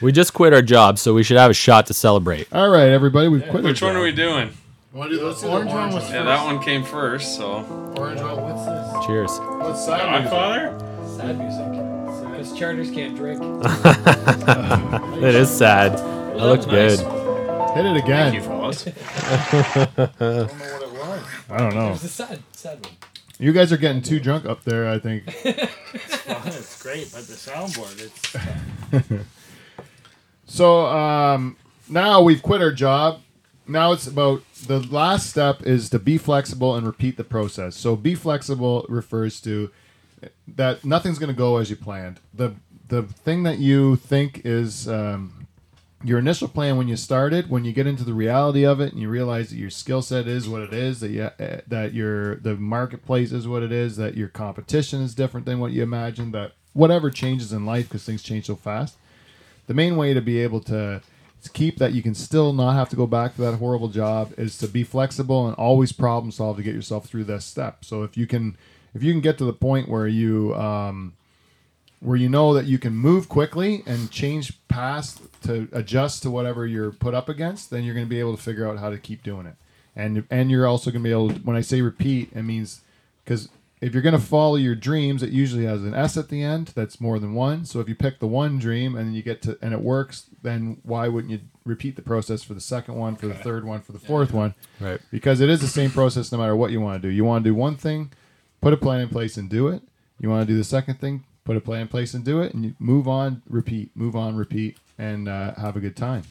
[0.00, 2.50] we just quit our job, so we should have a shot to celebrate.
[2.50, 3.64] All right, everybody, we've quit.
[3.64, 4.50] Which our one are we doing?
[4.98, 7.62] Want to do let's do the Orange one was Yeah, that one came first, so.
[7.96, 8.42] Orange one.
[8.42, 9.06] What's this?
[9.06, 9.30] Cheers.
[9.60, 10.32] What's side music?
[10.32, 11.06] Godfather?
[11.16, 12.30] Sad music.
[12.32, 13.40] Because charters can't drink.
[15.22, 15.92] It is sad.
[15.98, 17.00] That looked Nice.
[17.00, 17.76] good.
[17.76, 18.32] Hit it again.
[18.32, 18.42] Thank you, again.
[18.42, 18.86] fellas.
[18.88, 21.24] I don't know what it was.
[21.48, 21.92] I don't know.
[21.92, 22.94] It's a sad, sad one.
[23.38, 24.90] You guys are getting too drunk up there.
[24.90, 25.32] I think.
[25.94, 26.42] It's fun.
[26.48, 28.02] It's great, but the soundboard,
[28.90, 29.24] it's
[30.46, 31.56] So um,
[31.88, 33.20] now we've quit our job.
[33.68, 37.76] Now it's about the last step is to be flexible and repeat the process.
[37.76, 39.70] So be flexible refers to
[40.46, 42.20] that nothing's going to go as you planned.
[42.32, 42.54] The
[42.88, 45.46] the thing that you think is um,
[46.02, 49.02] your initial plan when you started, when you get into the reality of it and
[49.02, 52.36] you realize that your skill set is what it is, that you, uh, that your
[52.36, 56.32] the marketplace is what it is, that your competition is different than what you imagined,
[56.32, 58.96] that whatever changes in life because things change so fast.
[59.66, 61.02] The main way to be able to
[61.52, 64.58] keep that you can still not have to go back to that horrible job is
[64.58, 67.84] to be flexible and always problem solve to get yourself through this step.
[67.84, 68.56] So if you can
[68.94, 71.12] if you can get to the point where you um,
[72.00, 76.66] where you know that you can move quickly and change past to adjust to whatever
[76.66, 78.98] you're put up against, then you're going to be able to figure out how to
[78.98, 79.56] keep doing it.
[79.96, 82.82] And and you're also going to be able to, when I say repeat, it means
[83.24, 83.48] because
[83.80, 86.68] if you're going to follow your dreams, it usually has an S at the end
[86.68, 87.64] that's more than one.
[87.64, 90.78] So if you pick the one dream and you get to and it works, then
[90.82, 93.92] why wouldn't you repeat the process for the second one, for the third one, for
[93.92, 94.54] the fourth one?
[94.80, 95.00] Right.
[95.10, 97.12] Because it is the same process no matter what you want to do.
[97.12, 98.12] You want to do one thing,
[98.60, 99.82] put a plan in place and do it.
[100.20, 102.54] You want to do the second thing, put a plan in place and do it,
[102.54, 106.24] and you move on, repeat, move on, repeat, and uh, have a good time.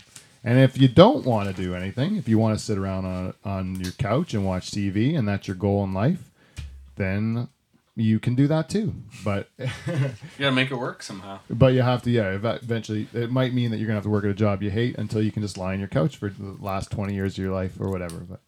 [0.44, 3.34] And if you don't want to do anything, if you want to sit around on
[3.44, 6.30] on your couch and watch TV, and that's your goal in life,
[6.98, 7.48] then
[7.96, 8.94] you can do that too.
[9.24, 9.68] But You
[10.38, 11.40] gotta make it work somehow.
[11.50, 12.30] but you have to yeah.
[12.32, 14.98] Eventually, it might mean that you're gonna have to work at a job you hate
[14.98, 17.54] until you can just lie on your couch for the last twenty years of your
[17.54, 18.18] life or whatever.
[18.18, 18.40] But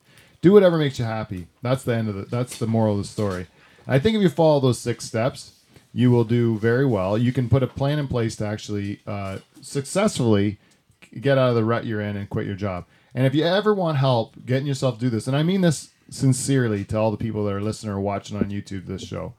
[0.41, 1.47] do whatever makes you happy.
[1.61, 2.25] That's the end of the.
[2.25, 3.47] That's the moral of the story.
[3.87, 5.53] I think if you follow those six steps,
[5.93, 7.17] you will do very well.
[7.17, 10.59] You can put a plan in place to actually uh, successfully
[11.19, 12.85] get out of the rut you're in and quit your job.
[13.15, 15.89] And if you ever want help getting yourself to do this, and I mean this
[16.09, 19.33] sincerely to all the people that are listening or watching on YouTube this show,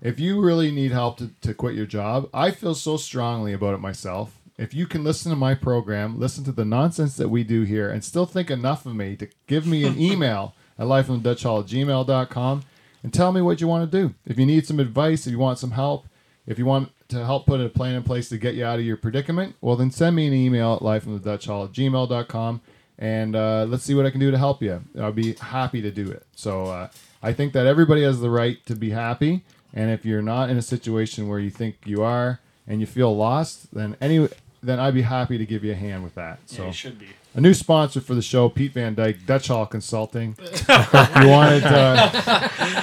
[0.00, 3.74] if you really need help to, to quit your job, I feel so strongly about
[3.74, 4.40] it myself.
[4.56, 7.90] If you can listen to my program, listen to the nonsense that we do here,
[7.90, 12.62] and still think enough of me to give me an email at lifeonthedutchhall at gmail.com
[13.02, 14.14] and tell me what you want to do.
[14.26, 16.06] If you need some advice, if you want some help,
[16.46, 18.84] if you want to help put a plan in place to get you out of
[18.84, 22.60] your predicament, well, then send me an email at lifeonthedutchhall at gmail.com
[22.98, 24.82] and uh, let's see what I can do to help you.
[24.98, 26.24] I'll be happy to do it.
[26.34, 26.88] So uh,
[27.22, 29.42] I think that everybody has the right to be happy.
[29.72, 33.14] And if you're not in a situation where you think you are and you feel
[33.16, 34.28] lost, then any
[34.62, 36.38] then I'd be happy to give you a hand with that.
[36.48, 37.08] Yeah, So you should be.
[37.34, 40.36] a new sponsor for the show, Pete Van Dyke, Dutch Hall Consulting.
[40.40, 42.10] if you wanted, uh,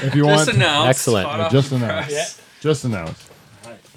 [0.03, 0.89] if you Just want, announced.
[0.89, 1.27] Excellent.
[1.27, 2.09] hot Yeah, just the announced.
[2.09, 2.41] press.
[2.59, 3.31] just announced.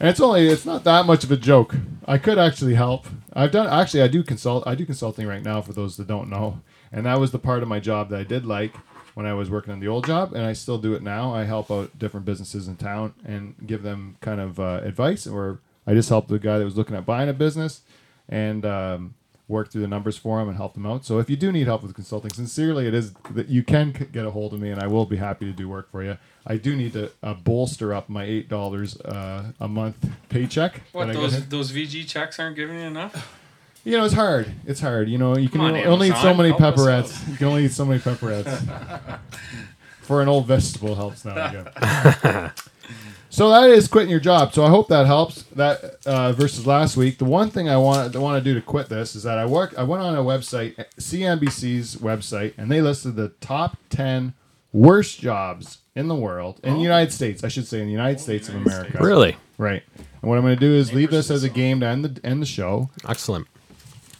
[0.00, 1.74] And it's only it's not that much of a joke.
[2.06, 3.06] I could actually help.
[3.34, 6.30] I've done actually I do consult I do consulting right now for those that don't
[6.30, 6.60] know.
[6.92, 8.74] And that was the part of my job that I did like
[9.14, 11.34] when I was working on the old job and I still do it now.
[11.34, 15.60] I help out different businesses in town and give them kind of uh, advice or
[15.86, 17.82] I just helped the guy that was looking at buying a business
[18.28, 19.14] and um,
[19.46, 21.04] work through the numbers for them and help them out.
[21.04, 24.24] So if you do need help with consulting, sincerely, it is that you can get
[24.24, 26.16] a hold of me, and I will be happy to do work for you.
[26.46, 30.80] I do need to uh, bolster up my eight dollars uh, a month paycheck.
[30.92, 33.40] What that I get those those VG checks aren't giving you enough?
[33.84, 34.50] You know, it's hard.
[34.66, 35.10] It's hard.
[35.10, 37.28] You know, you can on, only eat so many help pepperettes.
[37.28, 39.20] You can only eat so many pepperettes.
[40.00, 42.50] For an old vegetable helps now and again.
[43.34, 44.54] so that is quitting your job.
[44.54, 45.42] So I hope that helps.
[45.56, 47.18] That uh, versus last week.
[47.18, 49.44] The one thing I want I want to do to quit this is that I
[49.44, 49.74] work.
[49.76, 54.34] I went on a website, CNBC's website, and they listed the top ten
[54.72, 57.42] worst jobs in the world in the United States.
[57.42, 58.90] I should say in the United States of United America.
[58.92, 59.04] States.
[59.04, 59.36] Really?
[59.58, 59.82] Right.
[59.96, 62.24] And what I'm going to do is leave this as a game to end the
[62.24, 62.90] end the show.
[63.08, 63.48] Excellent.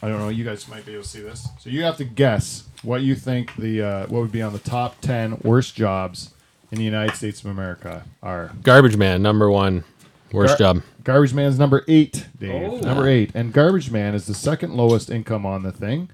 [0.01, 0.29] I don't know.
[0.29, 1.47] You guys might be able to see this.
[1.59, 4.59] So you have to guess what you think the uh, what would be on the
[4.59, 6.31] top ten worst jobs
[6.75, 8.51] in the United States of America are.
[8.61, 9.83] Garbage man, number one.
[10.31, 10.83] Worst Gar- job.
[11.03, 12.73] Garbage Man's number eight, Dave.
[12.73, 12.79] Oh.
[12.79, 16.09] Number eight, and Garbage Man is the second lowest income on the thing.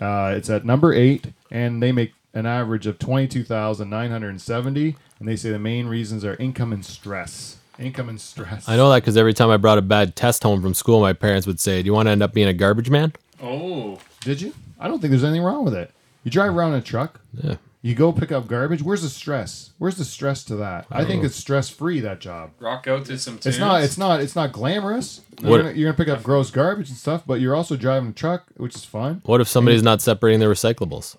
[0.00, 4.10] Uh, it's at number eight, and they make an average of twenty two thousand nine
[4.10, 4.96] hundred and seventy.
[5.18, 7.56] And they say the main reasons are income and stress.
[7.78, 8.68] Income and stress.
[8.68, 11.12] I know that because every time I brought a bad test home from school, my
[11.12, 13.12] parents would say, "Do you want to end up being a garbage man?"
[13.42, 14.54] Oh, Did you?
[14.78, 15.90] I don't think there's anything wrong with it.
[16.22, 17.20] You drive around in a truck.
[17.42, 17.56] Yeah.
[17.84, 18.82] You go pick up garbage.
[18.82, 19.72] Where's the stress?
[19.76, 20.86] Where's the stress to that?
[20.90, 22.52] I think it's stress free that job.
[22.58, 23.46] rock out to some tunes.
[23.46, 23.82] It's not.
[23.84, 24.20] It's not.
[24.22, 25.20] It's not glamorous.
[25.42, 28.08] What- You're gonna, you're gonna pick up gross garbage and stuff, but you're also driving
[28.08, 29.20] a truck, which is fun.
[29.26, 31.16] What if somebody's not separating their recyclables?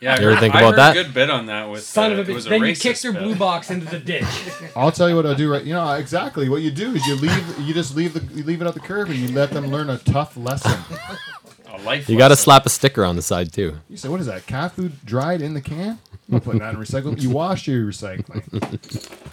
[0.00, 0.96] Yeah, You ever heard- think I about heard that?
[0.96, 2.48] a good bit on that with Son uh, of a it bitch.
[2.48, 3.22] Then you racist kick their bit.
[3.22, 4.24] blue box into the ditch.
[4.76, 5.50] I'll tell you what I'll do.
[5.50, 7.58] Right, you know exactly what you do is you leave.
[7.66, 9.90] You just leave the you leave it at the curb and you let them learn
[9.90, 10.78] a tough lesson.
[11.76, 13.78] A life You got to slap a sticker on the side too.
[13.88, 14.46] You say, what is that?
[14.46, 15.98] Cat food dried in the can?
[16.32, 17.20] I'm putting that in recycling.
[17.22, 18.42] You wash your recycling.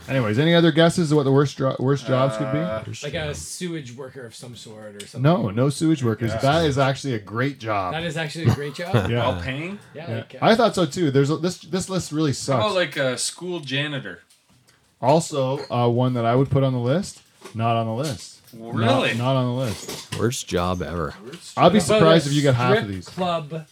[0.10, 2.92] Anyways, any other guesses of what the worst jo- worst jobs could Uh, be?
[3.04, 5.22] Like a sewage worker of some sort or something.
[5.22, 6.32] No, no sewage workers.
[6.32, 6.38] Yeah.
[6.40, 7.94] That is actually a great job.
[7.94, 8.94] That is actually a great job.
[9.10, 9.28] yeah.
[9.28, 9.80] Well paying?
[9.96, 10.08] Yeah.
[10.10, 10.16] Yeah.
[10.18, 11.10] Like, uh, I thought so too.
[11.10, 12.64] There's a, this this list really How sucks.
[12.66, 14.20] about like a school janitor?
[15.02, 17.22] also, uh, one that I would put on the list,
[17.56, 18.33] not on the list.
[18.54, 19.14] Not- Really?
[19.16, 20.18] Not, on the list.
[20.20, 21.14] Worst job ever.
[21.58, 23.08] I'll be surprised if you get half of these.
[23.08, 23.66] Club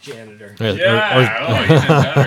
[0.00, 0.54] janitor.
[0.60, 1.46] Yeah, or- Yeah.
[1.46, 1.76] or oh, even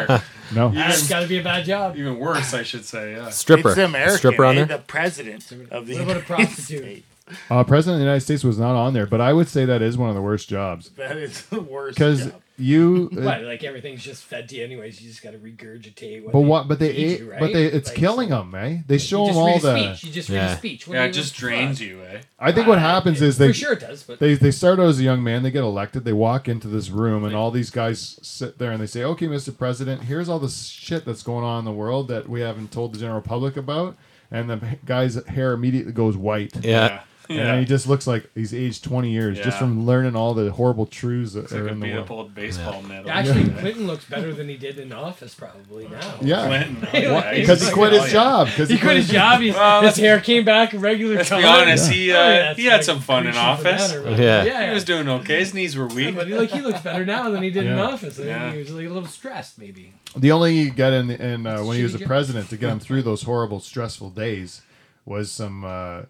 [0.08, 0.24] better.
[0.56, 0.70] No.
[0.70, 1.98] That's got to be a bad job.
[1.98, 3.14] even worse, I should say.
[3.14, 3.30] Yeah.
[3.30, 3.70] stripper.
[3.70, 4.18] It's American.
[4.18, 4.66] stripper on eh?
[4.66, 4.78] there.
[4.78, 6.82] The president of the What about a United prostitute?
[6.84, 7.06] States.
[7.52, 9.82] Uh, President of the United States was not on there, but I would say that
[9.82, 11.98] is one of the worst jobs That is the worst.
[11.98, 12.42] because job.
[12.58, 13.10] You.
[13.18, 13.42] uh, What?
[13.44, 15.02] Like everything's just fed to you anyways.
[15.02, 16.24] You just got to regurgitate.
[16.24, 16.68] What but they what?
[16.68, 17.20] But they feed ate.
[17.20, 17.66] you, But they.
[17.66, 18.78] It's Like, killing so- them, eh?
[18.88, 19.94] They show them all read the.
[19.94, 20.04] speech.
[20.04, 20.54] You just read Yeah.
[20.54, 20.88] a speech.
[20.88, 22.22] What Yeah, it just drains you, eh?
[22.40, 24.88] I think what happens is they For sure it does, but they they start out
[24.88, 27.70] as a young man, they get elected, they walk into this room, and all these
[27.70, 29.56] guys sit there and they say, "Okay, Mr.
[29.58, 32.94] President, here's all the shit that's going on in the world that we haven't told
[32.94, 33.96] the general public about."
[34.30, 36.54] And the guy's hair immediately goes white.
[36.62, 37.00] Yeah.
[37.30, 39.60] And he just looks like he's aged 20 years just Yeah.
[39.60, 42.06] from learning all the horrible truths that It's are like a in the beat world.
[42.06, 43.10] up old baseball medal.
[43.12, 46.16] actually, Clinton looks better than he did in office probably now.
[46.22, 46.48] Yeah.
[46.48, 46.78] Clinton.
[46.94, 48.12] oh, yeah, he's Because he like- quit oh, his yeah.
[48.20, 48.48] job.
[48.48, 49.42] Because He quit his job.
[49.42, 51.42] He's, Well, his hair came back a regular Let's color.
[51.42, 51.92] be honest.
[51.92, 53.92] He uh, Oh, yeah, it's he had like some fun in Grecian office.
[53.94, 54.20] banana, right?
[54.20, 54.44] Yeah.
[54.46, 54.68] yeah.
[54.70, 55.40] He was doing okay.
[55.40, 56.16] His knees were Yeah, weak.
[56.16, 57.84] but he, like he looks better now than he did in Yeah.
[57.84, 58.14] office.
[58.20, 58.52] I think Yeah.
[58.54, 59.94] He was like a little stressed, maybe.
[60.16, 62.08] The only get in, in uh, when he was Shitty a job.
[62.08, 64.62] president to get him through those horrible, stressful days
[65.06, 66.02] was some uh,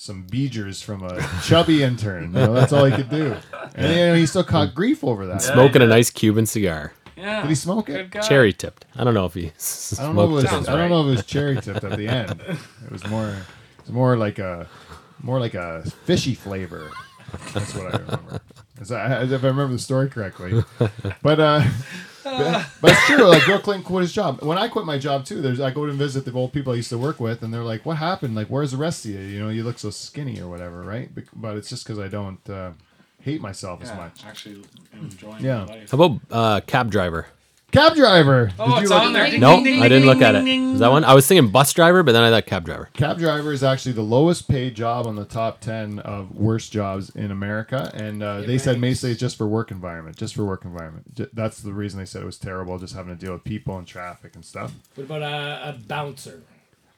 [0.00, 2.32] some beegers from a chubby intern.
[2.32, 3.36] You know, that's all he could do,
[3.74, 5.42] and you know, he still caught grief over that.
[5.42, 6.94] Smoking a nice Cuban cigar.
[7.18, 7.42] Yeah.
[7.42, 8.10] Did he smoke it?
[8.10, 8.22] Good.
[8.22, 8.86] Cherry tipped.
[8.96, 9.48] I don't know if he
[9.98, 10.24] I don't know.
[10.24, 10.68] If it was, smoked.
[10.70, 12.40] I don't know if it was cherry tipped at the end.
[12.40, 13.28] It was more.
[13.28, 14.66] It was more like a
[15.22, 16.90] more like a fishy flavor.
[17.52, 18.40] That's what I remember.
[18.80, 20.64] As, I, as if I remember the story correctly.
[21.20, 21.68] But uh,
[22.24, 23.24] but, but it's true.
[23.26, 24.42] Like Bill Clinton quit his job.
[24.42, 26.76] When I quit my job too, there's I go and visit the old people I
[26.76, 28.34] used to work with, and they're like, "What happened?
[28.34, 29.18] Like, where's the rest of you?
[29.20, 32.08] You know, you look so skinny or whatever, right?" Bec- But it's just because I
[32.08, 32.70] don't uh,
[33.22, 34.24] hate myself as much.
[34.26, 35.64] actually enjoying Yeah.
[35.64, 35.90] my life.
[35.90, 37.26] How about uh, cab driver?
[37.72, 38.50] Cab driver.
[38.58, 39.30] Oh, it's look- on there.
[39.30, 40.44] Ding, No, ding, ding, I didn't ding, look at ding, it.
[40.44, 41.04] ding, Is that one?
[41.04, 42.88] I was thinking bus driver, but then I thought cab driver.
[42.94, 47.10] Cab driver is actually the lowest paid job on the top 10 of worst jobs
[47.10, 47.90] in America.
[47.94, 48.80] And uh, It they said ranks.
[48.80, 50.16] basically it's just for work environment.
[50.16, 51.14] Just for work environment.
[51.14, 53.78] J- That's the reason they said it was terrible, just having to deal with people
[53.78, 54.72] and traffic and stuff.
[54.94, 56.42] What about a, a bouncer?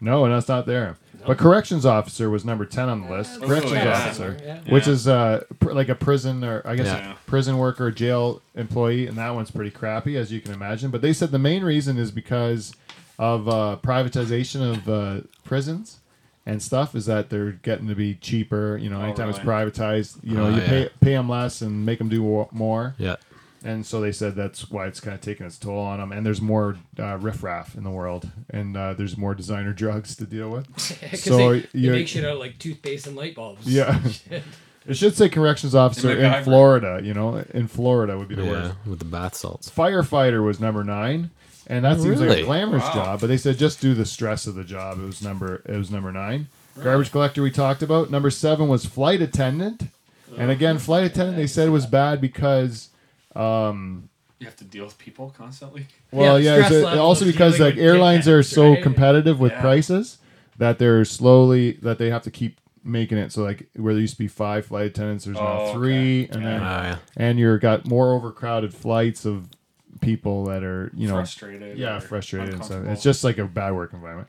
[0.02, 0.96] No, and that's not there.
[1.24, 3.38] But corrections officer was number 10 on the list.
[3.40, 3.92] Oh, corrections yeah.
[3.92, 4.36] officer.
[4.42, 4.58] Yeah.
[4.68, 7.12] Which is uh, pr- like a prison or I guess Yeah.
[7.12, 10.90] a prison worker, jail employee, and that one's pretty crappy as you can imagine.
[10.90, 12.74] But they said the main reason is because
[13.20, 16.00] of uh, privatization of uh, prisons
[16.44, 18.76] and stuff is that they're getting to be cheaper.
[18.76, 20.66] You know, Oh, anytime it's privatized, you know, Oh, you yeah.
[20.66, 22.96] pay pay them less and make them do more.
[22.98, 23.14] Yeah.
[23.64, 26.10] And so they said that's why it's kind of taking its toll on them.
[26.10, 30.24] And there's more uh, riffraff in the world, and uh, there's more designer drugs to
[30.24, 30.66] deal with.
[31.16, 33.66] So they, they you- make shit out of like toothpaste and light bulbs.
[33.66, 34.00] Yeah.
[34.84, 37.00] It should say corrections officer In in Florida.
[37.04, 38.50] You know, in Florida would be the Yeah.
[38.50, 38.74] worst.
[38.84, 39.70] With the bath salts.
[39.70, 41.30] Firefighter was number nine,
[41.68, 42.94] and that seems like a glamorous Wow.
[42.94, 43.20] job.
[43.20, 44.98] But they said just do the stress of the job.
[45.00, 45.62] It was number.
[45.66, 46.48] It was number nine.
[46.82, 48.10] Garbage collector we talked about.
[48.10, 49.84] Number seven was flight attendant,
[50.36, 52.88] and again, flight attendant they said was bad because.
[53.34, 55.86] Um, You have to deal with people constantly.
[56.10, 58.82] well, Yeah, yeah, stress it's, also because like airlines are so right?
[58.82, 59.60] competitive with Yeah.
[59.60, 60.18] prices
[60.58, 64.14] that they're slowly that they have to keep making it so like where there used
[64.14, 65.72] to be five flight attendants, there's Oh, now okay.
[65.74, 66.96] three, and Oh, then yeah.
[67.16, 69.48] and you're got more overcrowded flights of
[70.00, 71.78] people that are you know frustrated.
[71.78, 72.84] yeah frustrated and stuff.
[72.86, 74.26] It's just like a bad work environment.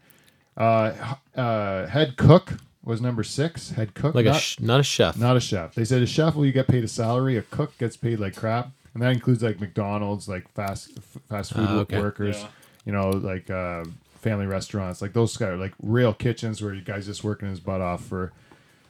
[0.55, 2.53] Uh, uh, head cook
[2.83, 3.71] was number six.
[3.71, 5.17] Head cook, Like not, a sh- not a chef.
[5.17, 5.73] not a chef.
[5.73, 7.37] They said a chef will you get paid a salary.
[7.37, 11.53] A cook gets paid like crap, and that includes like McDonald's, like fast f- fast
[11.53, 11.99] food Ah, okay.
[11.99, 12.37] workers.
[12.41, 12.47] Yeah.
[12.85, 13.85] You know, like uh,
[14.21, 17.81] family restaurants, like those guys, like real kitchens where you guys just working his butt
[17.81, 18.33] off for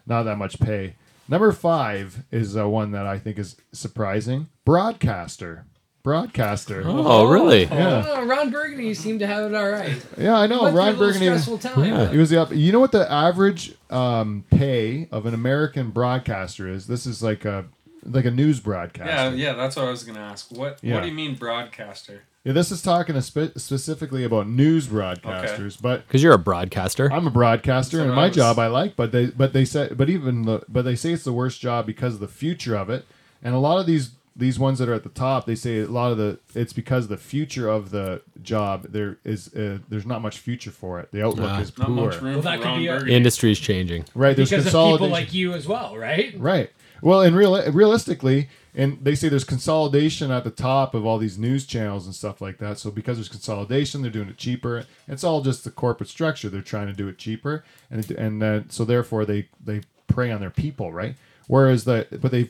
[0.07, 0.95] not that much pay.
[1.29, 4.47] Number five is uh, one that I think is surprising.
[4.65, 5.65] Broadcaster,
[6.03, 6.83] broadcaster.
[6.85, 7.63] oh, really?
[7.63, 9.95] Yeah, Oh, Ron Burgundy seemed to have it all right.
[10.17, 10.63] yeah, I know.
[10.63, 11.25] Went through a Ryan little Burgundy.
[11.27, 11.85] stressful time.
[11.85, 12.09] Yeah.
[12.11, 12.51] He was the up.
[12.53, 16.87] You know what the average um, pay of an American broadcaster is?
[16.87, 17.65] This is like a
[18.05, 19.35] like a news broadcaster.
[19.35, 20.51] Yeah, yeah, that's what I was gonna ask.
[20.51, 20.95] What Yeah.
[20.95, 22.23] What do you mean broadcaster?
[22.43, 27.09] Yeah, this is talking spe- specifically about news broadcasters, but Because you're a broadcaster.
[27.11, 28.95] I'm a broadcaster, So and my was- job I like.
[28.97, 31.85] But they, but they say, but even the, but they say it's the worst job
[31.85, 33.05] because of the future of it.
[33.41, 35.85] And a lot of these these ones that are at the top, they say a
[35.87, 40.21] lot of the it's because the future of the job there is uh, there's not
[40.23, 41.09] much future for it.
[41.11, 41.59] The outlook Ah.
[41.61, 41.95] is Not poor.
[42.07, 43.13] much room Well, for that could be a- Burgundy.
[43.13, 44.05] Industry's changing.
[44.15, 46.33] Right, there's Because of people like you as well, right?
[46.37, 46.71] Right.
[47.03, 51.37] Well, and real realistically, and they say there's consolidation at the top of all these
[51.39, 52.79] news channels and stuff like that.
[52.79, 54.85] So because there's consolidation, they're doing it cheaper.
[55.07, 56.49] It's all just the corporate structure.
[56.49, 60.41] They're trying to do it cheaper, and and uh, so therefore they they prey on
[60.41, 61.15] their people, right?
[61.47, 62.49] Whereas the but they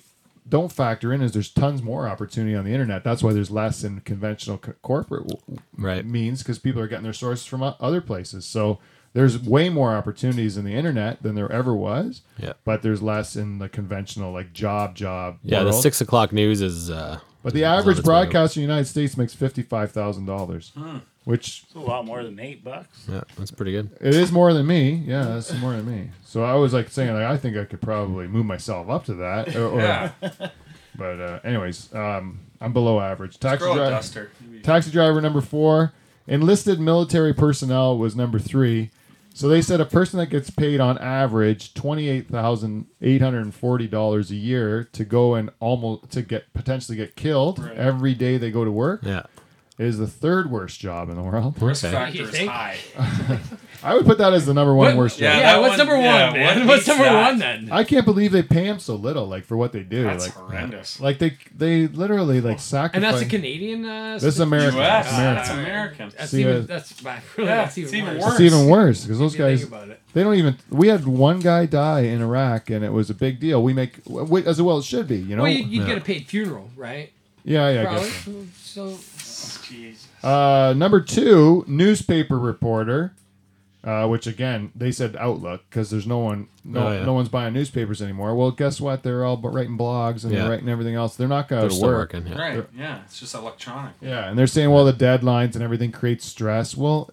[0.50, 3.04] don't factor in is there's tons more opportunity on the internet.
[3.06, 6.06] That's why there's less in conventional co- corporate w- Right.
[6.06, 8.46] means because people are getting their sources from o- other places.
[8.46, 8.80] So
[9.14, 12.22] there's way more opportunities in the internet than there ever was.
[12.38, 12.54] Yeah.
[12.66, 15.38] But there's less in the conventional like job job.
[15.44, 16.90] Yeah, the six o'clock news is.
[16.90, 18.24] Uh, But the is average its way out.
[18.32, 20.72] broadcaster in the United States makes fifty five thousand dollars,
[21.26, 23.06] which It's a lot more than eight bucks.
[23.12, 23.90] Yeah, that's pretty good.
[24.02, 25.04] it is more than me.
[25.06, 26.10] Yeah, that's more than me.
[26.26, 29.14] So I was like saying like I think I could probably move myself up to
[29.16, 29.56] that.
[29.56, 30.12] Or, or- Yeah.
[30.96, 33.40] But uh, anyways, um, I'm below average.
[33.40, 33.90] Taxi driver.
[33.90, 34.30] duster.
[34.62, 35.92] Taxi driver number four.
[36.28, 38.92] Enlisted military personnel was number three.
[39.36, 43.42] So they said a person that gets paid on average twenty eight thousand eight hundred
[43.42, 47.76] and forty dollars a year to go and almost to get potentially get killed Right.
[47.76, 49.24] every day they go to work Yeah.
[49.80, 51.60] is the third worst job in the world.
[51.62, 51.94] Risk Okay.
[51.94, 52.78] factor is high.
[53.84, 55.24] I would put that as the number one What- worst job.
[55.24, 56.60] Yeah, Yeah, that what's one- number yeah, one, man?
[56.60, 57.22] what What's beats number that?
[57.32, 57.70] one then?
[57.72, 60.04] I can't believe they pay them so little, like for what they do.
[60.04, 61.00] That's like, horrendous.
[61.00, 62.96] like they they literally like sacrifice.
[62.96, 63.86] and that's a Canadian.
[63.86, 64.76] Uh, This is American.
[64.78, 65.12] U.S.
[65.14, 65.36] American.
[65.36, 66.12] That's American.
[66.18, 66.94] That's See, even uh, that's.
[67.38, 68.24] Really, Yeah, that's even, it's even worse.
[68.24, 68.34] worse.
[68.34, 70.00] It's even worse because those If you think guys about it.
[70.14, 70.58] they don't even.
[70.70, 73.62] We had one guy die in Iraq, and it was a big deal.
[73.64, 75.18] We make we, as well it should be.
[75.18, 75.44] You know.
[75.44, 75.88] Well, you, you'd Yeah.
[75.88, 77.12] get a paid funeral, right?
[77.44, 77.82] yeah, yeah.
[77.82, 78.10] I Probably.
[78.10, 78.28] guess.
[78.62, 78.90] so.
[79.18, 80.06] So Jeez.
[80.24, 83.14] Uh, number two, newspaper reporter.
[83.84, 87.04] Uh, which again, they said Outlook because there's no one, no, Oh, yeah.
[87.04, 88.34] no one's buying newspapers anymore.
[88.34, 89.04] Well, guess what?
[89.04, 90.44] They're all bu- writing blogs and Yeah.
[90.44, 91.18] they're writing everything else.
[91.18, 92.14] They're not going to work.
[92.14, 92.28] working.
[92.28, 92.38] Yeah.
[92.40, 92.66] Right.
[92.74, 93.00] Yeah.
[93.06, 93.92] It's just electronic.
[94.00, 96.78] Yeah, and they're saying, well, the deadlines and everything creates stress.
[96.78, 97.10] Well,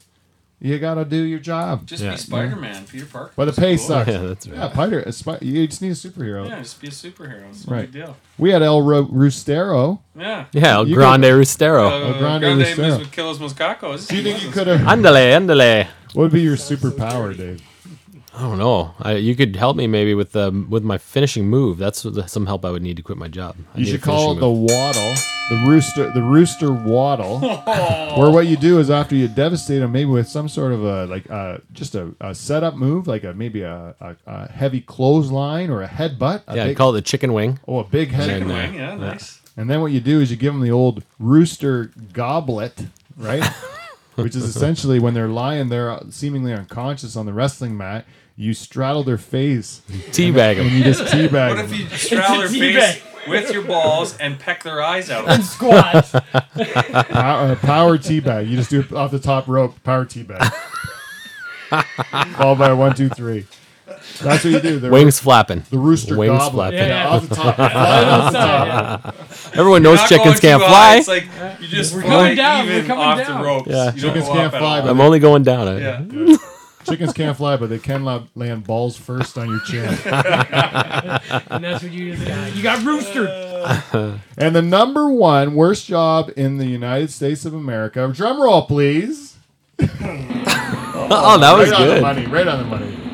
[0.60, 1.86] you got to do your job.
[1.86, 2.12] Just Yeah.
[2.12, 3.32] be Spider Man, Peter Parker.
[3.34, 3.86] But the pay cool.
[3.88, 4.08] sucks.
[4.08, 4.56] Yeah, that's right.
[4.56, 5.00] Yeah, Spider.
[5.00, 6.48] a spi- You just need a superhero.
[6.48, 7.48] Yeah, just be a superhero.
[7.50, 7.90] It's no Right.
[7.90, 8.16] big deal.
[8.38, 9.98] We had El Ro- Rustero.
[10.16, 10.44] Yeah.
[10.52, 11.88] Yeah, El You Grande go- Rustero.
[11.88, 12.98] Uh, Grande Grande Rustero.
[13.00, 14.06] Mis- Kilos Moscacos.
[14.06, 14.80] Do you think you could have?
[14.82, 15.88] Andale, andale.
[16.14, 17.36] What would be your superpower.
[17.36, 17.62] Dave?
[18.34, 18.94] I don't know.
[19.00, 21.78] I, you could help me maybe with um, with my finishing move.
[21.78, 23.56] That's the- some help I would need to quit my job.
[23.74, 24.70] I You need a should call it finishing the move.
[24.70, 25.14] waddle,
[25.50, 27.40] the rooster, the rooster waddle.
[28.18, 31.06] Where what you do is after you devastate them, maybe with some sort of a
[31.06, 35.68] like uh, just a, a setup move, like a maybe a, a, a heavy clothesline
[35.70, 36.42] or a headbutt.
[36.46, 37.58] A Yeah, big, call it the chicken wing.
[37.66, 38.28] oh, a big head.
[38.28, 38.96] Chicken uh, wing, yeah, yeah.
[38.96, 39.40] nice.
[39.56, 43.42] And then what you do is you give them the old rooster goblet, right?
[44.22, 48.04] Which is essentially when they're lying there seemingly unconscious on the wrestling mat,
[48.36, 52.54] you straddle their face Teabag and you just teabag What if you straddle their It's
[52.54, 55.28] a face with your balls and peck their eyes out?
[55.28, 56.04] and squat.
[56.32, 58.48] Pow- uh, power teabag.
[58.48, 60.50] You just do it off the top rope, power teabag.
[62.40, 63.46] All by one, two, three.
[64.18, 64.78] That's what you do.
[64.78, 65.64] The, Wings flapping.
[65.70, 66.72] the rooster Wings goblet.
[66.74, 66.78] flapping.
[66.78, 67.08] Yeah, yeah.
[67.08, 67.56] off the top.
[67.56, 69.54] Fly off the top.
[69.56, 70.96] Everyone knows chickens can't fly.
[70.96, 71.24] It's like
[71.60, 73.40] you just We're fly coming down, we're coming off down.
[73.40, 73.68] the ropes.
[73.70, 73.94] Yeah.
[73.94, 75.68] You Chickens can't fly, but I'm only going down.
[75.68, 75.80] it.
[75.80, 76.36] Yeah.
[76.84, 78.04] Chickens can't fly, but they can
[78.34, 79.84] land balls first on your chin.
[80.04, 82.54] and that's what you got.
[82.56, 83.46] You got rooster.
[84.38, 88.10] And the number one worst job in the United States of America.
[88.14, 89.36] Drum roll, please.
[91.12, 92.26] Oh, that was right on the money.
[92.26, 93.09] Right on the money.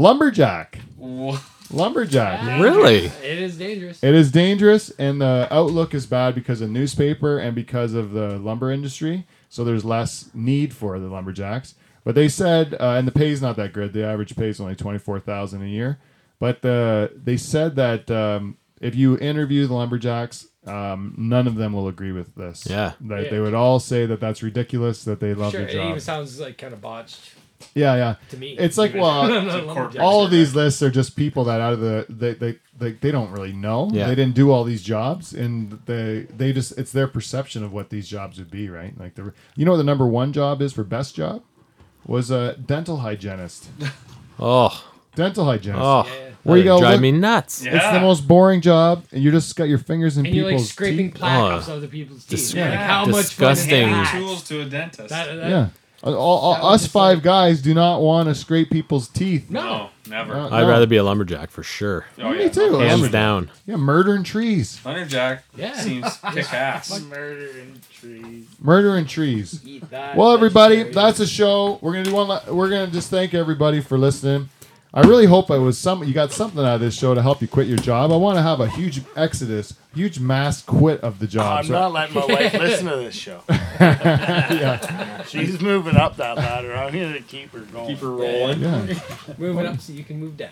[0.00, 0.78] Lumberjack.
[0.98, 1.38] Wha-
[1.70, 2.60] Lumberjack.
[2.60, 3.06] Really?
[3.06, 4.02] It is dangerous.
[4.02, 8.38] It is dangerous, and the outlook is bad because of newspaper and because of the
[8.38, 9.26] lumber industry.
[9.48, 11.74] So there's less need for the lumberjacks.
[12.04, 13.92] But they said, uh, and the pay's not that good.
[13.94, 15.98] The average pay is only twenty four thousand a year.
[16.38, 21.72] But uh, they said that um, if you interview the lumberjacks, um, none of them
[21.72, 22.66] will agree with this.
[22.68, 22.92] Yeah.
[23.00, 23.30] That Yeah.
[23.30, 25.02] they would all say that that's ridiculous.
[25.04, 25.88] That they love Sure, their it job.
[25.88, 27.32] even sounds like kind of botched
[27.74, 28.14] yeah, yeah.
[28.30, 28.56] to me.
[28.58, 29.74] It's like, well, I'm not a it's a lumberjack.
[29.76, 32.92] corporate- all of these lists are just people that out of the they they they,
[32.92, 33.88] they don't really know.
[33.92, 34.06] Yeah.
[34.08, 37.90] They didn't do all these jobs, and they they just it's their perception of what
[37.90, 38.98] these jobs would be, right?
[38.98, 41.42] Like the you know what the number one job is for best job
[42.06, 43.68] was a dental hygienist.
[44.38, 44.84] Oh,
[45.14, 45.80] dental hygienist.
[45.82, 46.04] oh.
[46.06, 46.30] Yeah.
[46.42, 47.64] Where you go, Drive look- me nuts.
[47.64, 47.76] Yeah.
[47.76, 50.64] It's the most boring job, and you just got your fingers in And you're people's
[50.64, 51.14] like scraping teeth.
[51.20, 51.56] plaque Oh.
[51.56, 52.28] off other people's teeth.
[52.38, 52.86] Dis- You're like, yeah.
[52.86, 53.90] how much fun is Disgusting.
[53.90, 54.12] that?
[54.14, 55.08] Tools to a dentist.
[55.08, 55.68] That- that- Yeah.
[56.04, 59.50] Uh, all, all, That us five like- guys do not want to scrape people's teeth.
[59.50, 59.62] No.
[59.62, 60.34] no, never.
[60.34, 60.56] Uh, no.
[60.56, 62.04] I'd rather be a lumberjack for sure.
[62.18, 62.48] Oh, Me yeah.
[62.50, 62.70] too.
[62.72, 62.78] no.
[62.80, 63.12] Hands Lumberjack.
[63.12, 63.50] down.
[63.66, 65.72] Yeah, murdering trees, Thunderjack Yeah.
[65.74, 67.00] seems kick ass.
[67.02, 68.44] Murder in trees.
[68.60, 69.60] murdering trees.
[69.64, 70.16] Eat that.
[70.16, 70.94] Well, everybody, vegetarian.
[71.06, 71.78] that's a show.
[71.80, 72.28] We're gonna do one.
[72.28, 74.48] la- We're gonna just thank everybody for listening.
[74.96, 76.02] I really hope it was some.
[76.04, 78.10] You got something out of this show to help you quit your job.
[78.10, 81.58] I want to have a huge exodus, huge mass quit of the job.
[81.58, 83.42] I'm So- not letting my wife listen to this show.
[83.50, 86.74] yeah, She's moving up that ladder.
[86.74, 87.88] I'm gonna keep her going.
[87.88, 88.60] Keep her rolling.
[88.60, 88.86] yeah.
[89.38, 90.50] moving up so you can move down.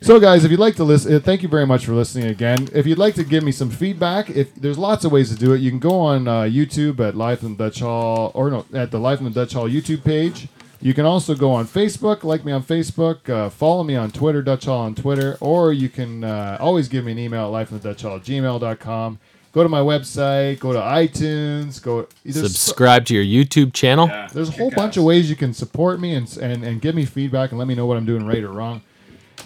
[0.00, 2.68] So, guys, if you'd like to listen, uh, thank you very much for listening again.
[2.72, 5.52] If you'd like to give me some feedback, if there's lots of ways to do
[5.52, 8.66] it, you can go on uh, YouTube at Life in the Dutch Hall, or no,
[8.72, 10.48] at the Life in the Dutch Hall YouTube page.
[10.82, 14.42] You can also go on Facebook, like me on Facebook, uh, follow me on Twitter,
[14.42, 18.16] Dutch Hall on Twitter, or you can uh, always give me an email at lifeinthedutchhall
[18.16, 19.18] at gmail.com.
[19.52, 22.08] Go to my website, go to iTunes, go.
[22.24, 24.08] there's so- Subscribe to your YouTube channel.
[24.08, 26.96] Yeah, there's a whole bunch of ways you can support me and, and, and give
[26.96, 28.82] me feedback and let me know what I'm doing right or wrong.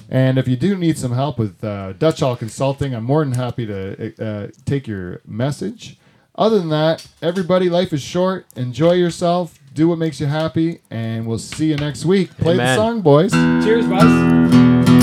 [0.08, 3.34] And if you do need some help with uh, Dutch Hall Consulting, I'm more than
[3.34, 5.98] happy to uh, take your message.
[6.36, 8.46] Other than that, everybody, life is short.
[8.56, 9.58] Enjoy yourself.
[9.76, 10.80] Do what makes you happy.
[10.90, 12.34] And we'll see you next week.
[12.38, 13.30] Play the song, boys.
[13.32, 14.95] Cheers, buzz.